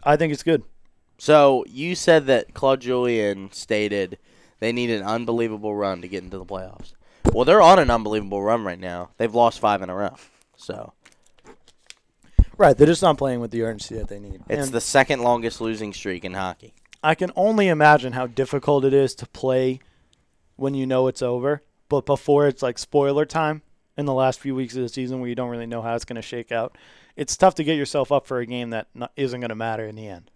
I 0.04 0.16
think 0.16 0.32
it's 0.32 0.44
good. 0.44 0.62
So 1.18 1.64
you 1.68 1.94
said 1.94 2.26
that 2.26 2.54
Claude 2.54 2.80
Julien 2.80 3.50
stated 3.52 4.18
they 4.60 4.72
need 4.72 4.90
an 4.90 5.02
unbelievable 5.02 5.74
run 5.74 6.02
to 6.02 6.08
get 6.08 6.22
into 6.22 6.38
the 6.38 6.44
playoffs. 6.44 6.92
Well, 7.32 7.44
they're 7.44 7.62
on 7.62 7.78
an 7.78 7.90
unbelievable 7.90 8.42
run 8.42 8.64
right 8.64 8.78
now. 8.78 9.10
They've 9.18 9.34
lost 9.34 9.60
five 9.60 9.82
in 9.82 9.90
a 9.90 9.94
row. 9.94 10.14
So 10.56 10.92
Right, 12.58 12.76
they're 12.76 12.86
just 12.86 13.02
not 13.02 13.18
playing 13.18 13.40
with 13.40 13.50
the 13.50 13.62
urgency 13.62 13.96
that 13.96 14.08
they 14.08 14.18
need. 14.18 14.40
it's 14.48 14.66
And 14.66 14.74
the 14.74 14.80
second 14.80 15.20
longest 15.22 15.60
losing 15.60 15.92
streak 15.92 16.24
in 16.24 16.34
hockey. 16.34 16.74
I 17.02 17.14
can 17.14 17.30
only 17.36 17.68
imagine 17.68 18.14
how 18.14 18.26
difficult 18.26 18.84
it 18.84 18.94
is 18.94 19.14
to 19.16 19.26
play 19.26 19.80
when 20.56 20.74
you 20.74 20.86
know 20.86 21.06
it's 21.06 21.20
over, 21.20 21.62
but 21.88 22.06
before 22.06 22.46
it's 22.46 22.62
like 22.62 22.78
spoiler 22.78 23.26
time 23.26 23.60
in 23.98 24.06
the 24.06 24.14
last 24.14 24.40
few 24.40 24.54
weeks 24.54 24.74
of 24.74 24.82
the 24.82 24.88
season 24.88 25.20
where 25.20 25.28
you 25.28 25.34
don't 25.34 25.50
really 25.50 25.66
know 25.66 25.82
how 25.82 25.94
it's 25.94 26.06
going 26.06 26.16
to 26.16 26.22
shake 26.22 26.50
out. 26.50 26.76
It's 27.14 27.36
tough 27.36 27.54
to 27.56 27.64
get 27.64 27.76
yourself 27.76 28.10
up 28.10 28.26
for 28.26 28.38
a 28.38 28.46
game 28.46 28.70
that 28.70 28.88
not, 28.94 29.12
isn't 29.16 29.40
going 29.40 29.50
to 29.50 29.54
matter 29.54 29.86
in 29.86 29.94
the 29.94 30.08
end. 30.08 30.30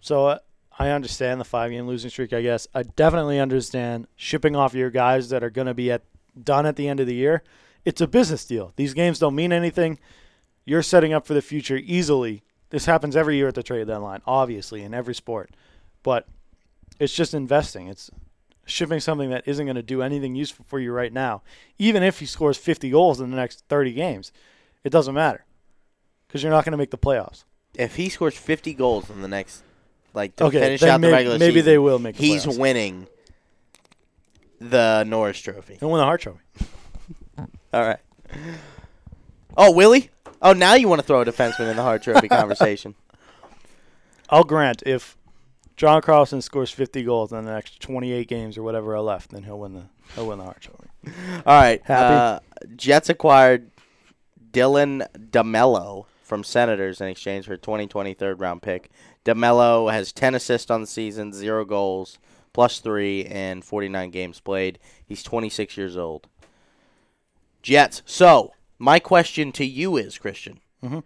So 0.00 0.26
uh, 0.26 0.38
I 0.78 0.90
understand 0.90 1.40
the 1.40 1.44
five 1.44 1.70
game 1.70 1.86
losing 1.86 2.10
streak, 2.10 2.32
I 2.32 2.42
guess. 2.42 2.66
I 2.74 2.82
definitely 2.84 3.40
understand 3.40 4.06
shipping 4.16 4.54
off 4.54 4.74
your 4.74 4.90
guys 4.90 5.28
that 5.30 5.42
are 5.42 5.50
going 5.50 5.66
to 5.66 5.74
be 5.74 5.90
at 5.90 6.02
done 6.40 6.66
at 6.66 6.76
the 6.76 6.88
end 6.88 7.00
of 7.00 7.06
the 7.06 7.14
year. 7.14 7.42
It's 7.84 8.00
a 8.00 8.06
business 8.06 8.44
deal. 8.44 8.72
These 8.76 8.94
games 8.94 9.18
don't 9.18 9.34
mean 9.34 9.52
anything. 9.52 9.98
You're 10.64 10.82
setting 10.82 11.12
up 11.12 11.26
for 11.26 11.34
the 11.34 11.42
future 11.42 11.80
easily. 11.82 12.42
This 12.70 12.84
happens 12.84 13.16
every 13.16 13.36
year 13.36 13.48
at 13.48 13.54
the 13.54 13.62
trade 13.62 13.86
deadline, 13.86 14.20
obviously, 14.26 14.82
in 14.82 14.92
every 14.92 15.14
sport. 15.14 15.50
But 16.02 16.28
it's 17.00 17.14
just 17.14 17.34
investing. 17.34 17.88
It's 17.88 18.10
shipping 18.66 19.00
something 19.00 19.30
that 19.30 19.48
isn't 19.48 19.64
going 19.64 19.76
to 19.76 19.82
do 19.82 20.02
anything 20.02 20.34
useful 20.34 20.64
for 20.68 20.78
you 20.78 20.92
right 20.92 21.12
now. 21.12 21.42
Even 21.78 22.02
if 22.02 22.20
he 22.20 22.26
scores 22.26 22.58
50 22.58 22.90
goals 22.90 23.20
in 23.20 23.30
the 23.30 23.36
next 23.36 23.64
30 23.68 23.92
games, 23.92 24.32
it 24.84 24.90
doesn't 24.90 25.14
matter 25.14 25.44
because 26.26 26.42
you're 26.42 26.52
not 26.52 26.64
going 26.64 26.72
to 26.72 26.78
make 26.78 26.90
the 26.90 26.98
playoffs. 26.98 27.44
If 27.74 27.96
he 27.96 28.08
scores 28.08 28.36
50 28.36 28.74
goals 28.74 29.08
in 29.08 29.22
the 29.22 29.28
next, 29.28 29.62
like 30.14 30.36
to 30.36 30.44
Okay, 30.44 30.60
finish 30.60 30.80
then 30.80 30.90
out 30.90 31.00
the 31.00 31.06
may- 31.08 31.12
regular 31.12 31.38
maybe 31.38 31.54
season, 31.54 31.66
they 31.66 31.78
will 31.78 31.98
make 31.98 32.16
the 32.16 32.22
he's 32.24 32.44
playoffs. 32.46 32.58
winning 32.58 33.06
the 34.60 35.04
Norris 35.04 35.38
Trophy. 35.38 35.76
He'll 35.80 35.90
win 35.90 35.98
the 35.98 36.04
Hart 36.04 36.20
Trophy. 36.22 36.40
All 37.72 37.82
right. 37.82 37.98
Oh, 39.56 39.72
Willie? 39.72 40.10
Oh, 40.40 40.52
now 40.52 40.74
you 40.74 40.88
want 40.88 41.00
to 41.00 41.06
throw 41.06 41.20
a 41.20 41.24
defenseman 41.24 41.70
in 41.70 41.76
the 41.76 41.82
Hart 41.82 42.02
Trophy 42.02 42.28
conversation? 42.28 42.94
I'll 44.30 44.44
grant 44.44 44.82
if 44.86 45.16
John 45.76 46.02
Carlson 46.02 46.42
scores 46.42 46.70
50 46.70 47.02
goals 47.04 47.32
in 47.32 47.44
the 47.44 47.52
next 47.52 47.80
28 47.80 48.28
games 48.28 48.58
or 48.58 48.62
whatever 48.62 48.94
are 48.94 49.00
left, 49.00 49.30
then 49.30 49.44
he'll 49.44 49.58
win 49.58 49.74
the 49.74 49.84
he'll 50.14 50.26
win 50.26 50.38
the 50.38 50.44
Hart 50.44 50.60
Trophy. 50.60 50.88
All 51.46 51.60
right. 51.60 51.80
Happy? 51.84 52.14
Uh, 52.14 52.66
Jets 52.76 53.08
acquired 53.08 53.70
Dylan 54.52 55.06
DeMelo 55.30 56.06
from 56.22 56.44
Senators 56.44 57.00
in 57.00 57.08
exchange 57.08 57.46
for 57.46 57.54
a 57.54 57.58
2020 57.58 58.14
third 58.14 58.40
round 58.40 58.60
pick. 58.62 58.90
DeMelo 59.28 59.92
has 59.92 60.12
10 60.12 60.34
assists 60.34 60.70
on 60.70 60.80
the 60.80 60.86
season, 60.86 61.32
zero 61.32 61.64
goals, 61.64 62.18
plus 62.54 62.78
three, 62.80 63.24
and 63.26 63.62
49 63.64 64.10
games 64.10 64.40
played. 64.40 64.78
He's 65.04 65.22
26 65.22 65.76
years 65.76 65.96
old. 65.96 66.28
Jets. 67.62 68.02
So, 68.06 68.52
my 68.78 68.98
question 68.98 69.52
to 69.52 69.64
you 69.66 69.96
is, 69.96 70.16
Christian. 70.16 70.60
Mhm. 70.82 71.02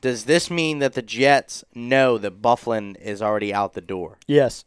Does 0.00 0.24
this 0.24 0.50
mean 0.50 0.78
that 0.78 0.94
the 0.94 1.02
Jets 1.02 1.62
know 1.74 2.16
that 2.18 2.40
Byfuglien 2.40 2.96
is 3.00 3.20
already 3.20 3.52
out 3.52 3.74
the 3.74 3.80
door? 3.80 4.18
Yes. 4.26 4.64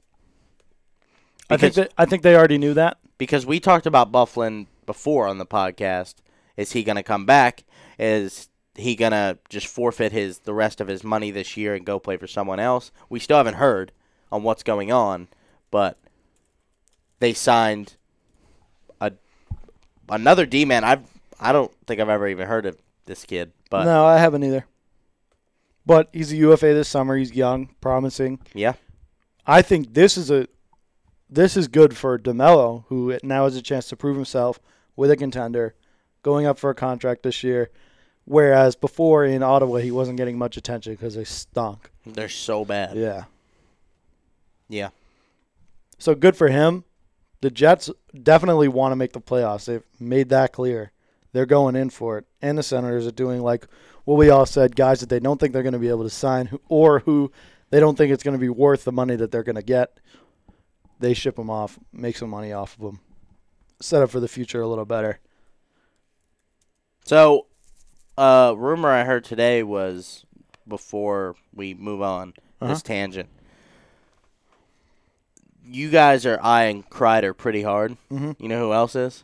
I 1.49 1.57
think 1.57 1.73
that, 1.75 1.91
I 1.97 2.05
think 2.05 2.21
they 2.23 2.35
already 2.35 2.57
knew 2.57 2.73
that. 2.73 2.97
because 3.17 3.45
we 3.45 3.59
talked 3.61 3.85
about 3.85 4.11
Byfuglien 4.11 4.67
before 4.85 5.25
on 5.27 5.37
the 5.37 5.45
podcast. 5.45 6.15
Is 6.57 6.73
he 6.73 6.83
going 6.83 6.97
to 6.97 7.03
come 7.03 7.25
back? 7.25 7.63
Is 7.97 8.49
he 8.75 8.95
going 8.95 9.11
to 9.11 9.37
just 9.49 9.67
forfeit 9.67 10.11
his 10.11 10.39
the 10.39 10.53
rest 10.53 10.81
of 10.81 10.87
his 10.87 11.03
money 11.03 11.31
this 11.31 11.55
year 11.57 11.75
and 11.75 11.85
go 11.85 11.99
play 11.99 12.17
for 12.17 12.27
someone 12.27 12.59
else? 12.59 12.91
We 13.09 13.19
still 13.19 13.37
haven't 13.37 13.55
heard 13.55 13.91
on 14.31 14.43
what's 14.43 14.63
going 14.63 14.91
on, 14.91 15.27
but 15.71 15.97
they 17.19 17.33
signed 17.33 17.95
a 18.99 19.13
another 20.09 20.45
D 20.45 20.65
man. 20.65 20.83
I've 20.83 21.03
I 21.39 21.51
don't 21.51 21.71
think 21.85 21.99
I've 21.99 22.09
ever 22.09 22.27
even 22.27 22.47
heard 22.47 22.65
of 22.65 22.77
this 23.05 23.25
kid, 23.25 23.51
but 23.69 23.85
no, 23.85 24.05
I 24.05 24.17
haven't 24.17 24.43
either. 24.43 24.65
But 25.85 26.09
he's 26.11 26.31
a 26.31 26.37
UFA 26.37 26.73
this 26.73 26.87
summer. 26.87 27.15
He's 27.15 27.33
young, 27.33 27.69
promising. 27.79 28.39
yeah, 28.53 28.73
I 29.45 29.61
think 29.61 29.93
this 29.93 30.17
is 30.17 30.31
a 30.31 30.47
this 31.29 31.57
is 31.57 31.67
good 31.67 31.95
for 31.97 32.17
DeMelo, 32.17 32.85
who 32.87 33.17
now 33.23 33.45
has 33.45 33.55
a 33.55 33.61
chance 33.61 33.87
to 33.89 33.95
prove 33.95 34.15
himself 34.15 34.59
with 34.95 35.11
a 35.11 35.17
contender, 35.17 35.75
going 36.23 36.45
up 36.45 36.57
for 36.57 36.69
a 36.69 36.75
contract 36.75 37.23
this 37.23 37.43
year. 37.43 37.69
Whereas 38.25 38.75
before 38.75 39.23
in 39.23 39.43
Ottawa, 39.43 39.77
he 39.77 39.91
wasn't 39.91 40.17
getting 40.17 40.37
much 40.37 40.57
attention 40.57 40.93
because 40.93 41.15
they 41.15 41.23
stunk. 41.23 41.91
they're 42.05 42.27
so 42.27 42.65
bad. 42.65 42.97
Yeah. 42.97 43.25
Yeah. 44.67 44.89
So 45.99 46.15
good 46.15 46.35
for 46.35 46.49
him. 46.49 46.83
The 47.41 47.51
Jets 47.51 47.89
definitely 48.23 48.67
want 48.67 48.91
to 48.91 48.95
make 48.95 49.13
the 49.13 49.21
playoffs. 49.21 49.65
They've 49.65 49.83
made 49.99 50.29
that 50.29 50.53
clear. 50.53 50.91
They're 51.33 51.45
going 51.45 51.75
in 51.75 51.91
for 51.91 52.17
it. 52.17 52.25
And 52.41 52.57
the 52.57 52.63
Senators 52.63 53.05
are 53.05 53.11
doing 53.11 53.41
like 53.41 53.67
what 54.05 54.15
we 54.17 54.29
all 54.29 54.45
said, 54.45 54.75
guys 54.75 55.01
that 55.01 55.09
they 55.09 55.19
don't 55.19 55.39
think 55.39 55.53
they're 55.53 55.63
going 55.63 55.73
to 55.73 55.79
be 55.79 55.89
able 55.89 56.03
to 56.03 56.09
sign 56.09 56.57
or 56.67 56.99
who 56.99 57.31
they 57.69 57.79
don't 57.79 57.97
think 57.97 58.11
it's 58.11 58.23
going 58.23 58.37
to 58.37 58.39
be 58.39 58.49
worth 58.49 58.85
the 58.85 58.91
money 58.91 59.15
that 59.15 59.31
they're 59.31 59.43
going 59.43 59.55
to 59.55 59.63
get. 59.63 59.99
They 60.99 61.13
ship 61.13 61.35
them 61.35 61.49
off, 61.49 61.77
make 61.91 62.17
some 62.17 62.29
money 62.29 62.53
off 62.53 62.75
of 62.75 62.81
them, 62.81 62.99
set 63.81 64.01
up 64.01 64.09
for 64.09 64.19
the 64.19 64.27
future 64.27 64.61
a 64.61 64.67
little 64.67 64.85
better. 64.85 65.19
So, 67.03 67.47
uh, 68.17 68.53
rumor 68.57 68.89
I 68.89 69.03
heard 69.03 69.23
today 69.25 69.63
was 69.63 70.25
before 70.67 71.35
we 71.53 71.73
move 71.73 72.01
on 72.01 72.33
Uh-huh. 72.61 72.73
this 72.73 72.81
tangent. 72.81 73.29
You 75.67 75.89
guys 75.89 76.25
are 76.25 76.39
eyeing 76.41 76.83
Kreider 76.83 77.35
pretty 77.35 77.63
hard. 77.63 77.97
Mhm. 78.11 78.35
You 78.39 78.47
know 78.47 78.59
who 78.59 78.73
else 78.73 78.95
is? 78.95 79.23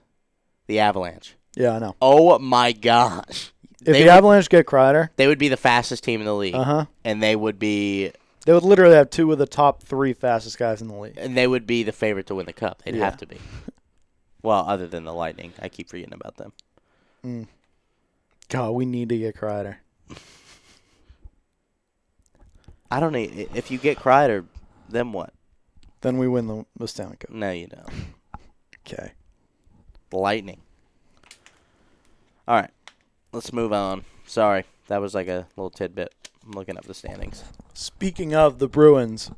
The 0.67 0.79
Avalanche. 0.79 1.35
Yeah, 1.55 1.75
I 1.75 1.79
know. 1.79 1.95
Oh 2.01 2.39
my 2.39 2.71
gosh! 2.71 3.51
If 3.73 3.85
they, 3.85 3.91
the 3.93 3.99
would, 3.99 4.07
Avalanche 4.09 4.49
get 4.49 4.65
Kreider, 4.65 5.09
they 5.17 5.27
would 5.27 5.37
be 5.39 5.49
the 5.49 5.57
fastest 5.57 6.03
team 6.03 6.19
in 6.21 6.25
the 6.25 6.35
league, 6.35 6.55
uh 6.55 6.63
huh, 6.63 6.85
and 7.03 7.21
they 7.21 7.35
would 7.35 7.59
be 7.59 8.11
they 8.45 8.53
would 8.53 8.63
literally 8.63 8.95
have 8.95 9.09
two 9.09 9.31
of 9.31 9.37
the 9.37 9.45
top 9.45 9.83
three 9.83 10.13
fastest 10.13 10.57
guys 10.57 10.81
in 10.81 10.87
the 10.87 10.95
league. 10.95 11.13
and 11.17 11.37
they 11.37 11.45
would 11.45 11.67
be 11.67 11.83
the 11.83 11.91
favorite 11.91 12.25
to 12.27 12.35
win 12.35 12.45
the 12.47 12.53
cup. 12.53 12.81
They'd 12.83 12.95
Yeah. 12.95 13.05
have 13.05 13.17
to 13.17 13.25
be. 13.27 13.37
Well, 14.43 14.65
other 14.67 14.87
than 14.87 15.03
the 15.03 15.13
Lightning, 15.13 15.53
I 15.61 15.69
keep 15.69 15.87
forgetting 15.87 16.15
about 16.15 16.37
them. 16.37 16.51
Mm. 17.23 17.47
God, 18.51 18.71
we 18.71 18.85
need 18.85 19.07
to 19.09 19.17
get 19.17 19.37
Kreider. 19.37 19.77
I 22.91 22.99
don't 22.99 23.13
need. 23.13 23.47
If 23.55 23.71
you 23.71 23.77
get 23.77 23.97
Kreider, 23.97 24.45
then 24.89 25.13
what? 25.13 25.33
Then 26.01 26.17
we 26.17 26.27
win 26.27 26.47
the, 26.47 26.65
the 26.77 26.89
Stanley 26.89 27.15
Cup. 27.15 27.29
No, 27.31 27.49
you 27.49 27.67
don't. 27.67 27.87
Okay. 28.85 29.13
Lightning. 30.11 30.59
All 32.45 32.59
right, 32.59 32.71
let's 33.31 33.53
move 33.53 33.71
on. 33.71 34.03
Sorry, 34.25 34.65
that 34.87 34.99
was 34.99 35.15
like 35.15 35.29
a 35.29 35.47
little 35.55 35.69
tidbit. 35.69 36.13
I'm 36.45 36.51
looking 36.51 36.77
up 36.77 36.83
the 36.83 36.93
standings. 36.93 37.45
Speaking 37.73 38.35
of 38.35 38.59
the 38.59 38.67
Bruins, 38.67 39.31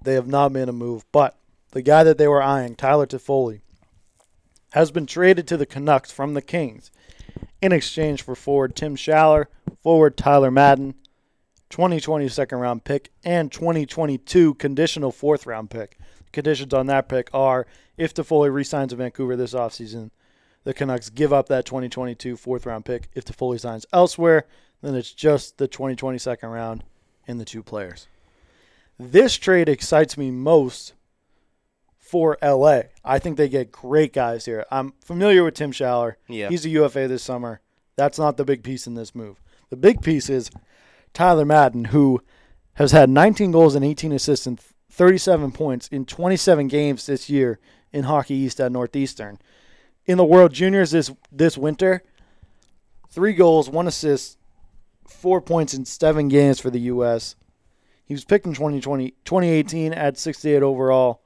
they 0.00 0.14
have 0.14 0.28
not 0.28 0.52
made 0.52 0.70
a 0.70 0.72
move, 0.72 1.04
but 1.12 1.36
the 1.72 1.82
guy 1.82 2.04
that 2.04 2.16
they 2.16 2.28
were 2.28 2.42
eyeing, 2.42 2.74
Tyler 2.74 3.06
Toffoli, 3.06 3.60
has 4.72 4.90
been 4.90 5.04
traded 5.04 5.46
to 5.48 5.58
the 5.58 5.66
Canucks 5.66 6.10
from 6.10 6.32
the 6.32 6.40
Kings 6.40 6.90
in 7.60 7.72
exchange 7.72 8.22
for 8.22 8.34
forward 8.34 8.76
Tim 8.76 8.96
Schaller, 8.96 9.46
forward 9.82 10.16
Tyler 10.16 10.50
Madden, 10.50 10.94
2020 11.70 12.28
second 12.28 12.58
round 12.58 12.84
pick, 12.84 13.10
and 13.24 13.50
2022 13.50 14.54
conditional 14.54 15.10
fourth 15.10 15.46
round 15.46 15.70
pick. 15.70 15.98
Conditions 16.32 16.74
on 16.74 16.86
that 16.86 17.08
pick 17.08 17.28
are 17.32 17.66
if 17.96 18.14
Toffoli 18.14 18.52
resigns 18.52 18.92
in 18.92 18.98
Vancouver 18.98 19.36
this 19.36 19.54
offseason, 19.54 20.10
the 20.64 20.74
Canucks 20.74 21.10
give 21.10 21.32
up 21.32 21.48
that 21.48 21.64
2022 21.64 22.36
fourth 22.36 22.66
round 22.66 22.84
pick. 22.84 23.08
If 23.14 23.24
Toffoli 23.24 23.58
signs 23.58 23.86
elsewhere, 23.92 24.46
then 24.82 24.94
it's 24.94 25.12
just 25.12 25.58
the 25.58 25.68
2020 25.68 26.18
second 26.18 26.50
round 26.50 26.84
and 27.26 27.40
the 27.40 27.44
two 27.44 27.62
players. 27.62 28.06
This 28.98 29.36
trade 29.36 29.68
excites 29.68 30.16
me 30.16 30.30
most 30.30 30.94
for 32.06 32.38
LA. 32.42 32.82
I 33.04 33.18
think 33.18 33.36
they 33.36 33.48
get 33.48 33.72
great 33.72 34.12
guys 34.12 34.44
here. 34.44 34.64
I'm 34.70 34.92
familiar 35.04 35.42
with 35.44 35.54
Tim 35.54 35.72
Schaller. 35.72 36.14
Yeah. 36.28 36.48
He's 36.48 36.64
a 36.64 36.68
UFA 36.68 37.08
this 37.08 37.22
summer. 37.22 37.60
That's 37.96 38.18
not 38.18 38.36
the 38.36 38.44
big 38.44 38.62
piece 38.62 38.86
in 38.86 38.94
this 38.94 39.14
move. 39.14 39.40
The 39.70 39.76
big 39.76 40.02
piece 40.02 40.30
is 40.30 40.50
Tyler 41.12 41.44
Madden, 41.44 41.86
who 41.86 42.22
has 42.74 42.92
had 42.92 43.10
19 43.10 43.50
goals 43.50 43.74
and 43.74 43.84
18 43.84 44.12
assists 44.12 44.46
and 44.46 44.60
37 44.90 45.50
points 45.52 45.88
in 45.88 46.04
27 46.04 46.68
games 46.68 47.06
this 47.06 47.28
year 47.28 47.58
in 47.92 48.04
Hockey 48.04 48.34
East 48.34 48.60
at 48.60 48.70
Northeastern. 48.70 49.38
In 50.04 50.18
the 50.18 50.24
World 50.24 50.52
Juniors 50.52 50.92
this 50.92 51.10
this 51.32 51.58
winter, 51.58 52.04
three 53.10 53.32
goals, 53.32 53.68
one 53.68 53.88
assist, 53.88 54.38
four 55.08 55.40
points 55.40 55.74
in 55.74 55.84
seven 55.84 56.28
games 56.28 56.60
for 56.60 56.70
the 56.70 56.80
U.S. 56.80 57.34
He 58.04 58.14
was 58.14 58.24
picked 58.24 58.46
in 58.46 58.54
2020, 58.54 59.10
2018 59.24 59.92
at 59.92 60.16
68 60.16 60.62
overall. 60.62 61.22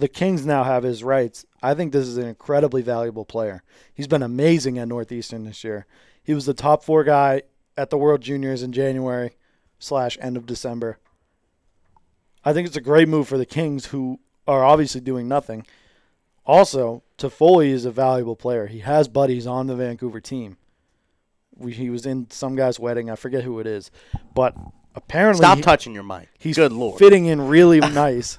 The 0.00 0.08
Kings 0.08 0.46
now 0.46 0.64
have 0.64 0.82
his 0.82 1.04
rights. 1.04 1.44
I 1.62 1.74
think 1.74 1.92
this 1.92 2.06
is 2.08 2.16
an 2.16 2.26
incredibly 2.26 2.80
valuable 2.82 3.24
player. 3.24 3.62
He's 3.94 4.06
been 4.08 4.22
amazing 4.22 4.78
at 4.78 4.88
Northeastern 4.88 5.44
this 5.44 5.62
year. 5.62 5.86
He 6.22 6.32
was 6.34 6.46
the 6.46 6.54
top 6.54 6.82
four 6.82 7.04
guy 7.04 7.42
at 7.76 7.90
the 7.90 7.98
World 7.98 8.20
Juniors 8.22 8.62
in 8.62 8.72
January 8.72 9.36
slash 9.78 10.16
end 10.20 10.36
of 10.36 10.46
December. 10.46 10.98
I 12.44 12.52
think 12.52 12.66
it's 12.66 12.76
a 12.76 12.80
great 12.80 13.08
move 13.08 13.28
for 13.28 13.36
the 13.36 13.44
Kings, 13.46 13.86
who 13.86 14.20
are 14.48 14.64
obviously 14.64 15.00
doing 15.02 15.28
nothing. 15.28 15.66
Also, 16.46 17.02
Toffoli 17.18 17.68
is 17.68 17.84
a 17.84 17.90
valuable 17.90 18.36
player. 18.36 18.66
He 18.66 18.78
has 18.80 19.06
buddies 19.08 19.46
on 19.46 19.66
the 19.66 19.76
Vancouver 19.76 20.20
team. 20.20 20.56
We, 21.56 21.72
he 21.72 21.90
was 21.90 22.06
in 22.06 22.30
some 22.30 22.56
guy's 22.56 22.80
wedding. 22.80 23.10
I 23.10 23.16
forget 23.16 23.44
who 23.44 23.60
it 23.60 23.66
is, 23.66 23.90
but 24.34 24.56
apparently 24.94 25.42
Stop 25.44 25.58
he- 25.58 25.62
touching 25.62 25.92
your 25.92 26.02
mic. 26.04 26.28
he's 26.38 26.56
Good 26.56 26.72
lord. 26.72 26.98
fitting 26.98 27.26
in 27.26 27.42
really 27.48 27.80
nice 27.92 28.38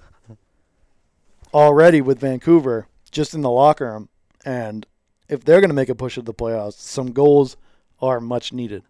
already 1.53 2.01
with 2.01 2.19
Vancouver, 2.19 2.87
just 3.11 3.33
in 3.33 3.41
the 3.41 3.49
locker 3.49 3.91
room. 3.91 4.09
And 4.45 4.85
if 5.29 5.43
they're 5.43 5.59
going 5.61 5.69
to 5.69 5.75
make 5.75 5.89
a 5.89 5.95
push 5.95 6.17
at 6.17 6.25
the 6.25 6.33
playoffs, 6.33 6.73
some 6.79 7.11
goals 7.11 7.57
are 8.01 8.19
much 8.19 8.51
needed. 8.53 8.83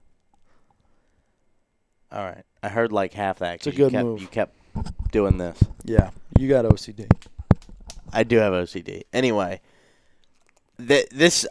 All 2.11 2.23
right. 2.23 2.43
I 2.63 2.69
heard 2.69 2.91
like 2.91 3.13
half 3.13 3.39
that. 3.39 3.55
It's 3.55 3.67
a 3.67 3.71
'cause 3.71 3.77
you 3.79 3.85
good 3.85 3.91
kept, 3.93 4.05
move. 4.05 4.21
You 4.21 4.27
kept 4.27 4.55
doing 5.11 5.37
this. 5.37 5.57
Yeah, 5.83 6.11
you 6.37 6.47
got 6.47 6.65
OCD. 6.65 7.07
I 8.13 8.23
do 8.23 8.37
have 8.37 8.53
OCD. 8.53 9.03
Anyway, 9.13 9.61
th- 10.85 11.09
this 11.09 11.47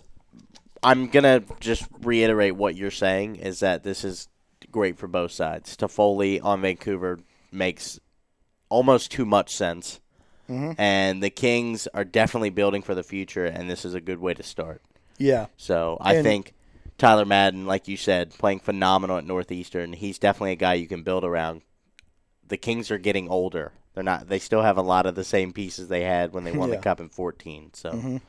I'm 0.82 1.08
gonna 1.08 1.42
just 1.58 1.86
reiterate 2.02 2.54
what 2.56 2.76
you're 2.76 2.90
saying 2.90 3.36
is 3.36 3.60
that 3.60 3.82
this 3.82 4.04
is 4.04 4.28
great 4.70 4.98
for 4.98 5.08
both 5.08 5.32
sides. 5.32 5.76
Toffoli 5.76 6.42
on 6.44 6.60
Vancouver 6.62 7.18
makes 7.50 7.98
almost 8.68 9.10
too 9.10 9.24
much 9.26 9.52
sense, 9.54 10.00
Mhm. 10.50 10.74
and 10.78 11.22
the 11.22 11.30
Kings 11.30 11.86
are 11.94 12.04
definitely 12.04 12.50
building 12.50 12.82
for 12.82 12.94
the 12.94 13.02
future, 13.02 13.46
and 13.46 13.70
this 13.70 13.84
is 13.84 13.94
a 13.94 14.00
good 14.00 14.18
way 14.20 14.34
to 14.34 14.42
start. 14.42 14.82
Yeah, 15.18 15.46
So 15.56 15.96
I 16.00 16.14
And- 16.14 16.24
think 16.24 16.54
Tyler 16.98 17.24
Madden, 17.26 17.66
like 17.66 17.86
you 17.88 17.96
said, 17.96 18.30
playing 18.30 18.60
phenomenal 18.60 19.16
at 19.18 19.24
Northeastern. 19.26 19.92
He's 19.92 20.18
definitely 20.18 20.52
a 20.52 20.56
guy 20.56 20.74
you 20.74 20.86
can 20.86 21.02
build 21.02 21.24
around. 21.24 21.62
The 22.46 22.56
Kings 22.56 22.90
are 22.90 22.98
getting 22.98 23.28
older. 23.28 23.72
They're 23.94 24.02
not. 24.04 24.28
They 24.28 24.38
still 24.38 24.62
have 24.62 24.76
a 24.78 24.82
lot 24.82 25.06
of 25.06 25.14
the 25.14 25.24
same 25.24 25.52
pieces 25.52 25.88
they 25.88 26.02
had 26.04 26.32
when 26.32 26.44
they 26.44 26.52
won 26.52 26.70
Yeah. 26.70 26.76
the 26.76 26.82
cup 26.82 27.00
in 27.00 27.08
14. 27.10 27.70
So 27.74 27.90
Mhm. 27.92 28.20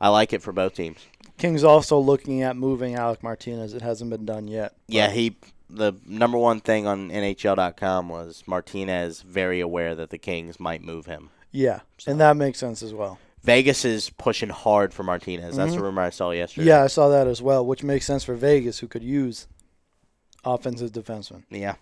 I 0.00 0.08
like 0.08 0.32
it 0.32 0.42
for 0.42 0.52
both 0.52 0.74
teams. 0.74 0.98
Kings 1.38 1.64
also 1.64 1.98
looking 1.98 2.42
at 2.42 2.56
moving 2.56 2.94
Alec 2.94 3.22
Martinez. 3.22 3.74
It 3.74 3.82
hasn't 3.82 4.10
been 4.10 4.24
done 4.24 4.48
yet. 4.48 4.74
Yeah, 4.86 5.10
he. 5.10 5.36
The 5.70 5.94
number 6.06 6.36
one 6.36 6.60
thing 6.60 6.86
on 6.86 7.10
NHL.com 7.10 8.08
was 8.10 8.42
Martinez 8.46 9.22
very 9.22 9.60
aware 9.60 9.94
that 9.94 10.10
the 10.10 10.18
Kings 10.18 10.60
might 10.60 10.82
move 10.82 11.06
him. 11.06 11.30
Yeah, 11.52 11.80
and 12.06 12.18
that 12.20 12.36
makes 12.36 12.58
sense 12.58 12.82
as 12.82 12.92
well. 12.94 13.18
Vegas 13.42 13.84
is 13.84 14.08
pushing 14.10 14.48
hard 14.48 14.94
for 14.94 15.02
Martinez. 15.02 15.56
That's 15.56 15.72
Mhm. 15.72 15.76
the 15.76 15.82
rumor 15.82 16.02
I 16.02 16.10
saw 16.10 16.30
yesterday. 16.30 16.66
Yeah, 16.68 16.82
I 16.82 16.86
saw 16.86 17.08
that 17.08 17.26
as 17.26 17.42
well, 17.42 17.64
which 17.66 17.82
makes 17.82 18.06
sense 18.06 18.24
for 18.24 18.34
Vegas, 18.34 18.78
who 18.78 18.86
could 18.88 19.02
use 19.02 19.46
offensive 20.44 20.92
defensemen. 20.92 21.42
Yeah. 21.50 21.74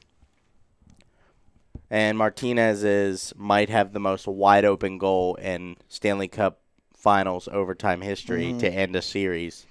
And 1.91 2.17
Martinez 2.19 2.83
is 2.85 3.33
might 3.37 3.69
have 3.69 3.93
the 3.93 4.01
most 4.01 4.27
wide 4.27 4.65
open 4.65 4.97
goal 4.99 5.35
in 5.37 5.77
Stanley 5.89 6.29
Cup 6.29 6.61
Finals 6.95 7.49
overtime 7.49 8.01
history 8.01 8.53
Mhm. 8.53 8.61
to 8.61 8.69
end 8.73 8.95
a 8.97 9.03
series. 9.03 9.67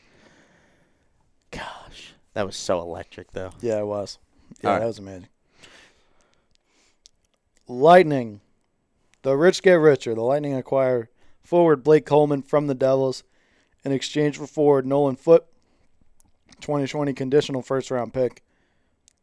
Gosh, 1.51 2.13
that 2.33 2.45
was 2.45 2.55
so 2.55 2.79
electric 2.81 3.31
though. 3.31 3.51
Yeah, 3.61 3.79
it 3.79 3.85
was. 3.87 4.17
Yeah, 4.61 4.67
All 4.69 4.73
right. 4.75 4.79
that 4.81 4.87
was 4.87 4.99
amazing. 4.99 5.27
Lightning. 7.67 8.41
The 9.21 9.35
rich 9.35 9.61
get 9.61 9.73
richer. 9.73 10.15
The 10.15 10.21
Lightning 10.21 10.53
acquire 10.55 11.09
forward 11.43 11.83
Blake 11.83 12.05
Coleman 12.05 12.41
from 12.41 12.67
the 12.67 12.75
Devils 12.75 13.23
in 13.83 13.91
exchange 13.91 14.37
for 14.37 14.47
forward 14.47 14.85
Nolan 14.85 15.15
Foote, 15.15 15.45
2020 16.61 17.13
conditional 17.13 17.61
first 17.61 17.91
round 17.91 18.13
pick. 18.13 18.43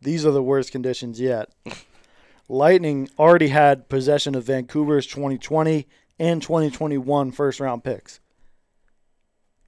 These 0.00 0.26
are 0.26 0.30
the 0.30 0.42
worst 0.42 0.72
conditions 0.72 1.20
yet. 1.20 1.50
Lightning 2.48 3.08
already 3.18 3.48
had 3.48 3.88
possession 3.88 4.34
of 4.34 4.44
Vancouver's 4.44 5.06
2020 5.06 5.86
and 6.18 6.40
2021 6.40 7.32
first 7.32 7.60
round 7.60 7.82
picks. 7.82 8.20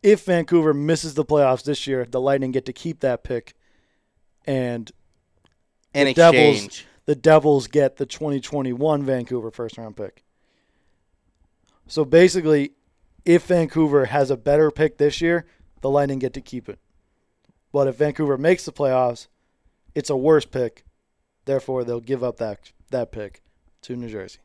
If 0.03 0.25
Vancouver 0.25 0.73
misses 0.73 1.15
the 1.15 1.25
playoffs 1.25 1.65
this 1.65 1.87
year, 1.87 2.05
the 2.09 2.21
Lightning 2.21 2.53
get 2.53 2.67
to 2.67 2.73
keep 2.73 3.01
that 3.01 3.25
pick 3.25 3.55
and 4.47 4.91
In 5.93 6.07
The 6.07 6.15
Devils- 6.15 6.65
exchange, 6.65 6.87
the 7.09 7.17
Devils 7.17 7.69
get 7.69 7.97
the 7.97 8.05
2021 8.05 9.03
Vancouver 9.03 9.51
first 9.51 9.79
round 9.79 9.97
pick. 9.97 10.25
So 11.87 12.05
basically, 12.05 12.73
if 13.25 13.47
Vancouver 13.47 14.05
has 14.05 14.31
a 14.31 14.37
better 14.37 14.71
pick 14.71 14.99
this 14.99 15.23
year, 15.23 15.47
the 15.81 15.89
Lightning 15.89 16.19
get 16.19 16.35
to 16.35 16.43
keep 16.43 16.69
it. 16.69 16.79
But 17.73 17.89
if 17.89 17.97
Vancouver 17.97 18.37
makes 18.37 18.67
the 18.67 18.73
playoffs, 18.73 19.29
it's 19.95 20.11
a 20.11 20.19
worse 20.19 20.45
pick. 20.45 20.85
Therefore, 21.47 21.83
they'll 21.83 22.01
give 22.01 22.23
up 22.23 22.37
that 22.37 22.73
that 22.91 23.11
pick 23.11 23.41
to 23.83 23.97
New 23.97 24.11
Jersey. 24.11 24.41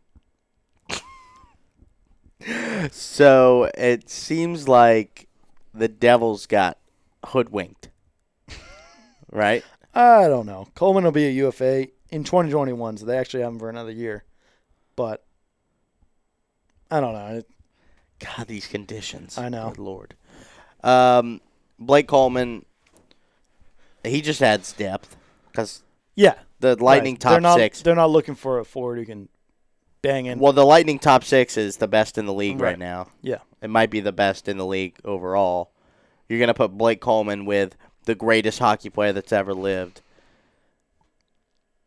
so 2.91 3.69
it 3.77 4.09
seems 4.09 4.69
like 4.69 5.27
the 5.73 5.89
Devils 5.89 6.45
got 6.45 6.77
hoodwinked. 7.25 7.89
right? 9.33 9.65
I 9.93 10.29
don't 10.29 10.45
know. 10.45 10.69
Coleman 10.75 11.03
will 11.03 11.11
be 11.11 11.27
a 11.27 11.29
UFA 11.29 11.87
in 12.13 12.23
2021, 12.23 12.97
so 12.97 13.05
they 13.05 13.17
actually 13.17 13.41
have 13.41 13.53
him 13.53 13.59
for 13.59 13.69
another 13.69 13.91
year. 13.91 14.23
But 14.95 15.23
I 16.91 16.99
don't 16.99 17.13
know. 17.13 17.41
God, 18.19 18.47
these 18.47 18.67
conditions. 18.67 19.37
I 19.37 19.49
know. 19.49 19.69
Good 19.69 19.79
Lord. 19.79 20.15
Um, 20.83 21.41
Blake 21.79 22.07
Coleman, 22.07 22.65
he 24.03 24.21
just 24.21 24.41
adds 24.41 24.71
depth 24.73 25.15
because 25.51 25.81
Yeah, 26.15 26.35
the 26.59 26.75
Lightning 26.81 27.15
right. 27.15 27.21
top 27.21 27.31
they're 27.31 27.41
not, 27.41 27.57
six. 27.57 27.81
They're 27.81 27.95
not 27.95 28.11
looking 28.11 28.35
for 28.35 28.59
a 28.59 28.65
forward 28.65 28.99
who 28.99 29.05
can 29.05 29.29
bang 30.01 30.27
in. 30.27 30.37
Well, 30.39 30.53
the 30.53 30.65
Lightning 30.65 30.99
top 30.99 31.23
six 31.23 31.57
is 31.57 31.77
the 31.77 31.87
best 31.87 32.17
in 32.17 32.25
the 32.25 32.33
league 32.33 32.59
right, 32.61 32.69
Right. 32.71 32.79
now. 32.79 33.07
Yeah. 33.21 33.39
It 33.61 33.69
might 33.69 33.89
be 33.89 34.01
the 34.01 34.11
best 34.11 34.47
in 34.47 34.57
the 34.57 34.65
league 34.65 34.97
overall. 35.03 35.71
You're 36.29 36.39
going 36.39 36.47
to 36.47 36.53
put 36.53 36.77
Blake 36.77 37.01
Coleman 37.01 37.45
with 37.45 37.75
the 38.05 38.15
greatest 38.15 38.59
hockey 38.59 38.89
player 38.89 39.13
that's 39.13 39.31
ever 39.33 39.53
lived. 39.53 40.01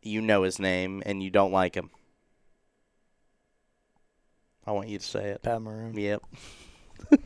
You 0.07 0.22
know 0.22 0.42
his 0.42 0.59
name, 0.59 1.02
and 1.04 1.22
you 1.22 1.30
don't 1.30 1.52
like 1.52 1.74
him. 1.74 1.90
I 4.66 4.72
want 4.72 4.88
you 4.88 4.98
to 4.98 5.04
say 5.04 5.30
it. 5.30 5.42
Pat 5.42 5.61
Maroon. 5.62 5.96
Yep. 5.96 6.22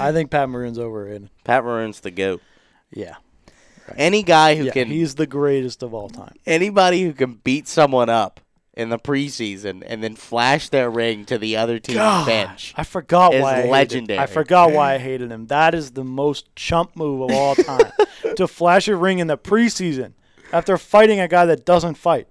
I 0.00 0.12
think 0.12 0.30
Pat 0.30 0.48
Maroon's 0.48 0.78
overrated. 0.78 1.30
Pat 1.44 1.64
Maroon's 1.64 2.00
the 2.00 2.10
GOAT. 2.10 2.40
Yeah. 2.90 3.16
Any 3.96 4.22
guy 4.22 4.54
who 4.54 4.64
yeah 4.64 4.72
can 4.72 4.88
he's 4.88 5.14
the 5.14 5.26
greatest 5.26 5.82
of 5.82 5.94
all 5.94 6.10
time. 6.10 6.34
anybody 6.46 7.04
who 7.04 7.14
can 7.14 7.34
beat 7.34 7.66
someone 7.66 8.10
up 8.10 8.40
in 8.74 8.90
the 8.90 8.98
preseason 8.98 9.82
and 9.86 10.04
then 10.04 10.14
flash 10.14 10.68
their 10.68 10.90
ring 10.90 11.24
to 11.24 11.38
the 11.38 11.56
other 11.56 11.78
team's 11.78 11.96
God, 11.96 12.26
bench. 12.26 12.74
I 12.76 12.84
forgot 12.84 13.32
why 13.32 13.62
I 13.62 13.64
legendary. 13.64 14.18
I 14.18 14.26
forgot 14.26 14.72
why 14.72 14.94
I 14.94 14.98
hated 15.08 15.32
him. 15.32 15.46
That 15.46 15.74
is 15.74 15.92
the 15.92 16.04
most 16.04 16.54
chump 16.54 16.96
move 16.96 17.22
of 17.22 17.34
all 17.34 17.54
time. 17.54 17.90
to 18.36 18.46
flash 18.46 18.86
a 18.88 18.94
ring 18.94 19.18
in 19.20 19.26
the 19.26 19.38
preseason 19.38 20.12
after 20.52 20.76
fighting 20.78 21.20
a 21.20 21.28
guy 21.28 21.46
that 21.46 21.64
doesn't 21.64 21.94
fight. 21.94 22.28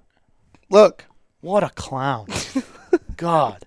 Look. 0.70 1.06
What 1.42 1.64
a 1.64 1.70
clown. 1.70 2.28
God. 3.18 3.64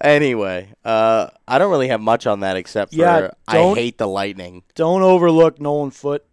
Anyway, 0.00 0.72
uh, 0.84 1.28
I 1.46 1.58
don't 1.58 1.70
really 1.70 1.88
have 1.88 2.00
much 2.00 2.26
on 2.26 2.40
that 2.40 2.56
except 2.56 2.92
for 2.92 2.98
Yeah, 3.00 3.30
I 3.46 3.54
don't- 3.54 3.76
hate 3.76 3.98
the 3.98 4.06
Lightning. 4.06 4.62
Don't 4.74 5.02
overlook 5.02 5.60
Nolan 5.60 5.90
Foote. 5.90 6.24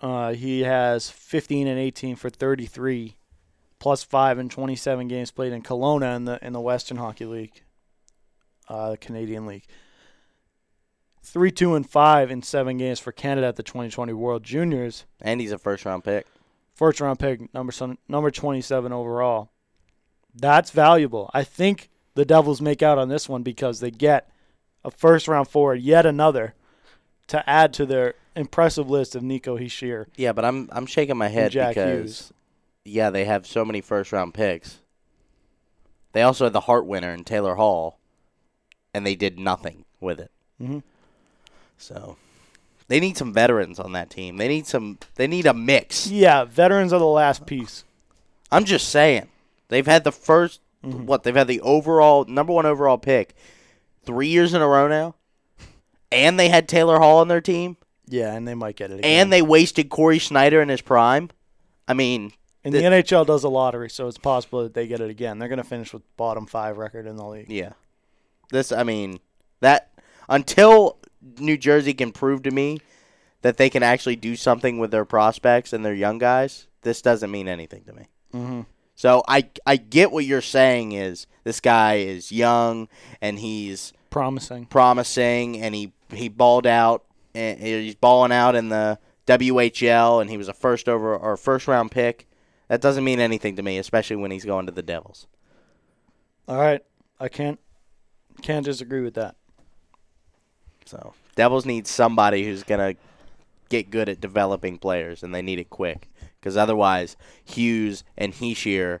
Uh, 0.00 0.32
he 0.34 0.60
has 0.60 1.10
15 1.10 1.66
and 1.66 1.78
18 1.78 2.14
for 2.16 2.30
33, 2.30 3.16
plus 3.80 4.04
five 4.04 4.38
in 4.38 4.48
27 4.48 5.08
games 5.08 5.30
played 5.32 5.52
in 5.52 5.62
Kelowna 5.62 6.14
in 6.14 6.24
the 6.24 6.38
in 6.44 6.52
the 6.52 6.60
Western 6.60 6.98
Hockey 6.98 7.24
League, 7.24 7.62
uh, 8.68 8.90
the 8.90 8.96
Canadian 8.96 9.46
League. 9.46 9.64
Three, 11.22 11.50
two, 11.50 11.74
and 11.74 11.88
five 11.88 12.30
in 12.30 12.42
seven 12.42 12.78
games 12.78 13.00
for 13.00 13.10
Canada 13.10 13.48
at 13.48 13.56
the 13.56 13.62
2020 13.64 14.12
World 14.12 14.44
Juniors. 14.44 15.04
And 15.20 15.40
he's 15.40 15.50
a 15.52 15.58
first 15.58 15.84
round 15.84 16.04
pick. 16.04 16.26
First 16.78 17.00
round 17.00 17.18
pick, 17.18 17.52
number 17.52 17.72
number 18.06 18.30
27 18.30 18.92
overall. 18.92 19.50
That's 20.32 20.70
valuable. 20.70 21.28
I 21.34 21.42
think 21.42 21.90
the 22.14 22.24
Devils 22.24 22.60
make 22.60 22.84
out 22.84 22.98
on 22.98 23.08
this 23.08 23.28
one 23.28 23.42
because 23.42 23.80
they 23.80 23.90
get 23.90 24.30
a 24.84 24.92
first 24.92 25.26
round 25.26 25.48
forward, 25.48 25.80
yet 25.80 26.06
another, 26.06 26.54
to 27.26 27.48
add 27.50 27.72
to 27.72 27.84
their 27.84 28.14
impressive 28.36 28.88
list 28.88 29.16
of 29.16 29.24
Nico 29.24 29.58
Hischier. 29.58 30.06
Yeah, 30.14 30.30
but 30.32 30.44
I'm 30.44 30.68
I'm 30.70 30.86
shaking 30.86 31.16
my 31.16 31.26
head 31.26 31.50
because 31.50 31.74
Hughes. 31.74 32.32
yeah, 32.84 33.10
they 33.10 33.24
have 33.24 33.44
so 33.44 33.64
many 33.64 33.80
first 33.80 34.12
round 34.12 34.32
picks. 34.32 34.78
They 36.12 36.22
also 36.22 36.44
had 36.44 36.52
the 36.52 36.60
Hart 36.60 36.86
winner 36.86 37.12
in 37.12 37.24
Taylor 37.24 37.56
Hall, 37.56 37.98
and 38.94 39.04
they 39.04 39.16
did 39.16 39.36
nothing 39.40 39.84
with 40.00 40.20
it. 40.20 40.30
Mhm. 40.62 40.84
So 41.76 42.16
they 42.88 43.00
need 43.00 43.16
some 43.16 43.32
veterans 43.32 43.78
on 43.78 43.92
that 43.92 44.10
team. 44.10 44.36
They 44.38 44.48
need 44.48 44.66
some. 44.66 44.98
They 45.14 45.26
need 45.26 45.46
a 45.46 45.54
mix. 45.54 46.06
Yeah, 46.08 46.44
veterans 46.44 46.92
are 46.92 46.98
the 46.98 47.06
last 47.06 47.46
piece. 47.46 47.84
I'm 48.50 48.64
just 48.64 48.88
saying. 48.88 49.28
They've 49.68 49.86
had 49.86 50.04
the 50.04 50.10
1st 50.12 50.58
Mm-hmm. 50.84 51.06
what? 51.06 51.24
They've 51.24 51.34
had 51.34 51.48
the 51.48 51.60
overall 51.62 52.24
number 52.26 52.52
one 52.52 52.64
overall 52.64 52.98
pick 52.98 53.34
three 54.04 54.28
years 54.28 54.54
in 54.54 54.62
a 54.62 54.66
row 54.68 54.86
now, 54.86 55.16
and 56.12 56.38
they 56.38 56.48
had 56.48 56.68
Taylor 56.68 57.00
Hall 57.00 57.18
on 57.18 57.26
their 57.26 57.40
team, 57.40 57.76
Yeah, 58.06 58.32
and 58.32 58.46
they 58.46 58.54
might 58.54 58.76
get 58.76 58.92
it 58.92 59.00
again. 59.00 59.10
and 59.22 59.32
they 59.32 59.42
wasted 59.42 59.88
Cory 59.90 60.18
Schneider 60.18 60.62
in 60.62 60.68
his 60.68 60.80
prime. 60.80 61.30
I 61.88 61.94
mean, 61.94 62.30
And 62.64 62.72
The- 62.72 62.78
the, 62.78 62.84
NHL 62.84 63.26
does 63.26 63.42
a 63.42 63.48
lottery, 63.48 63.90
so 63.90 64.06
it's 64.06 64.18
possible 64.18 64.62
that 64.62 64.74
they 64.74 64.86
get 64.86 65.00
it 65.00 65.10
again. 65.10 65.40
They're 65.40 65.48
going 65.48 65.56
to 65.60 65.64
finish 65.64 65.92
with 65.92 66.02
bottom 66.16 66.46
five 66.46 66.78
record 66.78 67.06
in 67.08 67.16
the 67.16 67.26
league. 67.26 67.50
yeah. 67.50 67.72
This, 68.52 68.70
I 68.70 68.84
mean, 68.84 69.18
that 69.60 69.90
until 70.28 70.98
New 71.38 71.56
Jersey 71.56 71.94
can 71.94 72.12
prove 72.12 72.42
to 72.42 72.50
me 72.50 72.80
that 73.42 73.56
they 73.56 73.70
can 73.70 73.82
actually 73.82 74.16
do 74.16 74.36
something 74.36 74.78
with 74.78 74.90
their 74.90 75.04
prospects 75.04 75.72
and 75.72 75.84
their 75.84 75.94
young 75.94 76.18
guys, 76.18 76.66
this 76.82 77.02
doesn't 77.02 77.30
mean 77.30 77.48
anything 77.48 77.84
to 77.84 77.92
me. 77.92 78.06
Mm-hmm. 78.34 78.60
So 78.94 79.22
I 79.28 79.48
I 79.64 79.76
get 79.76 80.10
what 80.10 80.24
you're 80.24 80.40
saying 80.40 80.92
is 80.92 81.26
this 81.44 81.60
guy 81.60 81.94
is 81.94 82.32
young 82.32 82.88
and 83.20 83.38
he's 83.38 83.92
Promising. 84.10 84.66
promising 84.66 85.60
and 85.60 85.74
he 85.74 85.92
he 86.12 86.28
balled 86.28 86.66
out 86.66 87.04
and 87.34 87.60
he's 87.60 87.94
balling 87.94 88.32
out 88.32 88.56
in 88.56 88.70
the 88.70 88.98
WHL 89.26 90.20
and 90.20 90.30
he 90.30 90.36
was 90.36 90.48
a 90.48 90.54
first 90.54 90.88
over 90.88 91.16
or 91.16 91.36
first 91.36 91.68
round 91.68 91.92
pick. 91.92 92.26
That 92.66 92.80
doesn't 92.80 93.04
mean 93.04 93.20
anything 93.20 93.56
to 93.56 93.62
me, 93.62 93.78
especially 93.78 94.16
when 94.16 94.30
he's 94.30 94.44
going 94.44 94.66
to 94.66 94.72
the 94.72 94.82
Devils. 94.82 95.26
All 96.48 96.58
right, 96.58 96.82
I 97.20 97.28
can't 97.28 97.60
can't 98.42 98.64
disagree 98.64 99.02
with 99.02 99.14
that. 99.14 99.36
So 100.88 101.12
Devils 101.36 101.66
need 101.66 101.86
somebody 101.86 102.44
who's 102.44 102.62
gonna 102.62 102.94
get 103.68 103.90
good 103.90 104.08
at 104.08 104.20
developing 104.20 104.78
players, 104.78 105.22
and 105.22 105.34
they 105.34 105.42
need 105.42 105.58
it 105.58 105.68
quick. 105.68 106.08
Because 106.40 106.56
otherwise, 106.56 107.16
Hughes 107.44 108.04
and 108.16 108.32
Hischier 108.32 109.00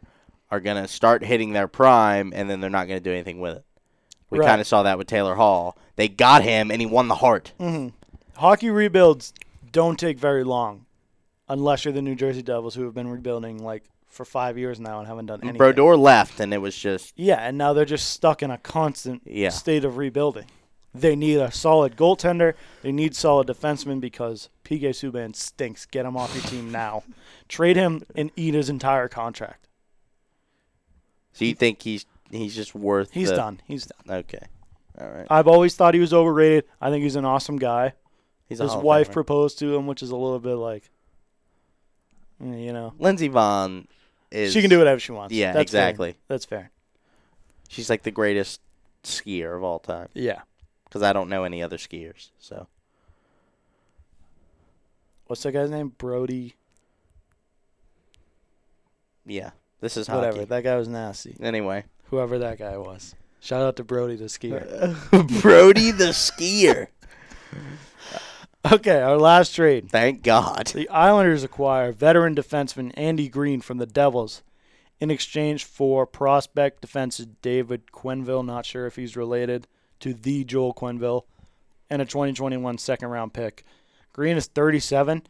are 0.50 0.60
gonna 0.60 0.86
start 0.86 1.24
hitting 1.24 1.52
their 1.52 1.68
prime, 1.68 2.32
and 2.34 2.50
then 2.50 2.60
they're 2.60 2.68
not 2.68 2.88
gonna 2.88 3.00
do 3.00 3.10
anything 3.12 3.40
with 3.40 3.56
it. 3.56 3.64
We 4.30 4.38
Right. 4.38 4.46
kind 4.46 4.60
of 4.60 4.66
saw 4.66 4.82
that 4.82 4.98
with 4.98 5.06
Taylor 5.06 5.36
Hall. 5.36 5.78
They 5.96 6.08
got 6.08 6.42
him, 6.42 6.70
and 6.70 6.80
he 6.82 6.86
won 6.86 7.08
the 7.08 7.14
heart. 7.16 7.52
Mm-hmm. 7.58 7.88
Hockey 8.38 8.68
rebuilds 8.68 9.32
don't 9.72 9.98
take 9.98 10.18
very 10.18 10.44
long, 10.44 10.84
unless 11.48 11.84
you're 11.84 11.94
the 11.94 12.02
New 12.02 12.14
Jersey 12.14 12.42
Devils, 12.42 12.74
who 12.74 12.84
have 12.84 12.94
been 12.94 13.08
rebuilding 13.08 13.62
like 13.62 13.84
for 14.06 14.26
five 14.26 14.58
years 14.58 14.78
now 14.78 14.98
and 14.98 15.08
haven't 15.08 15.26
done 15.26 15.40
anything. 15.42 15.56
Brodeur 15.56 15.96
left, 15.96 16.38
and 16.40 16.52
it 16.52 16.58
was 16.58 16.76
just 16.76 17.14
Yeah, 17.16 17.36
and 17.36 17.56
now 17.56 17.72
they're 17.72 17.84
just 17.86 18.10
stuck 18.10 18.42
in 18.42 18.50
a 18.50 18.58
constant 18.58 19.22
Yeah. 19.24 19.48
state 19.50 19.84
of 19.84 19.96
rebuilding. 19.96 20.44
They 20.94 21.14
need 21.14 21.36
a 21.38 21.52
solid 21.52 21.96
goaltender. 21.96 22.54
They 22.82 22.92
need 22.92 23.14
solid 23.14 23.46
defensemen 23.46 24.00
because 24.00 24.48
PK 24.64 24.88
Subban 24.90 25.36
stinks. 25.36 25.84
Get 25.86 26.06
him 26.06 26.16
off 26.16 26.34
your 26.34 26.42
team 26.44 26.72
now. 26.72 27.04
Trade 27.48 27.76
him 27.76 28.02
and 28.14 28.30
eat 28.36 28.54
his 28.54 28.68
entire 28.70 29.08
contract. 29.08 29.68
so. 31.32 31.44
You 31.44 31.54
think 31.54 31.82
he's 31.82 32.06
he's 32.30 32.54
just 32.56 32.74
worth? 32.74 33.12
He's 33.12 33.28
the- 33.30 33.36
done. 33.36 33.60
He's 33.66 33.86
done. 33.86 34.18
Okay, 34.18 34.46
all 35.00 35.08
right. 35.08 35.26
I've 35.30 35.46
always 35.46 35.74
thought 35.76 35.94
he 35.94 36.00
was 36.00 36.12
overrated. 36.14 36.64
I 36.80 36.90
think 36.90 37.02
he's 37.02 37.16
an 37.16 37.24
awesome 37.24 37.56
guy. 37.58 37.92
He's 38.48 38.58
His 38.60 38.74
wife 38.74 39.12
proposed 39.12 39.58
to 39.58 39.74
him, 39.76 39.86
which 39.86 40.02
is 40.02 40.10
a 40.10 40.16
little 40.16 40.38
bit 40.38 40.54
like, 40.54 40.90
mm, 42.42 42.64
you 42.64 42.72
know, 42.72 42.94
Lindsey 42.98 43.28
Vonn 43.28 43.86
is. 44.30 44.54
she 44.54 44.62
can 44.62 44.70
do 44.70 44.78
whatever 44.78 44.98
she 44.98 45.12
wants. 45.12 45.34
Yeah, 45.34 45.52
That's 45.52 45.70
fair. 45.70 45.82
exactly. 45.82 46.16
That's 46.28 46.46
fair. 46.46 46.70
She's 47.68 47.90
like 47.90 48.04
the 48.04 48.10
greatest 48.10 48.62
skier 49.04 49.54
of 49.54 49.62
all 49.62 49.78
time. 49.78 50.08
Yeah. 50.14 50.40
Because 50.88 51.02
I 51.02 51.12
don't 51.12 51.28
know 51.28 51.44
any 51.44 51.62
other 51.62 51.76
skiers. 51.76 52.30
So 52.38 52.66
What's 55.26 55.42
that 55.42 55.52
guy's 55.52 55.70
name? 55.70 55.92
Brody. 55.98 56.54
yeah, 59.26 59.50
this 59.80 59.96
is 59.98 60.08
Whatever. 60.08 60.38
hockey. 60.38 60.44
That 60.46 60.64
guy 60.64 60.76
was 60.76 60.88
nasty. 60.88 61.36
Anyway, 61.40 61.84
Whoever 62.04 62.38
that 62.38 62.58
guy 62.58 62.78
was. 62.78 63.14
Shout 63.40 63.62
out 63.62 63.76
to 63.76 63.84
Brody 63.84 64.16
the 64.16 64.24
skier. 64.24 64.96
Brody 65.42 65.90
the 65.90 66.08
skier. 66.08 66.88
Okay, 68.70 69.00
our 69.00 69.16
last 69.16 69.54
trade. 69.54 69.88
Thank 69.88 70.22
God. 70.22 70.66
The 70.74 70.88
Islanders 70.90 71.44
acquire 71.44 71.92
veteran 71.92 72.34
defenseman 72.34 72.92
Andy 72.96 73.28
Greene 73.28 73.60
from 73.60 73.78
the 73.78 73.86
Devils 73.86 74.42
in 75.00 75.10
exchange 75.12 75.64
for 75.64 76.04
prospect 76.04 76.84
defenseman 76.84 77.36
David 77.40 77.86
Quenneville, 77.92 78.44
not 78.44 78.66
sure 78.66 78.86
if 78.86 78.96
he's 78.96 79.16
related 79.16 79.68
to 80.00 80.14
the 80.14 80.44
Joel 80.44 80.74
Quenneville, 80.74 81.24
and 81.90 82.02
a 82.02 82.04
2021 82.04 82.78
second 82.78 83.08
round 83.08 83.32
pick. 83.32 83.64
Greene 84.12 84.36
is 84.36 84.46
37, 84.46 85.26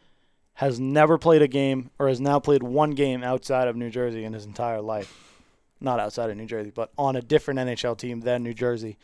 has 0.55 0.81
never 0.81 1.19
played 1.19 1.43
a 1.43 1.49
game 1.49 1.91
or 1.99 2.09
has 2.09 2.21
now 2.21 2.41
played 2.41 2.63
one 2.63 2.93
game 2.93 3.23
outside 3.23 3.69
of 3.69 3.77
New 3.77 3.91
Jersey 3.91 4.25
in 4.25 4.33
his 4.33 4.45
entire 4.45 4.81
life. 4.81 5.43
Not 5.81 6.01
outside 6.01 6.31
of 6.31 6.37
New 6.37 6.47
Jersey, 6.47 6.73
but 6.75 6.91
on 6.99 7.15
a 7.15 7.23
different 7.23 7.61
NHL 7.61 7.97
team 7.97 8.21
than 8.21 8.43
New 8.43 8.55
Jersey. 8.55 8.99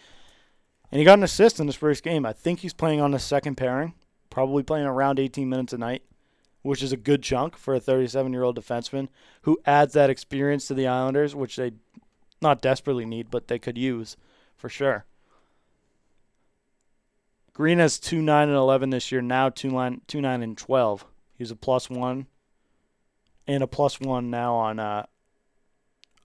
And 0.90 0.98
he 0.98 1.04
got 1.04 1.18
an 1.18 1.24
assist 1.24 1.60
in 1.60 1.66
his 1.66 1.76
first 1.76 2.02
game. 2.02 2.26
I 2.26 2.32
think 2.32 2.60
he's 2.60 2.72
playing 2.72 3.00
on 3.00 3.12
the 3.12 3.18
second 3.18 3.54
pairing, 3.56 3.94
probably 4.30 4.62
playing 4.62 4.86
around 4.86 5.20
18 5.20 5.48
minutes 5.48 5.72
a 5.72 5.78
night 5.78 6.02
which 6.64 6.82
is 6.82 6.92
a 6.92 6.96
good 6.96 7.22
chunk 7.22 7.58
for 7.58 7.74
a 7.74 7.80
37 7.80 8.32
year 8.32 8.42
old 8.42 8.58
defenseman 8.58 9.08
who 9.42 9.60
adds 9.66 9.92
that 9.92 10.08
experience 10.08 10.66
to 10.66 10.74
the 10.74 10.86
Islanders, 10.86 11.34
which 11.34 11.56
they 11.56 11.72
not 12.40 12.62
desperately 12.62 13.04
need, 13.04 13.30
but 13.30 13.48
they 13.48 13.58
could 13.58 13.76
use 13.76 14.16
for 14.56 14.70
sure. 14.70 15.04
Greene 17.54 17.78
has 17.78 18.00
2 18.00 18.20
9 18.20 18.48
and 18.48 18.56
11 18.56 18.90
this 18.90 19.12
year, 19.12 19.22
now 19.22 19.48
2 19.48 19.70
9, 19.70 20.02
and 20.42 20.58
12. 20.58 21.04
He's 21.38 21.52
a 21.52 21.56
plus 21.56 21.88
one 21.88 22.26
and 23.46 23.62
a 23.62 23.68
plus 23.68 24.00
one 24.00 24.28
now 24.28 24.54
on 24.56 24.80
uh, 24.80 25.06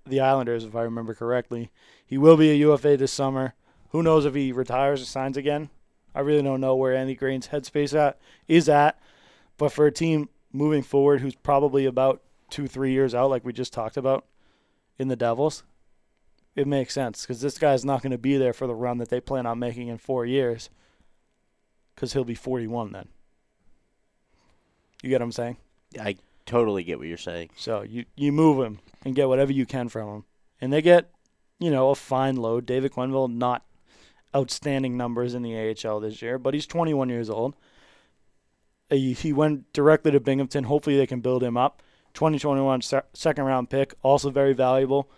the 0.05 0.19
Islanders, 0.19 0.63
if 0.63 0.75
I 0.75 0.81
remember 0.81 1.13
correctly. 1.13 1.71
He 2.05 2.17
will 2.17 2.35
be 2.35 2.49
a 2.49 2.55
UFA 2.55 2.97
this 2.97 3.11
summer. 3.11 3.53
Who 3.91 4.01
knows 4.01 4.25
if 4.25 4.33
he 4.33 4.51
retires 4.51 5.01
or 5.01 5.05
signs 5.05 5.37
again? 5.37 5.69
I 6.15 6.21
really 6.21 6.41
don't 6.41 6.61
know 6.61 6.75
where 6.75 6.95
Andy 6.95 7.13
Greene's 7.13 7.49
headspace 7.49 7.97
at 7.97 8.19
is 8.47 8.67
at. 8.67 8.99
But 9.57 9.71
for 9.71 9.85
a 9.85 9.91
team 9.91 10.29
moving 10.51 10.81
forward 10.81 11.21
who's 11.21 11.35
probably 11.35 11.85
about 11.85 12.23
two, 12.49 12.67
three 12.67 12.91
years 12.91 13.13
out, 13.13 13.29
like 13.29 13.45
we 13.45 13.53
just 13.53 13.73
talked 13.73 13.97
about 13.97 14.25
in 14.97 15.09
the 15.09 15.15
Devils, 15.15 15.63
it 16.55 16.65
makes 16.65 16.93
sense 16.95 17.21
because 17.21 17.41
this 17.41 17.59
guy's 17.59 17.85
not 17.85 18.01
going 18.01 18.11
to 18.11 18.17
be 18.17 18.37
there 18.37 18.53
for 18.53 18.65
the 18.65 18.73
run 18.73 18.97
that 18.97 19.09
they 19.09 19.19
plan 19.19 19.45
on 19.45 19.59
making 19.59 19.89
in 19.89 19.99
four 19.99 20.25
years 20.25 20.69
because 21.99 22.13
he'll 22.13 22.23
be 22.23 22.33
41 22.33 22.93
then. 22.93 23.09
You 25.03 25.09
get 25.09 25.19
what 25.19 25.25
I'm 25.25 25.31
saying? 25.33 25.57
I 25.99 26.15
totally 26.45 26.85
get 26.85 26.97
what 26.97 27.09
you're 27.09 27.17
saying. 27.17 27.49
So 27.57 27.81
you, 27.81 28.05
you 28.15 28.31
move 28.31 28.63
him 28.65 28.79
and 29.03 29.13
get 29.13 29.27
whatever 29.27 29.51
you 29.51 29.65
can 29.65 29.89
from 29.89 30.07
him. 30.07 30.23
And 30.61 30.71
they 30.71 30.81
get, 30.81 31.09
you 31.59 31.69
know, 31.69 31.89
a 31.89 31.95
fine 31.95 32.37
load. 32.37 32.65
David 32.65 32.93
Quenneville, 32.93 33.29
not 33.33 33.65
outstanding 34.33 34.95
numbers 34.95 35.33
in 35.33 35.41
the 35.41 35.75
AHL 35.85 35.99
this 35.99 36.21
year, 36.21 36.39
but 36.39 36.53
he's 36.53 36.65
21 36.65 37.09
years 37.09 37.29
old. 37.29 37.55
Uh, 38.89 38.95
He 38.95 39.11
he 39.11 39.33
went 39.33 39.71
directly 39.73 40.11
to 40.11 40.21
Binghamton. 40.21 40.63
Hopefully 40.65 40.95
they 40.95 41.07
can 41.07 41.19
build 41.19 41.43
him 41.43 41.57
up. 41.57 41.83
2021 42.13 42.81
se- 42.81 43.01
second 43.13 43.43
round 43.43 43.69
pick, 43.69 43.93
also 44.03 44.29
very 44.29 44.53
valuable. 44.53 45.11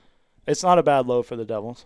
It's 0.47 0.63
not 0.63 0.79
a 0.79 0.83
bad 0.83 1.05
load 1.05 1.27
for 1.27 1.35
the 1.35 1.45
Devils. 1.45 1.85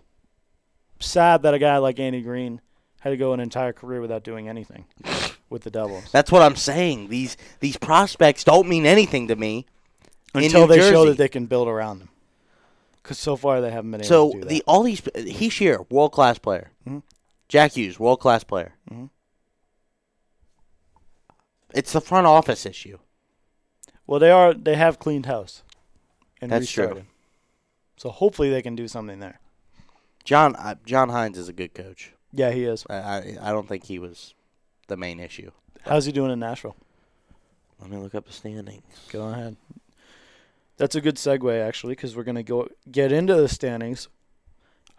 Sad 1.00 1.42
that 1.42 1.52
a 1.52 1.58
guy 1.58 1.76
like 1.76 2.00
Andy 2.00 2.22
Greene 2.22 2.62
had 3.00 3.10
to 3.10 3.16
go 3.16 3.32
an 3.32 3.40
entire 3.40 3.72
career 3.72 4.00
without 4.00 4.22
doing 4.24 4.48
anything 4.48 4.84
with 5.50 5.62
the 5.62 5.70
Devils 5.70 6.10
That's 6.12 6.32
what 6.32 6.42
I'm 6.42 6.56
saying. 6.56 7.08
These 7.08 7.36
these 7.60 7.76
prospects 7.76 8.44
don't 8.44 8.68
mean 8.68 8.86
anything 8.86 9.28
to 9.28 9.36
me. 9.36 9.66
until 10.34 10.66
they 10.66 10.80
show 10.80 11.06
that 11.06 11.16
they 11.18 11.28
can 11.28 11.46
build 11.46 11.68
around 11.68 12.00
them. 12.00 12.08
Because 13.02 13.18
so 13.18 13.36
far 13.36 13.60
they 13.60 13.70
haven't 13.70 13.90
been 13.92 14.00
able 14.00 14.08
So 14.08 14.28
to 14.30 14.34
do 14.34 14.40
that. 14.40 14.48
the 14.48 14.62
all 14.66 14.82
these 14.82 15.00
Hischier, 15.00 15.88
world 15.90 16.12
class 16.12 16.38
player. 16.38 16.72
Mhm. 16.88 17.02
Jack 17.48 17.72
Hughes, 17.72 18.00
world 18.00 18.18
class 18.20 18.42
player. 18.42 18.74
Mhm. 18.90 19.10
It's 21.74 21.92
the 21.92 22.00
front 22.00 22.26
office 22.26 22.64
issue. 22.66 22.98
Well, 24.06 24.20
they 24.20 24.30
are. 24.30 24.54
They 24.54 24.76
have 24.76 24.98
cleaned 24.98 25.26
house 25.26 25.62
and 26.40 26.50
That's 26.50 26.70
true. 26.70 27.04
So 27.96 28.10
hopefully 28.10 28.50
they 28.50 28.62
can 28.62 28.76
do 28.76 28.88
something 28.88 29.18
there. 29.20 29.40
John 30.24 30.56
uh, 30.56 30.74
John 30.84 31.10
Hynes 31.10 31.36
is 31.36 31.48
a 31.48 31.52
good 31.52 31.74
coach. 31.74 32.12
Yeah, 32.36 32.50
he 32.50 32.64
is. 32.64 32.84
I, 32.90 32.96
I 32.96 33.36
I 33.42 33.50
don't 33.52 33.66
think 33.66 33.84
he 33.84 33.98
was 33.98 34.34
the 34.88 34.96
main 34.96 35.18
issue. 35.20 35.50
How's 35.82 36.04
he 36.04 36.12
doing 36.12 36.30
in 36.30 36.38
Nashville? 36.38 36.76
Let 37.80 37.90
me 37.90 37.96
look 37.96 38.14
up 38.14 38.26
the 38.26 38.32
standings. 38.32 38.82
Go 39.10 39.28
ahead. 39.28 39.56
That's 40.76 40.94
a 40.94 41.00
good 41.00 41.16
segue 41.16 41.66
actually, 41.66 41.92
because 41.92 42.14
we're 42.14 42.24
gonna 42.24 42.42
go 42.42 42.68
get 42.90 43.10
into 43.10 43.34
the 43.34 43.48
standings. 43.48 44.08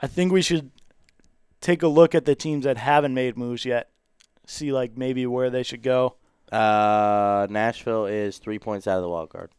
I 0.01 0.07
think 0.07 0.31
we 0.31 0.41
should 0.41 0.71
take 1.61 1.83
a 1.83 1.87
look 1.87 2.15
at 2.15 2.25
the 2.25 2.35
teams 2.35 2.65
that 2.65 2.77
haven't 2.77 3.13
made 3.13 3.37
moves 3.37 3.65
yet. 3.65 3.89
See 4.47 4.71
like 4.71 4.97
maybe 4.97 5.25
where 5.27 5.49
they 5.49 5.63
should 5.63 5.83
go. 5.83 6.15
Uh, 6.51 7.45
Nashville 7.49 8.05
is 8.05 8.37
three 8.37 8.57
points 8.57 8.87
out 8.87 8.97
of 8.97 9.03
the 9.03 9.09
wild 9.09 9.29
card. 9.29 9.51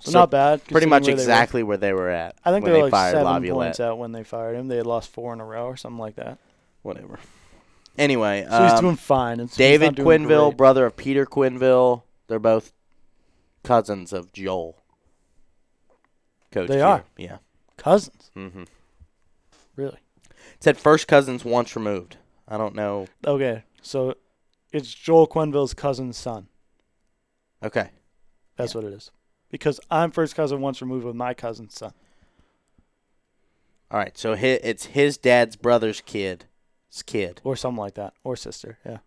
So, 0.00 0.10
not 0.12 0.30
bad. 0.30 0.62
Pretty 0.66 0.86
much 0.86 1.06
where 1.06 1.14
they 1.16 1.22
exactly 1.22 1.62
where 1.62 1.76
they 1.78 1.92
were 1.94 2.10
at. 2.10 2.36
I 2.44 2.50
think 2.52 2.64
they 2.66 2.72
they 2.72 2.76
were 2.78 2.82
like 2.84 2.90
fired 2.90 3.12
seven 3.12 3.24
Laviolette. 3.32 3.66
points 3.68 3.80
out 3.80 3.98
when 3.98 4.12
they 4.12 4.22
fired 4.22 4.54
him. 4.56 4.68
They 4.68 4.76
had 4.76 4.86
lost 4.86 5.10
four 5.10 5.32
in 5.32 5.40
a 5.40 5.44
row 5.44 5.64
or 5.66 5.76
something 5.76 5.98
like 5.98 6.16
that. 6.16 6.38
Whatever. 6.82 7.18
Anyway, 7.96 8.44
So 8.50 8.62
he's 8.64 8.72
um, 8.72 8.80
doing 8.82 8.96
fine. 8.96 9.40
and 9.40 9.50
so 9.50 9.56
David 9.56 9.94
Quenneville, 9.94 10.50
great. 10.50 10.56
brother 10.58 10.84
of 10.84 10.96
Peter 10.96 11.24
Quenneville. 11.24 12.02
They're 12.26 12.38
both 12.38 12.72
cousins 13.62 14.12
of 14.12 14.32
Joel. 14.32 14.82
Coach 16.50 16.68
They 16.68 16.76
Q. 16.76 16.82
are. 16.84 17.04
Yeah. 17.16 17.38
cousins. 17.76 18.30
Mm-hmm. 18.36 18.64
Really? 19.76 19.98
It 20.54 20.62
said 20.62 20.76
first 20.76 21.08
cousins 21.08 21.44
once 21.44 21.74
removed. 21.76 22.16
I 22.46 22.58
don't 22.58 22.74
know. 22.74 23.06
Okay, 23.26 23.62
so 23.80 24.14
it's 24.72 24.92
Joel 24.92 25.26
Quenneville's 25.26 25.72
cousin's 25.74 26.16
son. 26.16 26.48
Okay. 27.62 27.88
That's 28.56 28.74
what 28.74 28.84
it 28.84 28.92
is. 28.92 29.10
Because 29.54 29.78
I'm 29.88 30.10
first 30.10 30.34
cousin 30.34 30.60
once 30.60 30.82
removed 30.82 31.04
with 31.04 31.14
my 31.14 31.32
cousin's 31.32 31.74
son. 31.78 31.92
All 33.88 34.00
right, 34.00 34.18
so 34.18 34.32
it's 34.32 34.86
his 34.86 35.16
dad's 35.16 35.54
brother's 35.54 36.00
kid. 36.00 36.46
His 36.90 37.04
kid. 37.04 37.40
Or 37.44 37.54
something 37.54 37.78
like 37.78 37.94
that. 37.94 38.14
Or 38.24 38.34
sister, 38.34 38.78
yeah. 38.84 38.98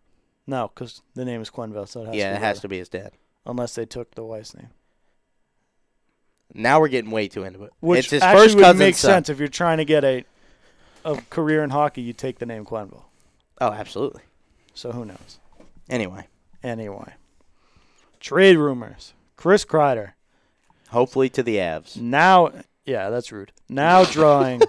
No, 0.47 0.71
because 0.73 1.01
the 1.15 1.25
name 1.25 1.41
is 1.41 1.49
Quenneville, 1.49 1.89
so 1.89 2.03
it 2.03 2.05
has 2.05 2.15
yeah, 2.15 2.29
to 2.29 2.35
it 2.35 2.39
be 2.39 2.45
has 2.45 2.55
brother. 2.55 2.61
to 2.61 2.67
be 2.69 2.77
his 2.77 2.87
dad. 2.87 3.11
Unless 3.45 3.75
they 3.75 3.85
took 3.85 4.15
the 4.15 4.23
wife's 4.23 4.55
name. 4.55 4.69
Now 6.53 6.79
we're 6.79 6.87
getting 6.87 7.11
way 7.11 7.27
too 7.27 7.43
into 7.43 7.63
it. 7.65 7.73
Which 7.81 8.05
it's 8.05 8.11
his 8.11 8.21
actually 8.21 8.45
first 8.45 8.55
would 8.55 8.77
make 8.77 8.95
son. 8.95 9.11
sense 9.11 9.27
if 9.27 9.39
you're 9.39 9.49
trying 9.49 9.79
to 9.79 9.85
get 9.85 10.05
a 10.05 10.23
a 11.03 11.21
career 11.29 11.61
in 11.61 11.71
hockey. 11.71 12.01
You 12.03 12.13
take 12.13 12.39
the 12.39 12.45
name 12.45 12.63
Quenneville. 12.63 13.03
Oh, 13.59 13.73
absolutely. 13.73 14.21
So 14.73 14.93
who 14.93 15.03
knows? 15.03 15.39
Anyway, 15.89 16.27
Anyway, 16.63 17.15
trade 18.21 18.55
rumors. 18.55 19.13
Chris 19.35 19.65
Kreider 19.65 20.13
hopefully 20.89 21.29
to 21.29 21.43
the 21.43 21.57
Avs. 21.57 21.97
now. 21.97 22.51
Yeah, 22.85 23.09
that's 23.09 23.31
rude. 23.31 23.51
Now 23.67 24.05
drawing. 24.05 24.61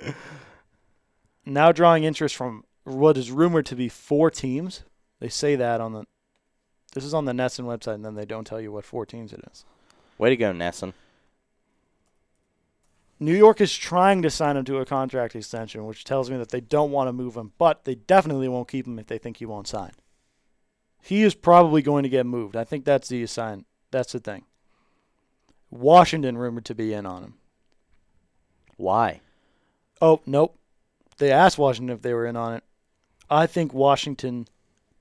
now 1.44 1.72
drawing 1.72 2.04
interest 2.04 2.36
from 2.36 2.64
what 2.84 3.16
is 3.16 3.30
rumored 3.30 3.66
to 3.66 3.76
be 3.76 3.88
four 3.88 4.30
teams. 4.30 4.84
They 5.20 5.28
say 5.28 5.56
that 5.56 5.80
on 5.80 5.92
the. 5.92 6.04
This 6.94 7.04
is 7.04 7.12
on 7.12 7.24
the 7.24 7.32
NESN 7.32 7.64
website, 7.64 7.94
and 7.94 8.04
then 8.04 8.14
they 8.14 8.24
don't 8.24 8.46
tell 8.46 8.60
you 8.60 8.70
what 8.70 8.84
four 8.84 9.04
teams 9.04 9.32
it 9.32 9.40
is. 9.50 9.64
Way 10.16 10.30
to 10.30 10.36
go, 10.36 10.52
NESN. 10.52 10.92
New 13.18 13.34
York 13.34 13.60
is 13.60 13.74
trying 13.74 14.22
to 14.22 14.30
sign 14.30 14.56
him 14.56 14.64
to 14.64 14.78
a 14.78 14.84
contract 14.84 15.34
extension, 15.34 15.86
which 15.86 16.04
tells 16.04 16.30
me 16.30 16.36
that 16.36 16.50
they 16.50 16.60
don't 16.60 16.90
want 16.90 17.08
to 17.08 17.12
move 17.12 17.36
him, 17.36 17.52
but 17.58 17.84
they 17.84 17.94
definitely 17.94 18.48
won't 18.48 18.68
keep 18.68 18.86
him 18.86 18.98
if 18.98 19.06
they 19.06 19.18
think 19.18 19.38
he 19.38 19.46
won't 19.46 19.66
sign. 19.66 19.92
He 21.02 21.22
is 21.22 21.34
probably 21.34 21.82
going 21.82 22.02
to 22.02 22.08
get 22.08 22.26
moved. 22.26 22.56
I 22.56 22.64
think 22.64 22.84
that's 22.84 23.08
the 23.08 23.22
assign. 23.22 23.64
That's 23.90 24.12
the 24.12 24.20
thing. 24.20 24.44
Washington 25.74 26.38
rumored 26.38 26.64
to 26.66 26.74
be 26.74 26.92
in 26.92 27.04
on 27.04 27.24
him. 27.24 27.34
Why? 28.76 29.20
Oh 30.00 30.20
nope. 30.24 30.56
They 31.18 31.32
asked 31.32 31.58
Washington 31.58 31.94
if 31.94 32.02
they 32.02 32.14
were 32.14 32.26
in 32.26 32.36
on 32.36 32.54
it. 32.54 32.64
I 33.28 33.46
think 33.46 33.74
Washington 33.74 34.46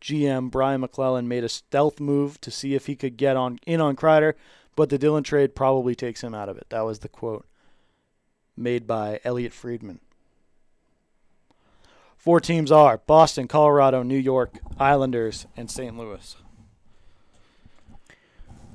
GM 0.01 0.49
Brian 0.49 0.82
MacLellan 0.82 1.28
made 1.28 1.43
a 1.43 1.49
stealth 1.49 1.99
move 1.99 2.41
to 2.41 2.51
see 2.51 2.74
if 2.74 2.88
he 2.88 2.95
could 2.95 3.17
get 3.17 3.38
on 3.38 3.59
in 3.65 3.82
on 3.82 3.95
Kreider, 3.95 4.34
but 4.76 4.89
the 4.89 4.97
Dillon 4.97 5.24
trade 5.24 5.55
probably 5.55 5.93
takes 5.93 6.24
him 6.24 6.34
out 6.34 6.49
of 6.49 6.57
it. 6.57 6.65
That 6.69 6.82
was 6.82 6.99
the 6.99 7.09
quote 7.09 7.45
made 8.57 8.88
by 8.88 9.19
Elliotte 9.24 9.53
Friedman. 9.53 9.99
Four 12.17 12.39
teams 12.39 12.71
are 12.71 12.97
Boston, 12.97 13.47
Colorado, 13.47 14.01
New 14.01 14.17
York, 14.17 14.57
Islanders, 14.80 15.45
and 15.55 15.69
St. 15.69 15.97
Louis. 15.97 16.36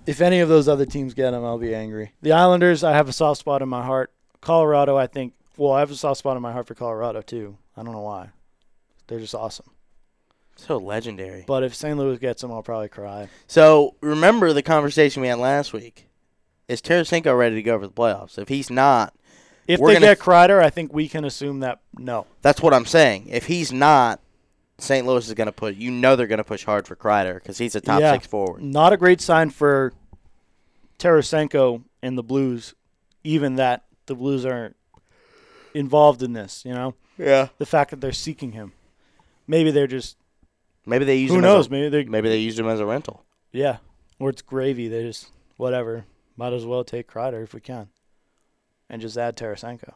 If 0.08 0.20
any 0.22 0.40
of 0.40 0.48
those 0.48 0.68
other 0.68 0.86
teams 0.86 1.12
get 1.14 1.34
him, 1.34 1.44
I'll 1.44 1.58
be 1.58 1.74
angry. 1.74 2.12
The 2.22 2.32
Islanders, 2.32 2.82
I 2.82 2.92
have 2.92 3.08
a 3.08 3.12
soft 3.12 3.40
spot 3.40 3.60
in 3.62 3.68
my 3.68 3.84
heart. 3.84 4.10
Colorado, 4.40 4.96
I 4.96 5.06
think. 5.06 5.34
Well, 5.56 5.72
I 5.72 5.80
have 5.80 5.90
a 5.90 5.94
soft 5.96 6.18
spot 6.18 6.36
in 6.36 6.42
my 6.42 6.52
heart 6.52 6.66
for 6.66 6.74
Colorado 6.74 7.20
too. 7.20 7.58
I 7.76 7.82
don't 7.82 7.92
know 7.92 8.00
why. 8.00 8.30
They're 9.06 9.20
just 9.20 9.34
awesome. 9.34 9.66
So 10.56 10.78
legendary. 10.78 11.44
But 11.46 11.62
if 11.62 11.74
St. 11.74 11.96
Louis 11.98 12.18
gets 12.18 12.42
them, 12.42 12.50
I'll 12.52 12.62
probably 12.62 12.88
cry. 12.88 13.28
So 13.46 13.96
remember 14.00 14.52
the 14.52 14.62
conversation 14.62 15.20
we 15.22 15.28
had 15.28 15.38
last 15.38 15.72
week. 15.72 16.08
Is 16.68 16.80
Tarasenko 16.82 17.36
ready 17.38 17.54
to 17.56 17.62
go 17.62 17.78
for 17.78 17.86
the 17.86 17.92
playoffs? 17.92 18.38
If 18.38 18.48
he's 18.48 18.70
not, 18.70 19.14
If 19.66 19.78
We're 19.80 19.88
they 19.88 19.94
gonna- 19.96 20.06
get 20.06 20.18
Kreider, 20.20 20.62
I 20.62 20.70
think 20.70 20.92
we 20.94 21.08
can 21.08 21.24
assume 21.26 21.60
that 21.60 21.80
no. 21.98 22.24
that's 22.40 22.62
what 22.62 22.72
I'm 22.72 22.86
saying. 22.86 23.28
If 23.28 23.46
he's 23.46 23.70
not, 23.72 24.20
St. 24.78 25.06
Louis 25.06 25.26
is 25.26 25.34
going 25.34 25.46
to 25.46 25.52
put. 25.52 25.74
You 25.76 25.90
know 25.90 26.14
they're 26.16 26.26
going 26.26 26.38
to 26.38 26.44
push 26.44 26.64
hard 26.64 26.86
for 26.86 26.94
Kreider 26.96 27.34
because 27.34 27.58
he's 27.58 27.74
a 27.74 27.80
top 27.80 28.00
Yeah. 28.00 28.12
six 28.12 28.26
forward. 28.26 28.62
Not 28.62 28.92
a 28.92 28.96
great 28.96 29.20
sign 29.20 29.50
for 29.50 29.92
Tarasenko 30.98 31.82
and 32.02 32.16
the 32.16 32.22
Blues, 32.22 32.74
even 33.24 33.56
that 33.56 33.84
the 34.06 34.14
Blues 34.14 34.44
aren't 34.44 34.76
involved 35.74 36.22
in 36.22 36.32
this. 36.32 36.64
You 36.64 36.72
know, 36.74 36.94
Yeah. 37.16 37.48
the 37.58 37.66
fact 37.66 37.90
that 37.90 38.00
they're 38.00 38.12
seeking 38.12 38.52
him. 38.52 38.72
Maybe 39.46 39.70
they're 39.70 39.86
just 39.86 40.16
Maybe 40.86 41.04
they 41.04 41.16
use 41.16 41.30
who 41.30 41.36
him 41.36 41.42
knows. 41.42 41.66
As 41.66 41.68
a, 41.68 41.70
maybe 41.70 41.88
they 41.90 42.04
maybe 42.04 42.28
they 42.28 42.38
used 42.38 42.58
him 42.58 42.68
as 42.68 42.80
a 42.80 42.86
rental. 42.86 43.24
yeah, 43.52 43.78
or 44.18 44.30
it's 44.30 44.42
gravy. 44.42 44.88
They 44.88 45.02
just 45.02 45.30
whatever. 45.56 46.04
Might 46.36 46.52
as 46.52 46.64
well 46.64 46.84
take 46.84 47.10
Kreider 47.10 47.42
if 47.42 47.52
we 47.52 47.60
can, 47.60 47.88
and 48.88 49.02
just 49.02 49.18
add 49.18 49.36
Tarasenko. 49.36 49.94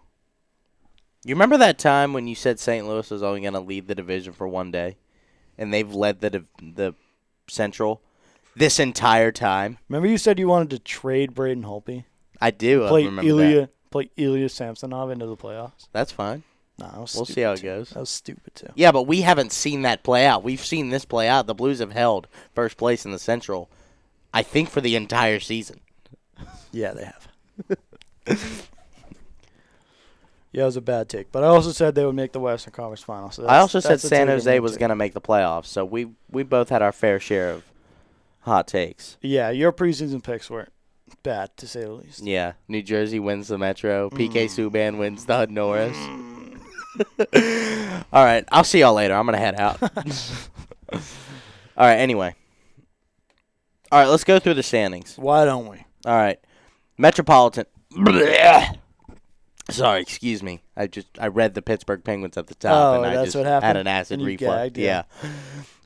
You 1.25 1.35
remember 1.35 1.57
that 1.59 1.79
time 1.79 2.13
when 2.13 2.27
you 2.27 2.35
said 2.35 2.59
St. 2.59 2.87
Louis 2.87 3.09
was 3.11 3.23
only 3.23 3.41
going 3.43 3.53
to 3.55 3.61
lead 3.61 3.87
the 3.87 3.95
division 3.95 4.33
for 4.33 4.49
one 4.49 4.71
day, 4.73 4.97
and 5.57 5.73
they've 5.73 5.93
led 5.93 6.21
the 6.21 6.31
div- 6.31 6.47
the 6.61 6.95
Central 7.49 8.01
this 8.57 8.79
entire 8.81 9.31
time? 9.31 9.79
Remember 9.89 10.09
you 10.09 10.19
said 10.19 10.39
you 10.39 10.49
wanted 10.49 10.71
to 10.71 10.79
trade 10.81 11.35
Braden 11.35 11.63
Holtby, 11.65 12.05
I 12.41 12.51
do. 12.51 12.85
I 12.85 12.89
play 12.89 13.05
remember 13.05 13.29
Ilya, 13.29 13.61
that. 13.63 13.91
play 13.91 14.11
Ilya 14.17 14.49
Samsonov 14.49 15.11
into 15.11 15.27
the 15.27 15.37
playoffs. 15.37 15.87
That's 15.93 16.11
fine. 16.13 16.43
Nah, 16.79 16.91
that 16.91 16.97
We'll 16.99 17.07
stupid 17.07 17.35
see 17.35 17.41
how 17.43 17.53
it 17.53 17.63
goes. 17.63 17.91
That 17.91 18.01
was 18.01 18.11
stupid 18.11 18.55
too. 18.57 18.69
Yeah, 18.75 18.91
but 18.91 19.03
we 19.05 19.21
haven't 19.21 19.53
seen 19.53 19.83
that 19.83 20.03
play 20.03 20.27
out. 20.27 20.43
We've 20.43 20.65
seen 20.65 20.91
this 20.91 21.05
play 21.05 21.29
out. 21.29 21.47
The 21.47 21.55
Blues 21.55 21.79
have 21.79 21.93
held 21.93 22.27
first 22.55 22.77
place 22.77 23.05
in 23.05 23.13
the 23.13 23.19
Central, 23.19 23.71
I 24.35 24.43
think, 24.43 24.71
for 24.71 24.81
the 24.81 24.97
entire 24.97 25.39
season. 25.41 25.81
Yeah, 26.75 26.95
they 26.95 27.05
have. 27.05 27.29
yeah, 30.53 30.63
it 30.63 30.67
was 30.67 30.77
a 30.77 30.83
bad 30.83 31.09
take, 31.09 31.33
but 31.33 31.43
I 31.43 31.47
also 31.47 31.73
said 31.73 31.95
they 31.95 32.05
would 32.05 32.15
make 32.15 32.33
the 32.33 32.41
Western 32.41 32.73
Conference 32.73 33.03
Finals. 33.03 33.37
So 33.37 33.47
I 33.47 33.59
also 33.59 33.81
said 33.81 34.01
San 34.01 34.29
Jose 34.29 34.61
was 34.61 34.77
going 34.77 34.91
to 34.91 34.97
make 34.97 35.15
the 35.15 35.21
playoffs, 35.21 35.67
so 35.67 35.85
we 35.85 36.09
we 36.31 36.43
both 36.43 36.69
had 36.69 36.83
our 36.83 36.93
fair 36.93 37.19
share 37.19 37.51
of 37.51 37.65
hot 38.41 38.69
takes. 38.69 39.17
Yeah, 39.23 39.51
your 39.51 39.73
preseason 39.73 40.23
picks 40.23 40.51
weren't 40.51 40.73
bad 41.23 41.57
to 41.57 41.67
say 41.67 41.85
the 41.85 41.93
least. 41.93 42.23
Yeah, 42.23 42.53
New 42.69 42.83
Jersey 42.83 43.19
wins 43.19 43.49
the 43.49 43.57
Metro. 43.57 44.11
Mm. 44.11 44.19
PK 44.19 44.45
Subban 44.45 44.99
wins 44.99 45.25
the 45.25 45.47
Norris. 45.47 45.97
All 48.13 48.25
right, 48.25 48.45
I'll 48.53 48.65
see 48.65 48.81
y'all 48.81 48.95
later. 48.95 49.15
I'm 49.15 49.25
gonna 49.25 49.39
head 49.39 49.59
out. 49.59 49.83
All 50.93 51.87
right. 51.87 51.97
Anyway. 51.97 52.35
All 53.91 54.01
right, 54.01 54.09
let's 54.09 54.25
go 54.25 54.39
through 54.39 54.55
the 54.55 54.63
standings. 54.63 55.17
Why 55.17 55.47
don't 55.47 55.67
we? 55.67 55.79
All 56.05 56.17
right, 56.17 56.39
Metropolitan. 56.99 57.65
Sorry, 59.71 60.01
excuse 60.03 60.43
me. 60.43 60.63
I 60.77 60.87
just 60.87 61.07
I 61.19 61.29
read 61.29 61.55
the 61.55 61.63
Pittsburgh 61.63 62.03
Penguins 62.05 62.37
at 62.37 62.47
the 62.49 62.55
top, 62.55 62.73
Oh, 62.73 62.97
and 63.03 63.07
I 63.07 63.15
that's 63.15 63.27
just 63.29 63.37
what 63.37 63.47
happened? 63.47 63.67
had 63.67 63.77
an 63.77 63.87
acid 63.87 64.21
reflux. 64.21 64.41
gagged, 64.59 64.79
yeah. 64.79 65.05
yeah. 65.23 65.31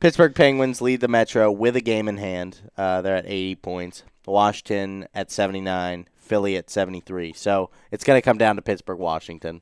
Pittsburgh 0.00 0.34
Penguins 0.34 0.80
lead 0.80 1.00
the 1.00 1.08
Metro 1.08 1.50
with 1.52 1.76
a 1.76 1.80
game 1.80 2.08
in 2.08 2.16
hand. 2.16 2.70
Uh, 2.76 3.02
they're 3.02 3.16
at 3.16 3.26
80 3.26 3.56
points. 3.56 4.02
Washington 4.26 5.06
at 5.14 5.30
79. 5.30 6.08
Philly 6.16 6.56
at 6.56 6.68
73. 6.68 7.32
So 7.34 7.70
it's 7.92 8.02
going 8.02 8.16
to 8.18 8.22
come 8.22 8.36
down 8.38 8.56
to 8.56 8.62
Pittsburgh, 8.62 8.98
Washington. 8.98 9.60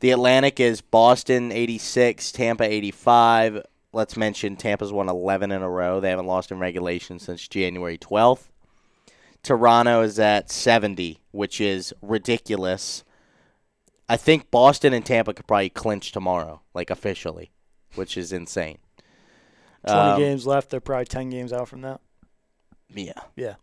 The 0.00 0.10
Atlantic 0.12 0.58
is 0.60 0.80
Boston 0.80 1.52
86, 1.52 2.32
Tampa 2.32 2.64
85. 2.64 3.62
Let's 3.92 4.16
mention 4.16 4.56
Tampa's 4.56 4.92
won 4.92 5.08
11 5.08 5.50
in 5.52 5.60
a 5.62 5.68
row. 5.68 6.00
They 6.00 6.10
haven't 6.10 6.26
lost 6.26 6.50
in 6.52 6.58
regulation 6.58 7.18
since 7.18 7.46
January 7.46 7.98
12th. 7.98 8.44
Toronto 9.42 10.02
is 10.02 10.18
at 10.18 10.50
70, 10.50 11.20
which 11.30 11.60
is 11.60 11.92
ridiculous. 12.02 13.04
I 14.08 14.16
think 14.16 14.50
Boston 14.50 14.92
and 14.92 15.04
Tampa 15.04 15.34
could 15.34 15.46
probably 15.46 15.70
clinch 15.70 16.12
tomorrow, 16.12 16.62
like 16.74 16.90
officially, 16.90 17.50
which 17.94 18.16
is 18.16 18.32
insane. 18.32 18.78
Twenty 19.86 20.00
Um, 20.10 20.18
games 20.18 20.46
left. 20.46 20.70
They're 20.70 20.80
probably 20.80 21.04
ten 21.04 21.30
games 21.30 21.52
out 21.52 21.68
from 21.68 21.82
that, 21.82 22.00
Yeah. 22.88 23.12
Yeah. 23.36 23.54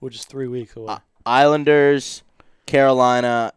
Which 0.00 0.16
is 0.16 0.24
three 0.24 0.48
weeks 0.48 0.76
away. 0.76 0.92
Uh, 0.94 0.98
Islanders, 1.24 2.22
Carolina 2.66 3.52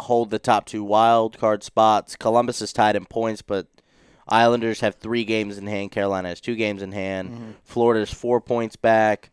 hold 0.00 0.30
the 0.30 0.38
top 0.38 0.64
two 0.66 0.82
wild 0.82 1.36
card 1.38 1.62
spots. 1.62 2.16
Columbus 2.16 2.62
is 2.62 2.72
tied 2.72 2.96
in 2.96 3.04
points, 3.04 3.42
but 3.42 3.66
Islanders 4.28 4.80
have 4.80 4.94
three 4.94 5.24
games 5.24 5.58
in 5.58 5.66
hand. 5.66 5.90
Carolina 5.92 6.28
has 6.28 6.40
two 6.40 6.56
games 6.56 6.80
in 6.80 6.92
hand. 6.92 7.30
Mhm. 7.30 7.54
Florida's 7.64 8.12
four 8.14 8.40
points 8.40 8.76
back. 8.76 9.30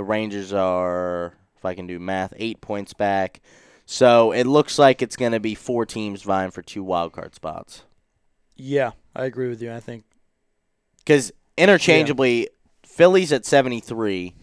The 0.00 0.04
Rangers 0.04 0.54
are, 0.54 1.34
if 1.58 1.64
I 1.66 1.74
can 1.74 1.86
do 1.86 1.98
math, 1.98 2.32
eight 2.38 2.62
points 2.62 2.94
back. 2.94 3.42
So 3.84 4.32
it 4.32 4.46
looks 4.46 4.78
like 4.78 5.02
it's 5.02 5.14
going 5.14 5.32
to 5.32 5.40
be 5.40 5.54
four 5.54 5.84
teams 5.84 6.22
vying 6.22 6.52
for 6.52 6.62
two 6.62 6.82
wild 6.82 7.12
card 7.12 7.34
spots. 7.34 7.82
Yeah, 8.56 8.92
I 9.14 9.26
agree 9.26 9.50
with 9.50 9.60
you. 9.60 9.70
I 9.70 9.78
think 9.78 10.04
Because 11.00 11.32
interchangeably, 11.58 12.48
Phillies 12.82 13.30
at 13.30 13.44
73, 13.44 14.34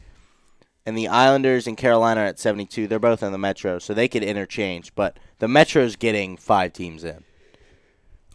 and 0.85 0.95
the 0.95 1.07
Islanders 1.07 1.65
and 1.65 1.75
Carolina 1.75 2.21
at 2.21 2.37
72. 2.37 2.85
They're 2.85 2.99
both 2.99 3.23
in 3.23 3.31
the 3.31 3.39
Metro, 3.39 3.79
so 3.79 3.95
they 3.95 4.07
could 4.07 4.21
interchange. 4.21 4.93
But 4.93 5.17
the 5.39 5.47
Metro's 5.47 5.95
getting 5.95 6.37
five 6.37 6.71
teams 6.71 7.03
in. 7.03 7.23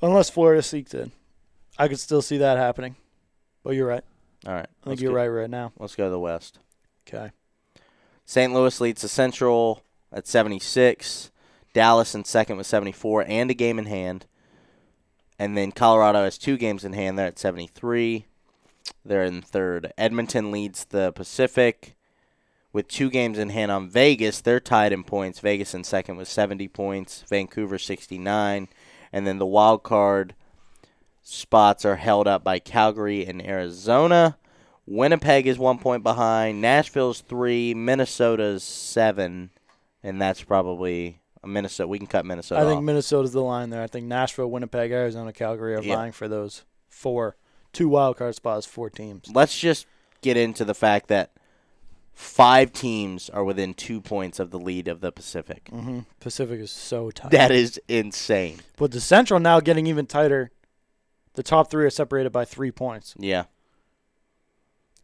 unless 0.03 0.29
Florida 0.29 0.61
seeks 0.61 0.93
in. 0.93 1.13
I 1.79 1.87
could 1.87 2.01
still 2.01 2.21
see 2.21 2.39
that 2.39 2.59
happening. 2.59 2.97
But 3.63 3.77
you're 3.77 3.87
right. 3.87 4.03
All 4.45 4.55
right. 4.55 4.67
I 4.83 4.89
think 4.89 5.01
you're 5.01 5.13
go, 5.13 5.17
right 5.19 5.29
right 5.29 5.49
now. 5.49 5.71
Let's 5.79 5.95
go 5.95 6.07
to 6.07 6.11
the 6.11 6.19
West. 6.19 6.59
Okay. 7.07 7.31
St. 8.25 8.53
Louis 8.53 8.81
leads 8.81 9.03
the 9.03 9.09
Central 9.09 9.83
at 10.13 10.27
76. 10.27 11.31
Dallas 11.73 12.15
in 12.15 12.25
second 12.25 12.57
with 12.57 12.67
74 12.67 13.25
and 13.27 13.51
a 13.51 13.55
game 13.55 13.79
in 13.79 13.87
hand. 13.87 14.27
And 15.39 15.57
then 15.57 15.73
Colorado 15.73 16.25
has 16.25 16.39
two 16.39 16.57
games 16.57 16.85
in 16.85 16.93
hand. 16.93 17.19
They're 17.19 17.27
at 17.27 17.39
73. 17.39 18.27
They're 19.05 19.25
in 19.25 19.43
third. 19.43 19.93
Edmonton 19.99 20.51
leads 20.51 20.85
the 20.85 21.13
Pacific 21.13 21.97
with 22.73 22.89
two 22.89 23.11
games 23.11 23.39
in 23.39 23.51
hand 23.51 23.71
on 23.71 23.89
Vegas. 23.89 24.41
They're 24.41 24.61
tied 24.61 24.93
in 24.93 25.05
points. 25.05 25.41
Vegas 25.41 25.75
in 25.75 25.85
second 25.85 26.17
with 26.17 26.29
70 26.29 26.69
points. 26.69 27.25
Vancouver 27.29 27.79
69. 27.79 28.69
And 29.13 29.27
then 29.27 29.39
the 29.39 29.47
wild 29.47 29.83
card 29.83 30.35
spots 31.23 31.85
are 31.85 31.97
held 31.97 32.29
up 32.29 32.45
by 32.45 32.59
Calgary 32.59 33.27
and 33.27 33.45
Arizona. 33.45 34.37
Winnipeg 34.93 35.47
is 35.47 35.59
one 35.59 35.79
point 35.79 36.03
behind. 36.03 36.61
Nashville's 36.61 37.21
three. 37.21 37.75
Minnesota's 37.75 38.63
seven. 38.63 39.51
And 40.03 40.21
that's 40.21 40.43
probably 40.43 41.21
Minnesota. 41.45 41.89
We 41.89 41.99
can 41.99 42.07
cut 42.07 42.27
Minnesota 42.27 42.61
I 42.61 42.65
think 42.65 42.79
off. 42.79 42.85
Minnesota's 42.85 43.33
the 43.33 43.41
line 43.43 43.71
there. 43.71 43.83
I 43.83 43.87
think 43.87 44.07
Nashville, 44.07 44.51
Winnipeg, 44.51 44.91
Arizona, 44.91 45.33
Calgary 45.33 45.75
are 45.77 45.83
Yeah. 45.83 45.97
vying 45.97 46.13
for 46.13 46.29
those 46.29 46.65
four, 46.89 47.37
two 47.73 47.89
wild 47.89 48.17
card 48.17 48.35
spots, 48.35 48.67
four 48.67 48.91
teams. 48.91 49.31
Let's 49.33 49.59
just 49.59 49.87
get 50.21 50.37
into 50.37 50.65
the 50.65 50.75
fact 50.75 51.09
that 51.09 51.31
five 52.13 52.73
teams 52.73 53.31
are 53.31 53.45
within 53.45 53.75
two 53.75 54.01
points 54.01 54.39
of 54.39 54.51
the 54.51 54.59
lead 54.59 54.89
of 54.89 55.01
the 55.01 55.11
Pacific. 55.13 55.69
hmm 55.71 56.01
Pacific 56.21 56.61
is 56.61 56.71
so 56.71 57.11
tight. 57.11 57.31
That 57.31 57.51
is 57.51 57.81
insane. 57.89 58.61
But 58.77 58.91
the 58.93 59.01
Central 59.01 59.41
now 59.41 59.61
getting 59.61 59.87
even 59.87 60.07
tighter. 60.07 60.51
The 61.35 61.43
top 61.43 61.71
three 61.71 61.85
are 61.87 61.91
separated 61.91 62.31
by 62.31 62.45
three 62.45 62.71
points. 62.71 63.15
Yeah. 63.19 63.45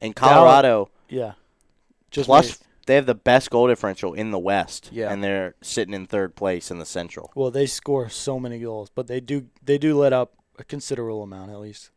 And 0.00 0.14
Colorado, 0.14 0.90
Yeah. 1.08 1.32
Just 2.10 2.26
plus 2.26 2.58
they 2.86 2.94
have 2.94 3.06
the 3.06 3.14
best 3.14 3.50
goal 3.50 3.68
differential 3.68 4.14
in 4.14 4.30
the 4.30 4.38
West. 4.38 4.88
Yeah. 4.92 5.12
And 5.12 5.22
they're 5.22 5.54
sitting 5.60 5.92
in 5.94 6.06
third 6.06 6.34
place 6.36 6.70
in 6.70 6.78
the 6.78 6.86
Central. 6.86 7.30
well, 7.34 7.50
they 7.50 7.66
score 7.66 8.08
so 8.08 8.40
many 8.40 8.58
goals, 8.60 8.90
but 8.94 9.06
they 9.08 9.20
do 9.20 9.46
they 9.62 9.76
do 9.78 9.96
let 9.98 10.12
up 10.12 10.32
a 10.58 10.64
considerable 10.64 11.22
amount 11.22 11.50
at 11.50 11.60
least. 11.60 11.90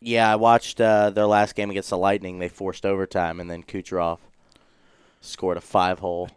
Yeah, 0.00 0.30
I 0.30 0.36
watched 0.36 0.80
uh, 0.80 1.10
their 1.10 1.26
last 1.26 1.54
game 1.54 1.70
against 1.70 1.90
the 1.90 1.96
Lightning. 1.98 2.38
They 2.38 2.48
forced 2.48 2.84
overtime, 2.84 3.40
and 3.40 3.50
then 3.50 3.62
Kucherov 3.62 4.18
scored 5.20 5.56
a 5.56 5.60
five-hole. 5.62 6.28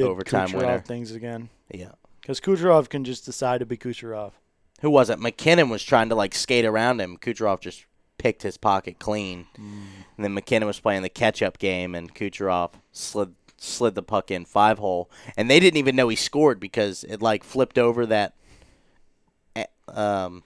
Overtime 0.00 0.48
Kucherov 0.48 0.54
winner. 0.54 0.78
things 0.78 1.10
again? 1.10 1.48
Yeah. 1.74 1.90
Because 2.20 2.40
Kucherov 2.40 2.88
can 2.88 3.02
just 3.04 3.24
decide 3.24 3.58
to 3.58 3.66
be 3.66 3.76
Kucherov. 3.76 4.32
Who 4.82 4.90
was 4.90 5.10
it? 5.10 5.18
MacKinnon 5.18 5.68
was 5.70 5.82
trying 5.82 6.08
to 6.10 6.14
like 6.14 6.34
skate 6.34 6.64
around 6.64 7.00
him. 7.00 7.16
Kucherov 7.16 7.58
just 7.60 7.84
picked 8.18 8.42
his 8.42 8.56
pocket 8.56 8.98
clean. 8.98 9.46
And 9.56 10.24
then 10.24 10.34
MacKinnon 10.34 10.66
was 10.66 10.80
playing 10.80 11.02
the 11.02 11.08
catch-up 11.08 11.58
game, 11.58 11.94
and 11.94 12.14
Kucherov 12.14 12.72
slid 12.92 13.34
slid 13.60 13.94
the 13.96 14.02
puck 14.02 14.30
in 14.30 14.44
five 14.44 14.78
hole, 14.78 15.10
and 15.36 15.50
they 15.50 15.58
didn't 15.58 15.78
even 15.78 15.96
know 15.96 16.08
he 16.08 16.16
scored 16.16 16.60
because 16.60 17.04
it 17.04 17.20
like 17.22 17.42
flipped 17.42 17.78
over 17.78 18.06
that 18.06 18.34
um 19.88 20.42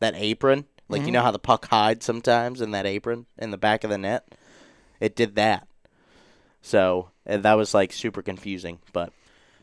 that 0.00 0.14
apron. 0.16 0.64
Like 0.88 1.04
you 1.04 1.12
know 1.12 1.20
how 1.22 1.30
the 1.30 1.38
puck 1.38 1.66
hides 1.66 2.06
sometimes 2.06 2.60
in 2.62 2.70
that 2.70 2.86
apron 2.86 3.26
in 3.36 3.50
the 3.50 3.58
back 3.58 3.84
of 3.84 3.90
the 3.90 3.98
net. 3.98 4.34
It 5.00 5.14
did 5.14 5.34
that. 5.36 5.68
So 6.62 7.10
and 7.26 7.42
that 7.42 7.54
was 7.54 7.74
like 7.74 7.92
super 7.92 8.22
confusing, 8.22 8.78
but 8.92 9.12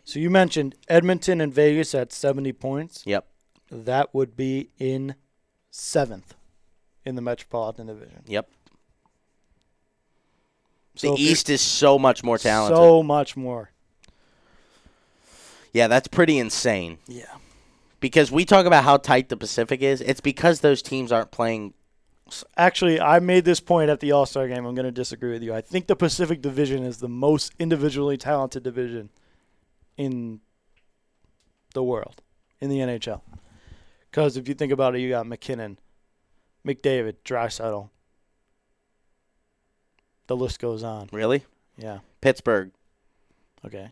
So 0.04 0.20
you 0.20 0.30
mentioned 0.30 0.76
Edmonton 0.88 1.42
and 1.42 1.52
Vegas 1.54 1.96
at 1.96 2.14
70 2.14 2.54
points. 2.54 3.04
yep, 3.06 3.28
That 3.72 4.14
would 4.14 4.38
be 4.38 4.70
in 4.78 5.16
seventh 5.72 6.36
in 7.06 7.16
the 7.16 7.22
Metropolitan 7.22 7.88
Division. 7.88 8.22
yep. 8.26 8.50
So 10.96 11.16
the 11.16 11.22
East 11.22 11.50
is 11.50 11.62
so 11.62 12.00
much 12.00 12.24
more 12.24 12.38
talented. 12.38 12.78
So 12.78 13.04
much 13.04 13.36
more. 13.36 13.72
yeah, 15.74 15.88
that's 15.88 16.08
pretty 16.08 16.38
insane. 16.38 17.00
Yeah. 17.08 17.26
Because 18.00 18.32
we 18.32 18.46
talk 18.46 18.66
about 18.66 18.84
how 18.84 18.98
tight 18.98 19.30
the 19.30 19.38
Pacific 19.38 19.82
is. 19.82 20.00
It's 20.00 20.22
because 20.22 20.62
those 20.62 20.82
teams 20.82 21.12
aren't 21.12 21.32
playing. 21.32 21.74
Actually, 22.56 23.00
I 23.02 23.20
made 23.20 23.46
this 23.46 23.60
point 23.60 23.90
at 23.90 24.00
the 24.00 24.12
All 24.14 24.26
Star 24.26 24.48
game. 24.48 24.66
I'm 24.66 24.74
going 24.76 24.86
to 24.86 24.92
disagree 24.92 25.32
with 25.32 25.44
you. 25.44 25.54
I 25.54 25.62
think 25.62 25.88
the 25.88 25.96
Pacific 25.96 26.42
Division 26.42 26.84
is 26.84 26.98
the 26.98 27.10
most 27.10 27.54
individually 27.60 28.18
talented 28.18 28.64
division 28.64 29.10
in 29.98 30.40
the 31.74 31.84
world, 31.84 32.22
in 32.62 32.70
the 32.70 32.78
NHL. 32.78 33.22
Because 34.10 34.38
if 34.38 34.48
you 34.48 34.54
think 34.54 34.72
about 34.72 34.96
it, 34.96 35.00
you 35.00 35.10
got 35.10 35.28
MacKinnon, 35.28 35.78
McDavid, 36.66 37.16
Draisaitl. 37.24 37.90
The 40.28 40.36
list 40.36 40.60
goes 40.60 40.84
on. 40.84 41.10
Really? 41.12 41.46
Yeah. 41.78 42.00
Pittsburgh, 42.22 42.72
Okay. 43.66 43.92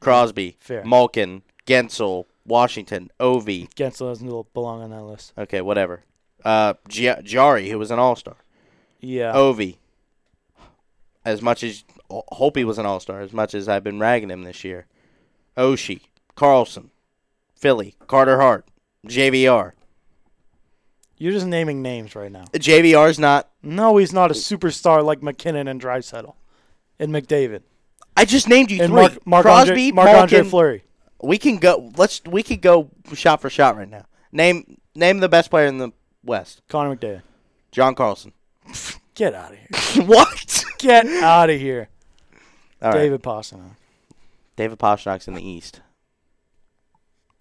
Crosby, 0.00 0.56
Fair. 0.60 0.84
Malkin, 0.84 1.42
Guentzel, 1.66 2.24
Washington, 2.44 3.10
Ovi. 3.20 3.72
Guentzel 3.74 4.08
doesn't 4.10 4.52
belong 4.52 4.82
on 4.82 4.90
that 4.90 5.02
list. 5.04 5.32
Okay, 5.38 5.60
whatever. 5.60 6.02
Uh, 6.44 6.74
Gia- 6.88 7.22
Jari, 7.22 7.70
who 7.70 7.78
was 7.78 7.90
an 7.92 8.00
All 8.00 8.16
Star. 8.16 8.36
Yeah. 9.00 9.32
Ovi. 9.32 9.76
As 11.24 11.40
much 11.40 11.62
as 11.62 11.84
hope 12.10 12.56
he 12.56 12.64
was 12.64 12.78
an 12.78 12.86
All 12.86 12.98
Star, 12.98 13.20
as 13.20 13.32
much 13.32 13.54
as 13.54 13.68
I've 13.68 13.84
been 13.84 14.00
ragging 14.00 14.30
him 14.30 14.42
this 14.42 14.64
year. 14.64 14.86
Oshie, 15.56 16.00
Carlson, 16.34 16.90
Philly, 17.54 17.94
Carter 18.08 18.40
Hart, 18.40 18.66
JVR. 19.06 19.72
You're 21.22 21.32
just 21.32 21.46
naming 21.46 21.82
names 21.82 22.16
right 22.16 22.32
now. 22.32 22.46
JVR's 22.52 23.18
not. 23.18 23.48
No, 23.62 23.96
he's 23.96 24.12
not 24.12 24.32
a 24.32 24.34
superstar 24.34 25.04
like 25.04 25.22
MacKinnon 25.22 25.68
and 25.68 25.80
Draisaitl 25.80 26.34
and 26.98 27.12
McDavid 27.12 27.62
I 28.16 28.24
just 28.24 28.48
named 28.48 28.70
you 28.70 28.82
and 28.82 28.92
three. 28.92 29.00
Mark 29.00 29.26
Mark 29.26 29.42
Crosby, 29.42 29.70
Andre, 29.70 29.90
Mark 29.92 30.08
Andre 30.08 30.38
Malkin, 30.38 30.50
Fleury. 30.50 30.84
We 31.22 31.38
can 31.38 31.58
go. 31.58 31.92
Let's. 31.96 32.20
We 32.24 32.42
could 32.42 32.60
go 32.60 32.90
shot 33.14 33.40
for 33.40 33.48
shot 33.48 33.76
right 33.76 33.88
now. 33.88 34.04
Name 34.32 34.78
name 34.94 35.20
the 35.20 35.28
best 35.28 35.50
player 35.50 35.66
in 35.66 35.78
the 35.78 35.92
West. 36.24 36.62
Connor 36.68 36.96
McDavid. 36.96 37.22
John 37.70 37.94
Carlson. 37.94 38.32
Get 39.14 39.34
out 39.34 39.52
of 39.52 39.58
here. 39.58 40.04
what? 40.06 40.64
Get 40.78 41.06
out 41.06 41.50
of 41.50 41.60
here. 41.60 41.88
All 42.80 42.90
right. 42.90 42.98
David 42.98 43.22
Pastrnak. 43.22 43.76
David 44.56 44.78
Pastrnak's 44.78 45.28
in 45.28 45.34
the 45.34 45.48
East. 45.48 45.80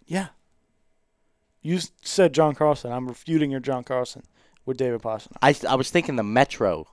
Yeah. 0.06 0.28
You 1.62 1.80
said 2.02 2.34
John 2.34 2.56
Carlson. 2.56 2.92
I'm 2.92 3.08
refuting 3.08 3.52
your 3.52 3.60
John 3.60 3.84
Carlson 3.84 4.24
with 4.66 4.78
David 4.78 5.02
Pastrnak. 5.02 5.38
I, 5.42 5.56
I 5.68 5.76
was 5.76 5.90
thinking 5.92 6.16
the 6.16 6.24
Metro. 6.24 6.88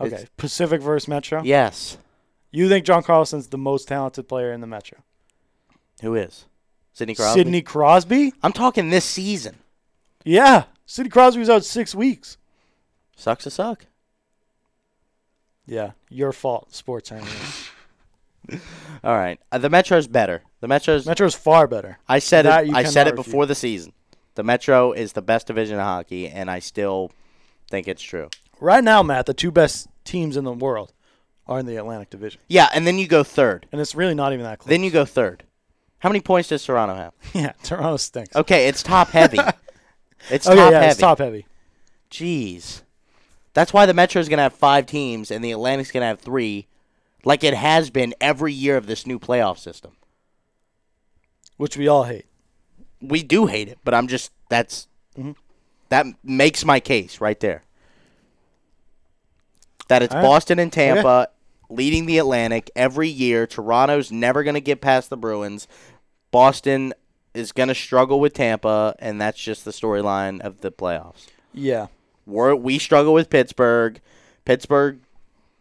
Okay. 0.00 0.14
It's- 0.14 0.30
Pacific 0.36 0.80
versus 0.82 1.08
Metro. 1.08 1.42
Yes. 1.42 1.98
You 2.50 2.68
think 2.68 2.84
John 2.84 3.02
Carlson's 3.02 3.48
the 3.48 3.58
most 3.58 3.88
talented 3.88 4.28
player 4.28 4.52
in 4.52 4.60
the 4.60 4.66
Metro? 4.66 4.98
Who 6.02 6.14
is? 6.14 6.46
Sidney 6.92 7.14
Crosby. 7.14 7.40
Sidney 7.40 7.62
Crosby? 7.62 8.32
I'm 8.42 8.52
talking 8.52 8.90
this 8.90 9.04
season. 9.04 9.56
Yeah. 10.24 10.64
Sidney 10.84 11.10
Crosby 11.10 11.40
was 11.40 11.48
out 11.48 11.64
six 11.64 11.94
weeks. 11.94 12.36
Sucks 13.16 13.44
to 13.44 13.50
suck. 13.50 13.86
Yeah. 15.66 15.92
Your 16.10 16.32
fault, 16.32 16.74
sports 16.74 17.10
analyst. 17.12 17.70
All 19.04 19.16
right. 19.16 19.40
Uh, 19.50 19.58
the 19.58 19.70
Metro's 19.70 20.06
better. 20.06 20.42
The 20.60 20.68
Metro's. 20.68 21.06
Metro's 21.06 21.34
far 21.34 21.66
better. 21.66 21.98
I 22.08 22.18
said 22.18 22.44
That 22.44 22.64
it. 22.64 22.68
you 22.68 22.74
I 22.74 22.84
said 22.84 23.06
it 23.06 23.10
cannot 23.12 23.24
before 23.24 23.46
the 23.46 23.54
season. 23.54 23.92
The 24.34 24.42
Metro 24.42 24.92
is 24.92 25.12
the 25.12 25.22
best 25.22 25.46
division 25.46 25.76
of 25.76 25.82
hockey, 25.84 26.28
and 26.28 26.50
I 26.50 26.58
still 26.58 27.12
think 27.70 27.86
it's 27.86 28.02
true. 28.02 28.28
Right 28.60 28.82
now, 28.82 29.02
Matt, 29.02 29.26
the 29.26 29.34
two 29.34 29.50
best 29.50 29.88
teams 30.04 30.36
in 30.36 30.44
the 30.44 30.52
world 30.52 30.92
are 31.46 31.58
in 31.58 31.66
the 31.66 31.76
Atlantic 31.76 32.10
Division. 32.10 32.40
Yeah, 32.48 32.68
and 32.72 32.86
then 32.86 32.98
you 32.98 33.06
go 33.06 33.24
third. 33.24 33.66
And 33.72 33.80
it's 33.80 33.94
really 33.94 34.14
not 34.14 34.32
even 34.32 34.44
that 34.44 34.60
close. 34.60 34.68
Then 34.68 34.84
you 34.84 34.90
go 34.90 35.04
third. 35.04 35.42
How 35.98 36.08
many 36.08 36.20
points 36.20 36.48
does 36.48 36.64
Toronto 36.64 36.94
have? 36.94 37.12
yeah, 37.34 37.52
Toronto 37.62 37.96
stinks. 37.96 38.34
Okay, 38.34 38.68
it's 38.68 38.82
top 38.82 39.08
heavy. 39.08 39.38
it's 40.30 40.46
okay, 40.46 40.56
top 40.56 40.72
yeah, 40.72 40.78
heavy. 40.80 40.90
it's 40.90 41.00
top 41.00 41.18
heavy. 41.18 41.46
Jeez. 42.10 42.82
That's 43.54 43.72
why 43.72 43.86
the 43.86 43.94
Metro's 43.94 44.28
going 44.28 44.38
to 44.38 44.44
have 44.44 44.54
five 44.54 44.86
teams 44.86 45.30
and 45.30 45.44
the 45.44 45.52
Atlantic's 45.52 45.90
going 45.90 46.02
to 46.02 46.06
have 46.06 46.20
three, 46.20 46.66
like 47.24 47.44
it 47.44 47.54
has 47.54 47.90
been 47.90 48.14
every 48.20 48.52
year 48.52 48.76
of 48.76 48.86
this 48.86 49.06
new 49.06 49.18
playoff 49.18 49.58
system. 49.58 49.92
Which 51.56 51.76
we 51.76 51.86
all 51.88 52.04
hate. 52.04 52.26
We 53.00 53.22
do 53.22 53.46
hate 53.46 53.68
it, 53.68 53.78
but 53.84 53.94
I'm 53.94 54.08
just, 54.08 54.32
that's, 54.48 54.88
Mhm. 55.16 55.36
that 55.88 56.06
makes 56.24 56.64
my 56.64 56.80
case 56.80 57.20
right 57.20 57.38
there. 57.40 57.62
That 59.88 60.02
it's 60.02 60.14
right. 60.14 60.22
Boston 60.22 60.58
and 60.58 60.72
Tampa 60.72 61.28
leading 61.68 62.06
the 62.06 62.18
Atlantic 62.18 62.70
every 62.74 63.08
year. 63.08 63.46
Toronto's 63.46 64.10
never 64.10 64.42
going 64.42 64.54
to 64.54 64.60
get 64.60 64.80
past 64.80 65.10
the 65.10 65.16
Bruins. 65.16 65.68
Boston 66.30 66.94
is 67.34 67.52
going 67.52 67.68
to 67.68 67.74
struggle 67.74 68.20
with 68.20 68.34
Tampa, 68.34 68.94
and 68.98 69.20
that's 69.20 69.38
just 69.38 69.64
the 69.64 69.70
storyline 69.70 70.40
of 70.40 70.60
the 70.60 70.70
playoffs. 70.70 71.26
Yeah. 71.52 71.88
We're, 72.26 72.54
we 72.54 72.78
struggle 72.78 73.12
with 73.12 73.30
Pittsburgh. 73.30 74.00
Pittsburgh 74.44 75.00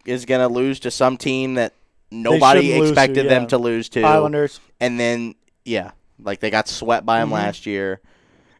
is 0.05 0.25
going 0.25 0.41
to 0.47 0.53
lose 0.53 0.79
to 0.81 0.91
some 0.91 1.17
team 1.17 1.55
that 1.55 1.73
nobody 2.11 2.61
shouldn't 2.71 2.83
to, 2.83 2.89
expected 2.89 3.29
them 3.29 3.47
to 3.47 3.57
lose 3.57 3.89
to. 3.89 4.01
Islanders. 4.01 4.59
And 4.79 4.99
then, 4.99 5.35
yeah, 5.65 5.91
like 6.19 6.39
they 6.39 6.49
got 6.49 6.67
swept 6.67 7.05
by 7.05 7.19
them 7.19 7.29
Mhm. 7.29 7.33
last 7.33 7.65
year. 7.65 7.99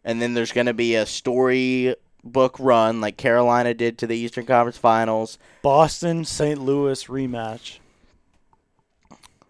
And 0.03 0.21
then 0.21 0.33
there's 0.33 0.51
going 0.51 0.67
to 0.67 0.73
be 0.73 0.95
a 0.95 1.05
storybook 1.05 2.59
run 2.59 3.01
like 3.01 3.17
Carolina 3.17 3.73
did 3.73 3.97
to 3.99 4.07
the 4.07 4.17
Eastern 4.17 4.45
Conference 4.45 4.77
Finals. 4.77 5.37
Boston, 5.61 6.25
St. 6.25 6.59
Louis 6.59 7.03
rematch. 7.05 7.77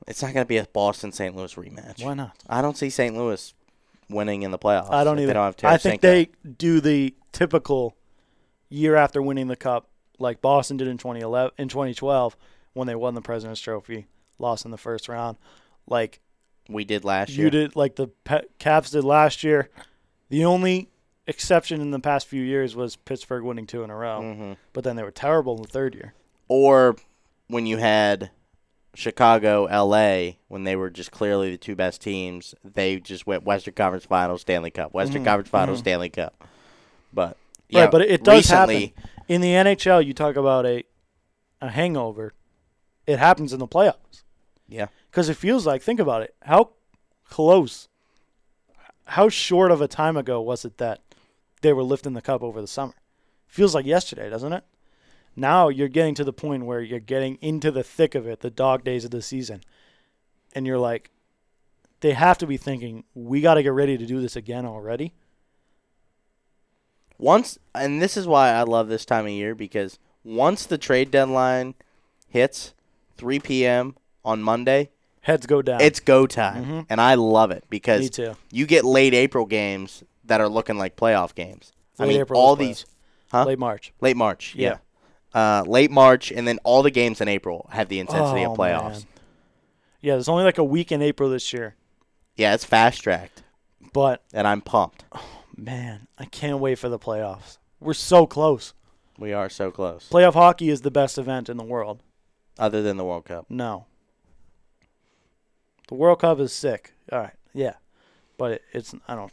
It's 0.08 0.22
not 0.22 0.34
going 0.34 0.44
to 0.46 0.48
be 0.50 0.58
a 0.58 0.66
Boston 0.66 1.12
St. 1.12 1.36
Louis 1.36 1.54
rematch. 1.56 2.04
Why 2.04 2.14
not? 2.16 2.36
I 2.50 2.62
don't 2.62 2.76
see 2.78 2.90
St. 2.90 3.16
Louis 3.16 3.54
winning 4.10 4.42
in 4.42 4.52
the 4.52 4.60
playoffs. 4.60 4.92
I 4.92 5.04
don't 5.04 5.18
either. 5.20 5.28
They 5.28 5.34
don't 5.34 5.62
have 5.62 5.74
I 5.74 5.78
think 5.78 6.02
they 6.02 6.30
do 6.58 6.82
the 6.82 7.14
typical 7.32 7.96
year 8.70 8.96
after 8.96 9.22
winning 9.22 9.48
the 9.48 9.56
cup, 9.56 9.88
like 10.22 10.42
Boston 10.42 10.78
did 10.78 10.88
in 10.88 10.98
2011 10.98 11.52
in 11.58 11.68
2012 11.68 12.38
when 12.74 12.88
they 12.88 12.96
won 12.96 13.16
the 13.16 13.22
President's 13.22 13.60
Trophy, 13.62 14.08
lost 14.40 14.64
in 14.66 14.72
the 14.72 14.78
first 14.78 15.10
round. 15.10 15.38
Like 15.88 16.22
We 16.70 16.86
did 16.86 17.04
last 17.04 17.32
year. 17.32 17.46
you 17.46 17.50
did, 17.52 17.76
like 17.76 17.96
the 17.96 18.08
Pe- 18.24 18.46
Caps 18.60 18.92
did 18.92 19.04
last 19.04 19.44
year. 19.44 19.70
The 20.30 20.46
only 20.46 20.90
exception 21.28 21.82
in 21.82 21.92
the 21.92 22.00
past 22.00 22.28
few 22.28 22.42
years 22.42 22.76
was 22.76 22.96
Pittsburgh 22.96 23.44
winning 23.44 23.68
two 23.68 23.84
in 23.84 23.90
a 23.90 23.96
row, 23.96 24.22
Mhm. 24.22 24.58
but 24.74 24.84
then 24.84 24.96
they 24.96 25.04
were 25.04 25.12
terrible 25.12 25.56
in 25.58 25.62
the 25.64 25.68
third 25.68 25.94
year. 25.96 26.14
Or 26.48 26.96
when 27.48 27.66
you 27.66 27.78
had 27.78 28.32
Chicago, 28.94 29.68
LA, 29.70 30.38
when 30.50 30.64
they 30.66 30.76
were 30.76 30.90
just 30.90 31.12
clearly 31.12 31.52
the 31.52 31.58
two 31.58 31.76
best 31.76 32.02
teams, 32.02 32.54
they 32.64 33.00
just 33.00 33.26
went 33.26 33.44
Western 33.44 33.74
Conference 33.74 34.06
Finals, 34.06 34.42
Stanley 34.42 34.72
Cup. 34.72 34.94
Western 34.94 35.22
Mhm, 35.24 35.26
Conference 35.26 35.50
Finals, 35.50 35.78
mhm. 35.80 35.82
Stanley 35.82 36.10
Cup. 36.10 36.44
But 37.14 37.38
yeah, 37.70 37.84
right, 37.84 37.92
but 37.92 38.02
it, 38.02 38.12
it 38.12 38.24
does 38.24 38.36
recently, 38.50 38.94
happen 38.98 39.21
in 39.32 39.40
the 39.40 39.54
NHL. 39.54 40.06
You 40.06 40.14
talk 40.14 40.36
about 40.36 40.66
a 40.66 40.84
a 41.62 41.70
hangover. 41.70 42.34
It 43.08 43.18
happens 43.18 43.54
in 43.54 43.60
the 43.60 43.68
playoffs. 43.68 44.24
Yeah. 44.68 44.88
because 45.10 45.28
it 45.28 45.36
feels 45.36 45.66
like 45.66 45.82
think 45.82 46.00
about 46.00 46.22
it. 46.22 46.34
How 46.44 46.72
close, 47.30 47.90
how 49.06 49.28
short 49.28 49.70
of 49.70 49.82
a 49.82 49.88
time 49.88 50.16
ago 50.16 50.42
was 50.42 50.64
it 50.64 50.78
that 50.78 51.02
they 51.62 51.74
were 51.74 51.84
lifting 51.84 52.14
the 52.14 52.22
cup 52.22 52.42
over 52.42 52.62
the 52.62 52.68
summer? 52.68 52.94
Feels 53.48 53.76
like 53.76 53.86
yesterday, 53.86 54.30
doesn't 54.30 54.54
it? 54.54 54.64
Now 55.36 55.68
you're 55.68 55.90
getting 55.90 56.16
to 56.16 56.24
the 56.24 56.34
point 56.34 56.66
where 56.66 56.82
you're 56.82 57.00
getting 57.00 57.36
into 57.42 57.70
the 57.70 57.84
thick 57.84 58.16
of 58.16 58.28
it, 58.28 58.40
the 58.40 58.50
dog 58.50 58.84
days 58.86 59.04
of 59.04 59.12
the 59.12 59.22
season, 59.22 59.62
and 60.54 60.66
you're 60.66 60.78
like, 60.80 61.12
they 62.00 62.14
have 62.14 62.38
to 62.40 62.48
be 62.48 62.58
thinking, 62.58 63.04
we 63.14 63.42
got 63.42 63.56
to 63.56 63.64
get 63.64 63.74
ready 63.74 63.98
to 63.98 64.06
do 64.06 64.22
this 64.22 64.36
again 64.36 64.66
already. 64.66 65.14
Once 67.22 67.58
and 67.74 68.02
this 68.02 68.18
is 68.18 68.28
why 68.28 68.50
I 68.52 68.64
love 68.64 68.90
this 68.90 69.06
time 69.06 69.26
of 69.26 69.32
year 69.32 69.56
because 69.56 69.98
once 70.26 70.66
the 70.66 70.78
trade 70.78 71.12
deadline 71.12 71.76
hits 72.28 72.74
3 73.18 73.40
p.m. 73.40 73.96
on 74.26 74.42
Monday, 74.42 74.90
Heads 75.22 75.46
go 75.46 75.62
down. 75.62 75.80
it's 75.82 76.00
go 76.00 76.26
time, 76.28 76.66
Mhm. 76.66 76.86
and 76.90 77.00
I 77.00 77.14
love 77.16 77.52
it 77.52 77.64
because 77.70 78.20
you 78.52 78.66
get 78.66 78.84
late 78.84 79.14
April 79.14 79.46
games 79.46 80.04
that 80.26 80.42
are 80.42 80.50
looking 80.50 80.78
like 80.78 80.96
playoff 80.96 81.36
games. 81.36 81.72
I 82.00 82.06
mean, 82.08 82.20
April 82.20 82.40
all 82.40 82.56
these 82.56 82.86
Huh? 83.32 83.46
Late 83.46 83.60
March. 83.60 83.94
late 84.02 84.18
March, 84.18 84.54
yeah. 84.58 84.78
Uh, 85.34 85.64
late 85.66 85.90
March, 85.92 86.32
and 86.32 86.46
then 86.48 86.60
all 86.66 86.84
the 86.84 86.92
games 86.92 87.22
in 87.22 87.28
April 87.30 87.68
have 87.72 87.88
the 87.88 88.00
intensity 88.00 88.44
Oh, 88.46 88.52
of 88.52 88.58
playoffs. 88.58 88.92
man. 88.92 89.06
Yeah, 90.02 90.14
there's 90.16 90.28
only 90.28 90.44
like 90.44 90.58
a 90.58 90.64
week 90.64 90.92
in 90.92 91.02
April 91.02 91.30
this 91.30 91.54
year, 91.54 91.76
Yeah, 92.36 92.54
it's 92.54 92.66
fast 92.66 93.02
tracked, 93.04 93.44
but 93.94 94.22
and 94.34 94.48
I'm 94.48 94.62
pumped. 94.62 95.06
man, 95.58 96.08
I 96.18 96.26
can't 96.26 96.60
wait 96.60 96.80
for 96.80 96.90
the 96.90 97.00
playoffs. 97.00 97.58
We're 97.80 97.94
so 97.94 98.26
close. 98.26 98.74
We 99.18 99.34
are 99.34 99.50
so 99.50 99.72
close. 99.72 100.08
Playoff 100.10 100.34
hockey 100.34 100.70
is 100.70 100.82
the 100.82 100.92
best 100.92 101.18
event 101.18 101.50
in 101.50 101.58
the 101.58 101.64
world. 101.64 102.02
Other 102.60 102.82
than 102.82 102.98
the 102.98 103.06
World 103.06 103.26
Cup, 103.26 103.46
No. 103.50 103.86
The 105.88 105.96
World 105.96 106.20
Cup 106.20 106.40
is 106.40 106.54
sick. 106.54 106.94
All 107.12 107.20
right, 107.20 107.34
yeah, 107.54 107.74
but 108.38 108.52
it, 108.54 108.62
it's 108.72 108.94
I 109.08 109.16
don't 109.16 109.32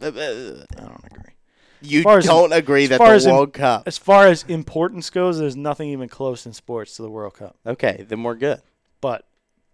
I 0.00 0.10
don't 0.10 1.04
agree. 1.10 1.32
you 1.80 2.04
as- 2.06 2.26
don't 2.26 2.52
agree 2.52 2.84
as 2.84 2.88
that 2.90 2.98
the 2.98 3.04
as 3.04 3.24
in- 3.26 3.32
World 3.34 3.52
Cup. 3.54 3.84
As 3.86 3.96
far 3.96 4.26
as 4.26 4.42
importance 4.44 5.08
goes, 5.10 5.38
there's 5.38 5.56
nothing 5.56 5.88
even 5.90 6.08
close 6.08 6.44
in 6.44 6.52
sports 6.52 6.96
to 6.96 7.02
the 7.02 7.10
World 7.10 7.34
Cup. 7.34 7.56
Okay, 7.66 8.04
then 8.08 8.22
we're 8.22 8.34
good. 8.34 8.60
But 9.00 9.26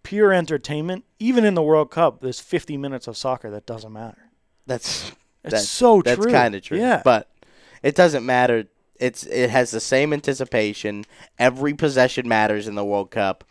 pure 0.05 0.33
entertainment, 0.33 1.05
even 1.18 1.45
in 1.45 1.55
the 1.55 1.62
World 1.62 1.91
Cup, 1.91 2.20
there's 2.20 2.39
50 2.41 2.76
minutes 2.76 3.07
of 3.09 3.16
soccer 3.16 3.51
that 3.51 3.66
doesn't 3.66 3.93
matter. 3.93 4.30
That's 4.66 5.11
It's 5.45 5.51
That's- 5.53 5.68
so 5.68 6.03
that's 6.03 6.16
true. 6.16 6.30
That's 6.30 6.34
kind 6.43 6.55
of 6.55 6.62
true. 6.62 6.78
Yeah. 6.78 7.03
but 7.05 7.28
it 7.82 7.95
doesn't 7.95 8.24
matter. 8.24 8.66
It's 9.01 9.24
it 9.24 9.51
has 9.51 9.70
the 9.72 9.80
same 9.80 10.12
anticipation. 10.12 11.05
Every 11.38 11.74
possession 11.74 12.28
matters 12.28 12.68
in 12.68 12.74
the 12.76 12.84
World 12.84 13.11
Cup. 13.11 13.43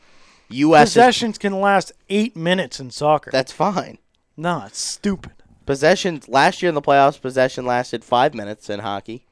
U.S. 0.49 0.89
is, 0.89 0.93
Possessions 0.93 1.37
can 1.37 1.59
last 1.59 1.91
eight 2.09 2.35
minutes 2.35 2.79
in 2.79 2.91
soccer. 2.91 3.31
that's 3.31 3.51
fine. 3.51 3.97
no, 4.37 4.63
it's 4.67 4.79
stupid. 4.79 5.31
Possession 5.65 6.21
last 6.27 6.61
year 6.61 6.69
in 6.69 6.75
the 6.75 6.81
playoffs, 6.81 7.21
possession 7.21 7.65
lasted 7.65 8.03
five 8.03 8.33
minutes 8.33 8.69
in 8.69 8.79
hockey. 8.79 9.25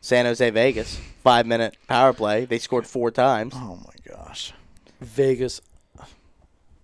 San 0.00 0.24
Jose 0.26 0.50
Vegas, 0.50 0.98
five 1.22 1.46
minute 1.46 1.76
power 1.86 2.12
play. 2.12 2.44
They 2.44 2.58
scored 2.58 2.86
four 2.86 3.10
times. 3.10 3.54
Oh 3.56 3.76
my 3.86 4.14
gosh. 4.14 4.52
Vegas. 5.00 5.60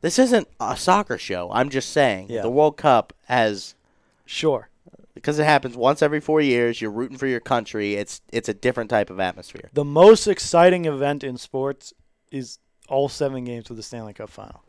This 0.01 0.19
isn't 0.19 0.47
a 0.61 0.77
soccer 0.77 1.19
show. 1.19 1.51
I'm 1.53 1.71
just 1.71 1.91
saying 1.91 2.29
Yeah. 2.31 2.43
the 2.43 2.51
World 2.51 2.77
Cup 2.77 3.13
has 3.25 3.75
Sure. 4.25 4.69
Because 5.19 5.39
it 5.39 5.45
happens 5.45 5.77
once 5.77 6.03
every 6.03 6.21
four 6.21 6.41
years. 6.41 6.81
You're 6.81 6.91
rooting 6.91 7.19
for 7.19 7.27
your 7.27 7.41
country. 7.41 7.95
It's 7.95 8.21
it's 8.33 8.49
a 8.49 8.55
different 8.55 8.89
type 8.91 9.11
of 9.11 9.19
atmosphere. 9.21 9.71
The 9.73 9.85
most 9.85 10.27
exciting 10.27 10.85
event 10.85 11.25
in 11.25 11.37
sports 11.37 11.93
is 12.31 12.59
all 12.89 13.09
seven 13.09 13.45
games 13.45 13.69
of 13.71 13.77
the 13.77 13.83
Stanley 13.83 14.13
Cup 14.15 14.31
final. 14.31 14.63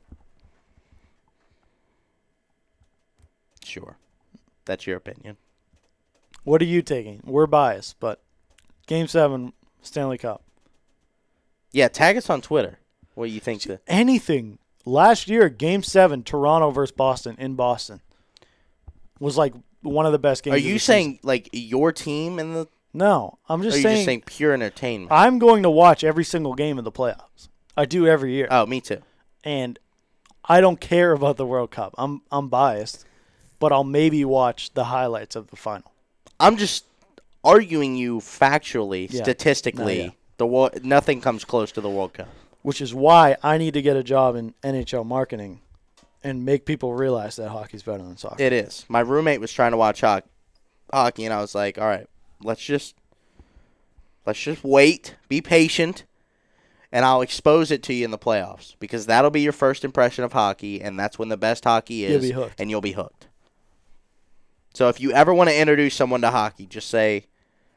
Sure, 3.64 3.97
that's 4.66 4.88
your 4.88 4.97
opinion. 4.97 5.38
What 6.43 6.62
are 6.62 6.66
you 6.66 6.82
taking? 6.82 7.22
We're 7.24 7.47
biased, 7.47 8.00
but 8.00 8.22
game 8.88 9.08
seven, 9.08 9.54
Stanley 9.82 10.18
Cup. 10.18 10.41
Yeah, 11.72 11.88
tag 11.88 12.18
us 12.18 12.30
on 12.30 12.41
Twitter. 12.41 12.80
What 13.14 13.30
you 13.30 13.39
think? 13.39 13.62
The, 13.64 13.80
Anything. 13.88 14.58
Last 14.86 15.28
year, 15.28 15.50
game 15.50 15.84
seven, 15.84 16.24
Toronto 16.24 16.72
versus 16.72 16.95
Boston 16.95 17.36
in 17.38 17.54
Boston 17.54 18.02
was 19.20 19.38
like 19.38 19.54
one 19.82 20.06
of 20.06 20.12
the 20.12 20.20
best 20.20 20.44
games. 20.44 20.56
are 20.56 20.60
you 20.60 20.80
saying 20.80 21.06
season. 21.16 21.20
like 21.24 21.50
your 21.54 21.92
team 21.92 22.40
in 22.40 22.54
the? 22.54 22.68
no? 22.94 23.38
I'm 23.48 23.62
just 23.62 23.78
you 23.78 23.84
saying, 23.84 23.96
just 23.98 24.06
saying 24.06 24.24
pure 24.26 24.54
entertainment? 24.54 25.12
I'm 25.12 25.40
going 25.40 25.64
to 25.64 25.70
watch 25.70 26.04
every 26.04 26.24
single 26.24 26.54
game 26.54 26.78
of 26.78 26.84
the 26.84 26.92
playoffs. 26.92 27.48
I 27.78 27.86
do 27.86 28.08
every 28.08 28.34
year. 28.34 28.48
oh, 28.52 28.66
me 28.66 28.82
too. 28.82 29.02
and 29.44 29.80
I 30.46 30.62
don't 30.62 30.80
care 30.82 31.12
about 31.12 31.38
the 31.38 31.46
World 31.46 31.70
Cup. 31.72 31.94
I'm 31.98 32.22
I'm 32.32 32.48
biased, 32.50 33.06
but 33.60 33.72
I'll 33.72 33.84
maybe 33.84 34.26
watch 34.26 34.74
the 34.74 34.86
highlights 34.86 35.36
of 35.36 35.48
the 35.52 35.56
final. 35.56 35.92
I'm 36.40 36.58
just 36.58 36.86
arguing 37.44 37.96
you 37.96 38.20
factually, 38.20 39.08
Yeah. 39.12 39.24
statistically. 39.24 39.98
No, 39.98 40.04
yeah. 40.06 40.10
The 40.38 40.48
wo- 40.48 40.70
nothing 40.84 41.22
comes 41.22 41.46
close 41.46 41.72
to 41.74 41.82
the 41.82 41.90
World 41.90 42.14
Cup. 42.14 42.28
Which 42.62 42.82
is 42.82 42.94
why 42.94 43.38
I 43.44 43.58
need 43.58 43.74
to 43.76 43.82
get 43.82 43.96
a 43.96 44.04
job 44.04 44.36
in 44.36 44.54
NHL 44.64 45.06
marketing 45.06 45.62
and 46.24 46.44
make 46.46 46.66
people 46.66 46.94
realize 46.94 47.36
that 47.38 47.50
hockey's 47.50 47.84
better 47.84 48.04
than 48.04 48.18
soccer. 48.18 48.42
It 48.42 48.54
is. 48.54 48.86
My 48.90 49.00
roommate 49.00 49.40
was 49.40 49.54
trying 49.54 49.72
to 49.72 49.78
watch 49.78 50.02
hoc- 50.02 50.26
hockey, 50.92 51.26
and 51.26 51.34
I 51.34 51.42
was 51.42 51.56
like, 51.56 51.78
"All 51.78 51.88
right, 51.88 52.08
let's 52.44 52.64
just 52.64 52.96
let's 54.26 54.40
just 54.40 54.64
wait, 54.64 55.16
be 55.28 55.42
patient, 55.42 56.04
and 56.92 57.06
I'll 57.06 57.22
expose 57.22 57.72
it 57.72 57.82
to 57.84 57.94
you 57.94 58.06
in 58.06 58.12
the 58.12 58.18
playoffs 58.18 58.76
because 58.80 59.06
that'll 59.06 59.32
be 59.32 59.42
your 59.42 59.54
first 59.54 59.84
impression 59.86 60.24
of 60.24 60.34
hockey, 60.34 60.82
and 60.82 61.00
that's 61.00 61.18
when 61.18 61.30
the 61.30 61.38
best 61.38 61.64
hockey 61.64 61.96
You'll 61.96 62.18
is, 62.18 62.22
be 62.24 62.32
hooked. 62.32 62.60
and 62.60 62.70
you'll 62.70 62.82
be 62.82 62.92
hooked." 62.94 63.28
So 64.74 64.88
if 64.90 65.00
you 65.00 65.12
ever 65.12 65.34
want 65.34 65.50
to 65.50 65.58
introduce 65.58 65.96
someone 65.96 66.22
to 66.22 66.32
hockey, 66.32 66.66
just 66.68 66.90
say, 66.90 67.26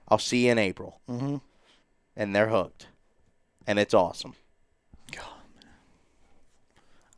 "I'll 0.08 0.18
see 0.18 0.46
you 0.46 0.52
in 0.52 0.58
April," 0.58 1.00
hmm 1.06 1.36
and 2.14 2.36
they're 2.36 2.48
hooked, 2.50 2.88
and 3.66 3.78
it's 3.78 3.94
awesome. 3.94 4.34
God. 5.10 5.24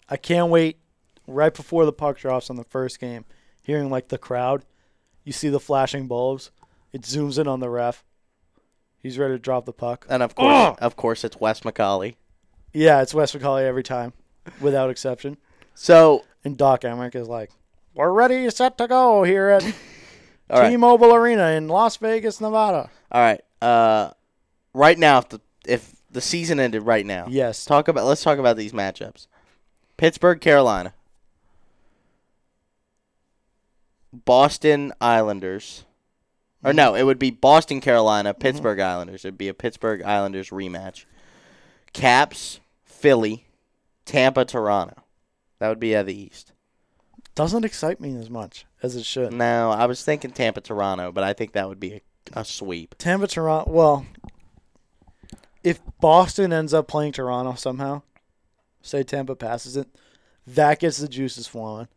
I 0.08 0.16
can't 0.16 0.50
wait 0.50 0.76
right 1.26 1.52
before 1.54 1.84
the 1.84 1.92
puck 1.92 2.18
drops 2.18 2.50
on 2.50 2.56
the 2.56 2.64
first 2.64 3.00
game, 3.00 3.24
hearing 3.62 3.90
like 3.90 4.08
the 4.08 4.18
crowd. 4.18 4.64
You 5.24 5.32
see 5.32 5.48
the 5.48 5.60
flashing 5.60 6.06
bulbs. 6.06 6.50
It 6.92 7.02
zooms 7.02 7.38
in 7.38 7.48
on 7.48 7.60
the 7.60 7.70
ref. 7.70 8.04
He's 8.98 9.18
ready 9.18 9.34
to 9.34 9.38
drop 9.38 9.64
the 9.66 9.72
puck. 9.72 10.06
And 10.08 10.22
of 10.22 10.34
course, 10.34 10.54
Oh! 10.54 10.76
of 10.80 10.96
course, 10.96 11.24
it's 11.24 11.38
Wes 11.40 11.60
McCauley. 11.60 12.16
Yeah, 12.72 13.02
it's 13.02 13.14
Wes 13.14 13.34
McCauley 13.34 13.62
every 13.64 13.82
time, 13.82 14.12
without 14.60 14.90
exception. 14.90 15.36
So, 15.74 16.24
And 16.44 16.56
Doc 16.56 16.82
Emrick 16.82 17.14
is 17.14 17.26
like, 17.28 17.50
"We're 17.94 18.12
ready, 18.12 18.48
set 18.50 18.76
to 18.78 18.86
go 18.88 19.22
here 19.24 19.48
at 19.48 19.62
T-Mobile 20.50 21.14
Arena 21.14 21.48
in 21.52 21.68
Las 21.68 21.96
Vegas, 21.96 22.40
Nevada." 22.40 22.90
all 23.10 23.20
right. 23.20 23.40
Uh, 23.62 24.10
right 24.74 24.98
now, 24.98 25.18
if 25.18 25.28
the 25.30 25.40
if 25.66 25.94
the 26.10 26.20
season 26.20 26.60
ended 26.60 26.82
right 26.82 27.04
now, 27.06 27.26
Yes. 27.28 27.64
talk 27.64 27.88
about 27.88 28.04
let's 28.06 28.22
talk 28.22 28.38
about 28.38 28.56
these 28.56 28.72
matchups. 28.72 29.26
Pittsburgh, 29.96 30.40
Carolina. 30.40 30.92
Boston 34.14 34.92
Islanders. 35.00 35.84
Or 36.62 36.70
mm-hmm. 36.70 36.76
no, 36.76 36.94
it 36.94 37.02
would 37.02 37.18
be 37.18 37.30
Boston, 37.30 37.80
Carolina, 37.80 38.32
mm-hmm. 38.32 38.40
Pittsburgh 38.40 38.80
Islanders. 38.80 39.24
It'd 39.24 39.38
be 39.38 39.48
a 39.48 39.54
Pittsburgh 39.54 40.02
Islanders 40.02 40.50
rematch. 40.50 41.04
Caps, 41.92 42.60
Philly, 42.84 43.46
Tampa, 44.04 44.44
Toronto. 44.44 45.02
That 45.58 45.68
would 45.68 45.80
be 45.80 45.94
at 45.94 46.06
the 46.06 46.18
East. 46.18 46.52
Doesn't 47.34 47.64
excite 47.64 48.00
me 48.00 48.16
as 48.16 48.30
much 48.30 48.64
as 48.82 48.94
it 48.96 49.04
should. 49.04 49.32
No, 49.32 49.70
I 49.70 49.86
was 49.86 50.04
thinking 50.04 50.30
Tampa, 50.30 50.60
Toronto, 50.60 51.10
but 51.10 51.24
I 51.24 51.32
think 51.32 51.52
that 51.52 51.68
would 51.68 51.80
be 51.80 51.94
a, 51.94 52.00
a 52.40 52.44
sweep. 52.44 52.94
Tampa, 52.98 53.26
Toronto. 53.26 53.70
Well, 53.70 54.06
if 55.64 55.80
Boston 56.00 56.52
ends 56.52 56.72
up 56.72 56.86
playing 56.86 57.12
Toronto 57.12 57.54
somehow, 57.54 58.02
say 58.82 59.02
Tampa 59.02 59.34
passes 59.34 59.76
it, 59.76 59.88
that 60.46 60.78
gets 60.78 60.98
the 60.98 61.08
juices 61.08 61.46
flowing. 61.46 61.88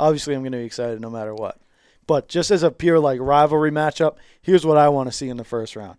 Obviously, 0.00 0.34
I'm 0.34 0.40
going 0.40 0.52
to 0.52 0.58
be 0.58 0.64
excited 0.64 1.00
no 1.00 1.10
matter 1.10 1.34
what. 1.34 1.60
But 2.06 2.26
just 2.28 2.50
as 2.50 2.62
a 2.64 2.70
pure 2.72 2.98
like 2.98 3.20
rivalry 3.20 3.70
matchup, 3.70 4.16
here's 4.42 4.66
what 4.66 4.76
I 4.78 4.88
want 4.88 5.08
to 5.08 5.12
see 5.16 5.28
in 5.28 5.36
the 5.36 5.44
first 5.44 5.76
round: 5.76 5.98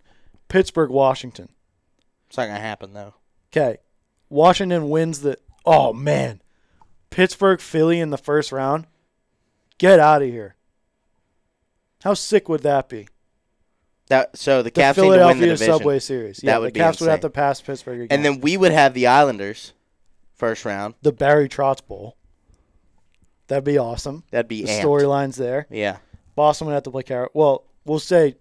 Pittsburgh, 0.50 0.90
Washington. 0.90 1.48
It's 2.28 2.38
not 2.38 2.48
gonna 2.48 2.60
happen 2.60 2.94
though. 2.94 3.14
Okay. 3.54 3.78
Washington 4.30 4.90
wins 4.90 5.22
the. 5.22 5.38
Oh, 5.66 5.94
man. 5.94 6.42
Pittsburgh, 7.12 7.60
Philly 7.62 8.00
in 8.00 8.10
the 8.10 8.18
first 8.18 8.52
round. 8.52 8.88
Get 9.78 10.00
out 10.00 10.22
of 10.22 10.30
here. 10.30 10.56
How 12.04 12.14
sick 12.14 12.48
would 12.50 12.64
that 12.64 12.90
be? 12.90 13.08
That 14.08 14.38
so 14.38 14.58
the 14.60 14.64
The 14.64 14.72
Caps 14.72 14.98
need 14.98 15.04
to 15.04 15.10
win 15.10 15.12
the 15.12 15.24
Philadelphia 15.26 15.48
division, 15.50 15.74
Subway 15.74 16.00
Series. 16.00 16.38
That 16.38 16.46
Yeah, 16.46 16.58
would 16.58 16.68
the 16.70 16.72
be 16.74 16.80
Caps 16.80 17.00
would 17.02 17.10
have 17.10 17.20
to 17.22 17.30
pass 17.30 17.62
Pittsburgh 17.62 18.02
again. 18.02 18.16
and 18.18 18.26
then 18.26 18.42
we 18.42 18.58
would 18.58 18.72
have 18.72 18.94
the 18.94 19.08
Islanders 19.08 19.74
first 20.34 20.66
round. 20.66 20.96
the 21.02 21.12
Barry 21.12 21.48
Trotz 21.48 21.86
Bowl. 21.86 22.18
That'd 23.52 23.66
be 23.66 23.78
awesome. 23.78 24.24
That'd 24.32 24.48
be 24.48 24.62
The 24.64 24.70
storylines 24.70 25.36
there. 25.36 25.68
Yeah, 25.70 25.98
Boston 26.36 26.68
would 26.68 26.74
have 26.74 26.84
to 26.84 26.92
play 26.92 27.04
Carolina. 27.04 27.32
Well, 27.34 27.66
we'll 27.84 28.00
say 28.00 28.36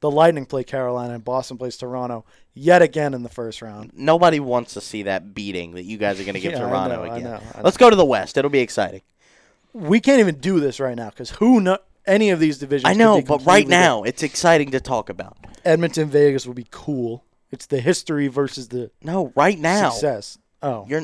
the 0.00 0.10
Lightning 0.10 0.46
play 0.46 0.64
Carolina 0.64 1.12
and 1.14 1.22
Boston 1.24 1.58
plays 1.58 1.76
Toronto 1.76 2.24
yet 2.54 2.80
again 2.82 3.12
in 3.14 3.22
the 3.22 3.28
first 3.28 3.60
round. 3.62 3.90
nobody 3.94 4.40
wants 4.40 4.72
to 4.74 4.80
see 4.80 5.02
that 5.04 5.34
beating 5.34 5.72
that 5.72 5.84
you 5.84 5.98
guys 5.98 6.18
are 6.18 6.24
gonna 6.24 6.40
give 6.40 6.52
Yeah, 6.52 6.58
I 6.64 6.68
Toronto 6.68 6.96
know, 6.96 7.02
I 7.02 7.16
again. 7.18 7.24
know, 7.24 7.36
I 7.36 7.58
know. 7.58 7.62
Let's 7.62 7.76
go 7.76 7.90
to 7.90 7.96
the 7.96 8.04
West. 8.04 8.36
It'll 8.38 8.50
be 8.50 8.60
exciting. 8.60 9.02
We 9.74 10.00
can't 10.00 10.20
even 10.20 10.36
do 10.36 10.60
this 10.60 10.80
right 10.80 10.96
now 10.96 11.10
because 11.10 11.30
who 11.30 11.60
know 11.60 11.78
any 12.06 12.30
of 12.30 12.40
these 12.40 12.58
divisions? 12.58 12.90
I 12.90 12.94
know, 12.94 13.20
but 13.22 13.44
right 13.46 13.68
now 13.68 14.02
it's 14.02 14.22
exciting 14.22 14.70
to 14.72 14.80
talk 14.80 15.08
about. 15.10 15.36
Edmonton 15.64 16.08
Vegas 16.08 16.46
would 16.46 16.56
be 16.56 16.66
cool. 16.70 17.24
It's 17.50 17.66
the 17.66 17.80
history 17.80 18.28
versus 18.28 18.68
the 18.68 18.90
No, 19.02 19.30
right 19.36 19.58
now. 19.58 19.90
success. 19.90 20.38
Oh, 20.62 20.86
You're 20.88 21.02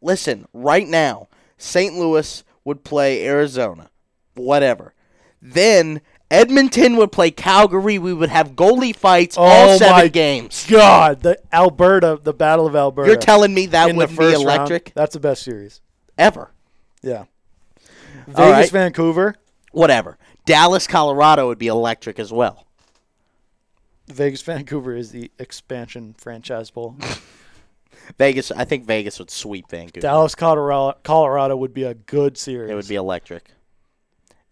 listen, 0.00 0.46
right 0.52 0.86
now, 0.88 1.28
St. 1.58 1.94
Louis 1.94 2.42
would 2.70 2.84
play 2.84 3.26
Arizona. 3.26 3.90
Whatever. 4.34 4.94
Then 5.42 6.00
Edmonton 6.30 6.96
would 6.96 7.10
play 7.10 7.32
Calgary. 7.32 7.98
We 7.98 8.14
would 8.14 8.28
have 8.28 8.52
goalie 8.52 8.94
fights 8.94 9.36
all 9.36 9.70
oh 9.70 9.76
seven 9.76 9.96
my 9.96 10.08
games. 10.08 10.64
God, 10.70 11.22
the 11.22 11.36
Alberta, 11.52 12.20
the 12.22 12.32
Battle 12.32 12.68
of 12.68 12.76
Alberta. 12.76 13.10
You're 13.10 13.18
telling 13.18 13.52
me 13.52 13.66
that 13.66 13.92
would 13.92 14.08
be 14.08 14.14
first 14.14 14.36
round, 14.36 14.42
electric 14.44 14.92
that's 14.94 15.14
the 15.14 15.20
best 15.20 15.42
series. 15.42 15.80
ever. 16.16 16.52
Yeah. 17.02 17.24
Vegas, 18.28 18.38
right. 18.38 18.70
Vancouver. 18.70 19.34
Whatever. 19.72 20.16
Dallas, 20.46 20.86
Colorado 20.86 21.48
would 21.48 21.58
be 21.58 21.66
electric 21.66 22.20
as 22.20 22.32
well. 22.32 22.66
Vegas, 24.06 24.42
Vancouver 24.42 24.94
is 24.94 25.10
the 25.10 25.32
expansion 25.40 26.14
franchise 26.16 26.70
bowl. 26.70 26.96
Vegas, 28.18 28.50
I 28.50 28.64
think 28.64 28.84
Vegas 28.84 29.18
would 29.18 29.30
sweep 29.30 29.68
Vancouver. 29.70 30.00
Dallas, 30.00 30.34
Colorado, 30.34 30.98
Colorado 31.02 31.56
would 31.56 31.72
be 31.74 31.84
a 31.84 31.94
good 31.94 32.36
series. 32.38 32.70
It 32.70 32.74
would 32.74 32.88
be 32.88 32.94
electric. 32.96 33.50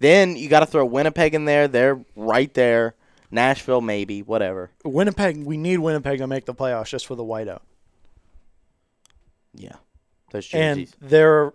Then 0.01 0.37
you 0.37 0.49
got 0.49 0.61
to 0.61 0.67
throw 0.67 0.85
Winnipeg 0.85 1.35
in 1.35 1.45
there. 1.45 1.67
They're 1.69 2.01
right 2.15 2.53
there. 2.55 2.95
Nashville, 3.31 3.81
maybe, 3.81 4.23
whatever. 4.23 4.71
Winnipeg. 4.85 5.45
We 5.45 5.57
need 5.57 5.79
Winnipeg 5.79 6.19
to 6.19 6.27
make 6.27 6.47
the 6.47 6.55
playoffs 6.55 6.89
just 6.89 7.07
for 7.07 7.15
the 7.15 7.25
whiteout. 7.25 7.61
Yeah, 9.55 9.77
those 10.31 10.49
And 10.53 10.87
they're, 11.01 11.53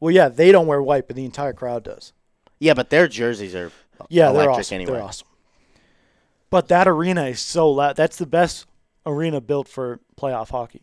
well, 0.00 0.10
yeah, 0.14 0.28
they 0.28 0.52
don't 0.52 0.66
wear 0.66 0.82
white, 0.82 1.06
but 1.06 1.16
the 1.16 1.24
entire 1.24 1.52
crowd 1.52 1.84
does. 1.84 2.12
yeah, 2.58 2.74
but 2.74 2.90
their 2.90 3.08
jerseys 3.08 3.54
are 3.54 3.72
Yeah, 4.08 4.28
electric 4.30 4.44
they're 4.44 4.50
awesome. 4.60 4.74
anyway. 4.74 4.92
They're 4.92 5.02
awesome. 5.02 5.28
But 6.50 6.68
that 6.68 6.86
arena 6.88 7.24
is 7.26 7.40
so 7.40 7.70
loud. 7.70 7.96
That's 7.96 8.16
the 8.16 8.26
best 8.26 8.66
arena 9.06 9.40
built 9.40 9.68
for 9.68 10.00
playoff 10.20 10.50
hockey. 10.50 10.82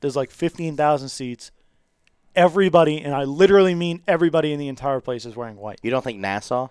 There's 0.00 0.16
like 0.16 0.30
15,000 0.30 1.08
seats. 1.08 1.50
Everybody, 2.34 3.00
and 3.00 3.14
I 3.14 3.24
literally 3.24 3.74
mean 3.74 4.02
everybody 4.06 4.52
in 4.52 4.58
the 4.58 4.68
entire 4.68 5.00
place 5.00 5.24
is 5.24 5.36
wearing 5.36 5.56
white. 5.56 5.80
You 5.82 5.90
don't 5.90 6.02
think 6.04 6.18
Nassau? 6.18 6.68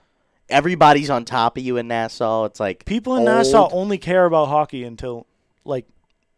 Everybody's 0.48 1.10
on 1.10 1.26
top 1.26 1.58
of 1.58 1.64
you 1.64 1.78
in 1.78 1.88
Nassau. 1.88 2.46
It's 2.46 2.60
like 2.60 2.86
People 2.86 3.16
in 3.16 3.22
old. 3.22 3.30
Nassau 3.30 3.70
only 3.72 3.98
care 3.98 4.26
about 4.26 4.48
hockey 4.48 4.84
until 4.84 5.26
like 5.64 5.88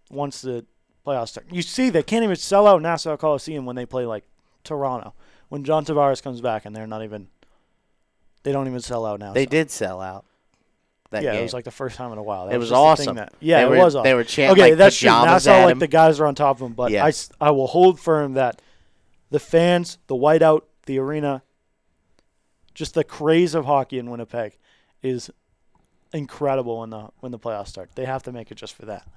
once 0.09 0.41
the 0.41 0.65
playoffs 1.05 1.29
start. 1.29 1.47
You 1.51 1.61
see, 1.61 1.89
they 1.89 2.03
can't 2.03 2.23
even 2.23 2.37
sell 2.37 2.67
out 2.67 2.81
Nassau 2.81 3.17
Coliseum 3.17 3.65
when 3.65 3.75
they 3.75 3.85
play 3.85 4.05
like 4.05 4.23
Toronto. 4.63 5.13
When 5.49 5.63
John 5.63 5.85
Tavares 5.85 6.21
comes 6.21 6.41
back, 6.41 6.65
and 6.65 6.75
they're 6.75 6.87
not 6.87 7.03
even, 7.03 7.27
they 8.43 8.51
don't 8.51 8.67
even 8.67 8.81
sell 8.81 9.05
out 9.05 9.19
now. 9.19 9.33
They 9.33 9.45
did 9.45 9.71
sell 9.71 10.01
out. 10.01 10.25
That 11.09 11.23
yeah, 11.23 11.31
game. 11.31 11.39
it 11.39 11.43
was 11.43 11.53
like 11.53 11.63
the 11.63 11.71
first 11.71 11.95
time 11.95 12.11
in 12.11 12.17
a 12.17 12.23
while. 12.23 12.47
That 12.47 12.55
It 12.55 12.57
was 12.57 12.69
was 12.71 12.79
just 12.79 12.97
the 12.97 13.03
thing 13.03 13.09
awesome. 13.09 13.15
That, 13.17 13.33
yeah, 13.39 13.59
They 13.59 13.63
it 13.65 13.69
were- 13.69 13.77
was. 13.85 13.95
Awesome. 13.95 14.03
they 14.03 14.13
were 14.13 14.23
chanting, 14.25 14.51
okay, 14.61 14.69
like, 14.71 14.77
that's 14.77 14.97
true. 14.99 15.09
pajamas 15.09 15.45
Nassau, 15.45 15.51
at 15.51 15.63
like 15.65 15.71
him. 15.73 15.79
the 15.79 15.87
guys 15.87 16.19
are 16.19 16.25
on 16.27 16.35
top 16.35 16.57
of 16.57 16.59
them, 16.59 16.73
but 16.73 16.91
Yeah. 16.91 17.05
I, 17.05 17.13
I 17.39 17.51
will 17.51 17.67
hold 17.67 17.99
firm 17.99 18.33
that 18.33 18.61
the 19.29 19.39
fans, 19.39 19.97
the 20.07 20.15
whiteout, 20.15 20.63
the 20.85 20.99
arena, 20.99 21.43
just 22.73 22.93
the 22.93 23.03
craze 23.03 23.55
of 23.55 23.65
hockey 23.65 23.97
in 23.99 24.09
Winnipeg 24.09 24.57
is 25.01 25.29
incredible 26.13 26.79
when 26.79 26.89
the 26.89 27.09
when 27.19 27.31
the 27.31 27.39
playoffs 27.39 27.67
start. 27.69 27.91
They 27.95 28.05
have 28.05 28.23
to 28.23 28.31
make 28.31 28.51
it 28.51 28.55
just 28.55 28.73
for 28.75 28.85
that. 28.85 29.07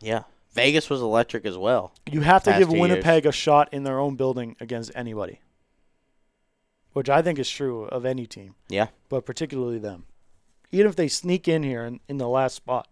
yeah. 0.00 0.22
Vegas 0.54 0.90
was 0.90 1.00
electric 1.00 1.46
as 1.46 1.56
well. 1.56 1.92
You 2.10 2.20
have 2.20 2.42
to 2.44 2.52
give 2.58 2.70
Winnipeg 2.70 3.24
a 3.24 3.32
shot 3.32 3.72
in 3.72 3.84
their 3.84 3.98
own 3.98 4.16
building 4.16 4.54
against 4.60 4.90
anybody, 4.94 5.40
which 6.92 7.08
I 7.08 7.22
think 7.22 7.38
is 7.38 7.48
true 7.48 7.84
of 7.86 8.04
any 8.04 8.26
team, 8.26 8.54
Yeah. 8.68 8.88
but 9.08 9.24
particularly 9.24 9.78
them. 9.78 10.04
Even 10.72 10.88
if 10.88 10.96
they 10.96 11.08
sneak 11.08 11.46
in 11.46 11.62
here 11.62 11.84
in, 11.84 12.00
in 12.08 12.16
the 12.16 12.28
last 12.28 12.54
spot 12.54 12.88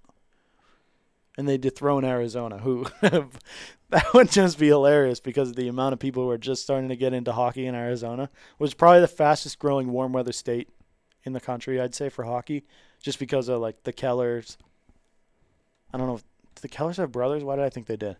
and 1.36 1.48
they 1.48 1.58
dethrone 1.58 2.04
Arizona, 2.04 2.58
who 2.58 2.86
that 3.00 4.14
would 4.14 4.30
just 4.30 4.58
be 4.58 4.68
hilarious 4.68 5.18
because 5.18 5.50
of 5.50 5.56
the 5.56 5.68
amount 5.68 5.94
of 5.94 5.98
people 5.98 6.22
who 6.22 6.30
are 6.30 6.38
just 6.38 6.62
starting 6.62 6.90
to 6.90 6.96
get 6.96 7.14
into 7.14 7.32
hockey 7.32 7.66
in 7.66 7.74
Arizona, 7.74 8.28
was 8.58 8.74
probably 8.74 9.00
the 9.00 9.08
fastest 9.08 9.58
growing 9.58 9.90
warm 9.90 10.12
weather 10.12 10.32
state 10.32 10.68
in 11.24 11.32
the 11.32 11.40
country, 11.40 11.80
I'd 11.80 11.94
say, 11.94 12.08
for 12.08 12.24
hockey, 12.24 12.64
just 13.02 13.18
because 13.18 13.48
of 13.48 13.60
like 13.60 13.82
the 13.84 13.92
Kellers. 13.92 14.56
I 15.92 15.98
don't 15.98 16.06
know 16.06 16.16
if 16.16 16.24
the 16.60 16.68
Kellers 16.68 16.98
have 16.98 17.12
brothers. 17.12 17.42
Why 17.42 17.56
did 17.56 17.64
I 17.64 17.70
think 17.70 17.86
they 17.86 17.96
did? 17.96 18.16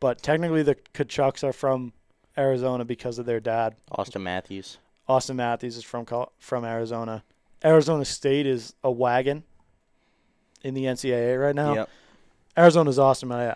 But 0.00 0.22
technically, 0.22 0.62
the 0.62 0.74
Tkachuks 0.74 1.44
are 1.44 1.52
from 1.52 1.92
Arizona 2.36 2.84
because 2.84 3.18
of 3.18 3.26
their 3.26 3.40
dad. 3.40 3.76
Auston 3.92 4.22
Matthews. 4.22 4.78
Auston 5.08 5.36
Matthews 5.36 5.76
is 5.76 5.84
from 5.84 6.06
from 6.38 6.64
Arizona. 6.64 7.22
Arizona 7.64 8.04
State 8.04 8.46
is 8.46 8.74
a 8.84 8.90
wagon 8.90 9.44
in 10.62 10.74
the 10.74 10.84
NCAA 10.84 11.40
right 11.40 11.54
now. 11.54 11.74
Yep. 11.74 11.90
Arizona's 12.56 12.98
awesome. 12.98 13.32
I, 13.32 13.54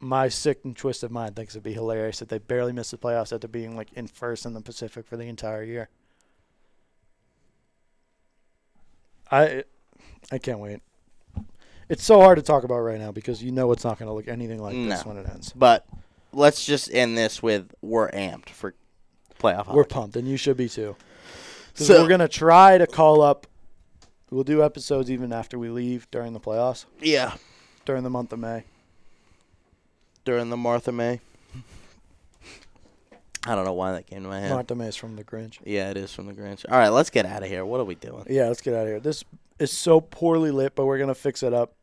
my 0.00 0.28
sick 0.28 0.60
and 0.64 0.76
twisted 0.76 1.10
mind 1.10 1.36
thinks 1.36 1.54
it'd 1.54 1.62
be 1.62 1.72
hilarious 1.72 2.18
that 2.18 2.28
they 2.28 2.38
barely 2.38 2.72
missed 2.72 2.90
the 2.90 2.98
playoffs 2.98 3.32
after 3.32 3.48
being 3.48 3.76
like 3.76 3.92
in 3.94 4.06
first 4.06 4.46
in 4.46 4.52
the 4.54 4.60
Pacific 4.60 5.06
for 5.06 5.16
the 5.16 5.24
entire 5.24 5.62
year. 5.62 5.88
I 9.30 9.64
I 10.30 10.38
can't 10.38 10.58
wait. 10.58 10.80
It's 11.88 12.04
so 12.04 12.20
hard 12.20 12.36
to 12.36 12.42
talk 12.42 12.64
about 12.64 12.78
right 12.78 12.98
now 12.98 13.12
because 13.12 13.42
you 13.42 13.52
know 13.52 13.72
it's 13.72 13.84
not 13.84 13.98
going 13.98 14.08
to 14.08 14.14
look 14.14 14.28
anything 14.28 14.62
like 14.62 14.74
this 14.74 15.04
when 15.04 15.16
it 15.18 15.28
ends. 15.28 15.52
But 15.54 15.86
let's 16.32 16.64
just 16.64 16.92
end 16.92 17.16
this 17.16 17.42
with 17.42 17.72
we're 17.82 18.10
amped 18.10 18.48
for 18.50 18.74
playoff 19.38 19.66
We're 19.66 19.82
hockey. 19.82 19.94
pumped, 19.94 20.16
and 20.16 20.26
you 20.26 20.36
should 20.36 20.56
be 20.56 20.68
too. 20.68 20.96
So- 21.74 22.02
we're 22.02 22.08
gonna 22.08 22.28
try 22.28 22.78
to 22.78 22.86
call 22.86 23.20
up. 23.20 23.46
We'll 24.30 24.44
do 24.44 24.62
episodes 24.64 25.10
even 25.10 25.32
after 25.32 25.58
we 25.58 25.68
leave 25.68 26.10
during 26.10 26.32
the 26.32 26.40
playoffs, 26.40 26.86
Yeah. 27.00 27.34
during 27.84 28.02
the 28.02 28.10
month 28.10 28.32
of 28.32 28.38
May. 28.40 28.64
During 30.24 30.50
the 30.50 30.56
Martha 30.56 30.90
May. 30.92 31.20
I 33.46 33.54
don't 33.54 33.64
know 33.66 33.74
why 33.74 33.92
that 33.92 34.06
came 34.06 34.22
to 34.22 34.28
my 34.28 34.40
head. 34.40 34.50
Martha 34.50 34.74
May 34.74 34.86
is 34.88 34.96
from 34.96 35.16
the 35.16 35.24
Grinch. 35.24 35.58
Yeah, 35.64 35.90
it 35.90 35.98
is 35.98 36.12
from 36.12 36.26
the 36.26 36.32
Grinch. 36.32 36.64
All 36.70 36.78
right, 36.78 36.88
let's 36.88 37.10
get 37.10 37.26
out 37.26 37.42
of 37.42 37.48
here. 37.48 37.64
What 37.66 37.78
are 37.78 37.84
we 37.84 37.94
doing? 37.94 38.24
Yeah, 38.28 38.48
let's 38.48 38.62
get 38.62 38.72
out 38.74 38.82
of 38.82 38.88
here. 38.88 39.00
This 39.00 39.22
is 39.58 39.70
so 39.70 40.00
poorly 40.00 40.50
lit, 40.50 40.74
but 40.74 40.86
we're 40.86 40.98
gonna 40.98 41.14
fix 41.14 41.42
it 41.42 41.52
up. 41.52 41.74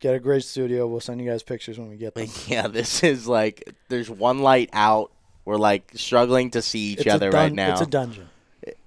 Get 0.00 0.14
a 0.14 0.18
great 0.18 0.42
studio. 0.42 0.86
We'll 0.88 1.00
send 1.00 1.20
you 1.20 1.28
guys 1.30 1.42
pictures 1.42 1.78
when 1.78 1.90
we 1.90 1.96
get 1.96 2.14
them. 2.14 2.28
Yeah, 2.48 2.66
this 2.66 3.04
is 3.04 3.28
like 3.28 3.74
there's 3.88 4.08
one 4.08 4.38
light 4.40 4.70
out. 4.72 5.12
We're 5.44 5.56
like 5.58 5.92
struggling 5.96 6.50
to 6.52 6.62
see 6.62 6.92
each 6.92 7.00
It's 7.00 7.08
other 7.14 7.30
dun- 7.30 7.40
right 7.40 7.52
now. 7.52 7.72
It's 7.72 7.80
a 7.82 7.86
dungeon. 7.86 8.28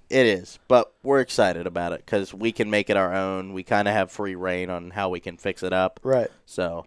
It 0.08 0.26
is, 0.26 0.58
but 0.68 0.92
we're 1.02 1.20
excited 1.20 1.66
about 1.66 1.92
it 1.92 2.04
because 2.04 2.32
we 2.32 2.52
can 2.52 2.70
make 2.70 2.90
it 2.90 2.96
our 2.96 3.12
own. 3.12 3.52
We 3.52 3.64
kind 3.64 3.88
of 3.88 3.94
have 3.94 4.10
free 4.10 4.36
reign 4.36 4.70
on 4.70 4.90
how 4.90 5.08
we 5.08 5.18
can 5.18 5.36
fix 5.36 5.62
it 5.64 5.72
up. 5.72 5.98
Right. 6.04 6.30
So 6.44 6.86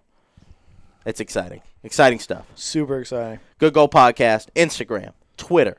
it's 1.06 1.20
exciting. 1.20 1.62
Exciting 1.84 2.20
stuff. 2.20 2.46
Super 2.56 3.00
exciting. 3.00 3.40
Good 3.58 3.74
Goal 3.74 3.90
Podcast, 3.90 4.48
Instagram, 4.56 5.12
Twitter. 5.36 5.78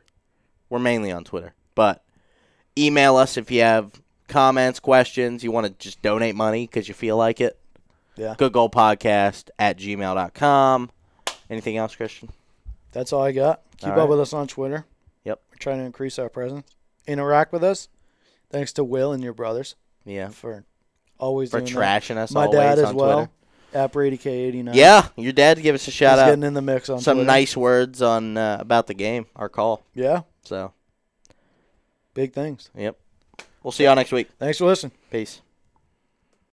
We're 0.69 0.79
mainly 0.81 1.11
on 1.13 1.25
Twitter, 1.25 1.55
but 1.75 2.05
email 2.77 3.17
us 3.17 3.37
if 3.37 3.51
you 3.51 3.63
have 3.63 3.91
comments, 4.29 4.79
questions, 4.81 5.43
you 5.43 5.51
want 5.51 5.67
to 5.67 5.73
just 5.79 6.01
donate 6.03 6.35
money 6.35 6.67
because 6.67 6.89
you 6.89 6.95
feel 6.95 7.17
like 7.17 7.41
it. 7.41 7.59
Yeah. 8.17 8.35
Good 8.37 8.53
Goal 8.53 8.69
Podcast 8.71 9.49
at 9.59 9.79
gmail.com. 9.79 10.91
Anything 11.49 11.77
else, 11.79 11.97
Christian? 11.97 12.29
That's 12.93 13.13
all 13.13 13.23
I 13.23 13.33
got. 13.33 13.63
Keep 13.79 13.89
All 13.89 13.93
up 13.93 13.99
right. 13.99 14.09
with 14.09 14.21
us 14.21 14.33
on 14.33 14.47
Twitter. 14.47 14.85
Yep. 15.25 15.41
We're 15.51 15.57
trying 15.59 15.79
to 15.79 15.85
increase 15.85 16.19
our 16.19 16.29
presence. 16.29 16.69
Interact 17.11 17.53
with 17.53 17.63
us. 17.65 17.89
Thanks 18.51 18.73
to 18.75 18.85
Will 18.85 19.13
and 19.13 19.23
your 19.23 19.33
brothers 19.35 19.77
Yeah. 20.05 20.29
for 20.31 20.65
always 21.19 21.51
For 21.51 21.61
doing 21.61 21.75
that. 21.75 22.03
trashing 22.03 22.17
us 22.17 22.31
My 22.33 22.45
always 22.47 22.59
dad 22.59 22.79
as 22.79 22.85
on 22.87 22.97
well. 22.97 23.17
Twitter. 23.19 23.31
At 23.73 23.93
Brady 23.93 24.17
K 24.17 24.31
eighty 24.33 24.63
nine. 24.65 24.75
Yeah, 24.75 25.07
your 25.17 25.33
dad 25.33 25.63
give 25.63 25.77
us 25.77 25.87
a 25.87 25.93
shout 25.93 26.15
He's 26.15 26.23
out. 26.23 26.27
getting 26.31 26.43
in 26.43 26.55
the 26.55 26.63
mix 26.63 26.89
on 26.89 26.99
Some 27.01 27.19
Twitter. 27.19 27.27
nice 27.29 27.57
words 27.57 28.03
on 28.03 28.37
uh, 28.37 28.57
about 28.59 28.89
the 28.89 28.95
game, 28.95 29.27
our 29.37 29.49
call. 29.49 29.85
Yeah, 29.95 30.23
So, 30.43 30.73
big 32.15 32.33
things. 32.33 32.69
yep. 32.77 32.97
We'll 33.63 33.71
see 33.71 33.85
y'all 33.85 33.95
next 33.95 34.11
week. 34.11 34.29
Thanks 34.41 34.59
for 34.59 34.65
listening. 34.65 34.93
Peace. 35.13 35.41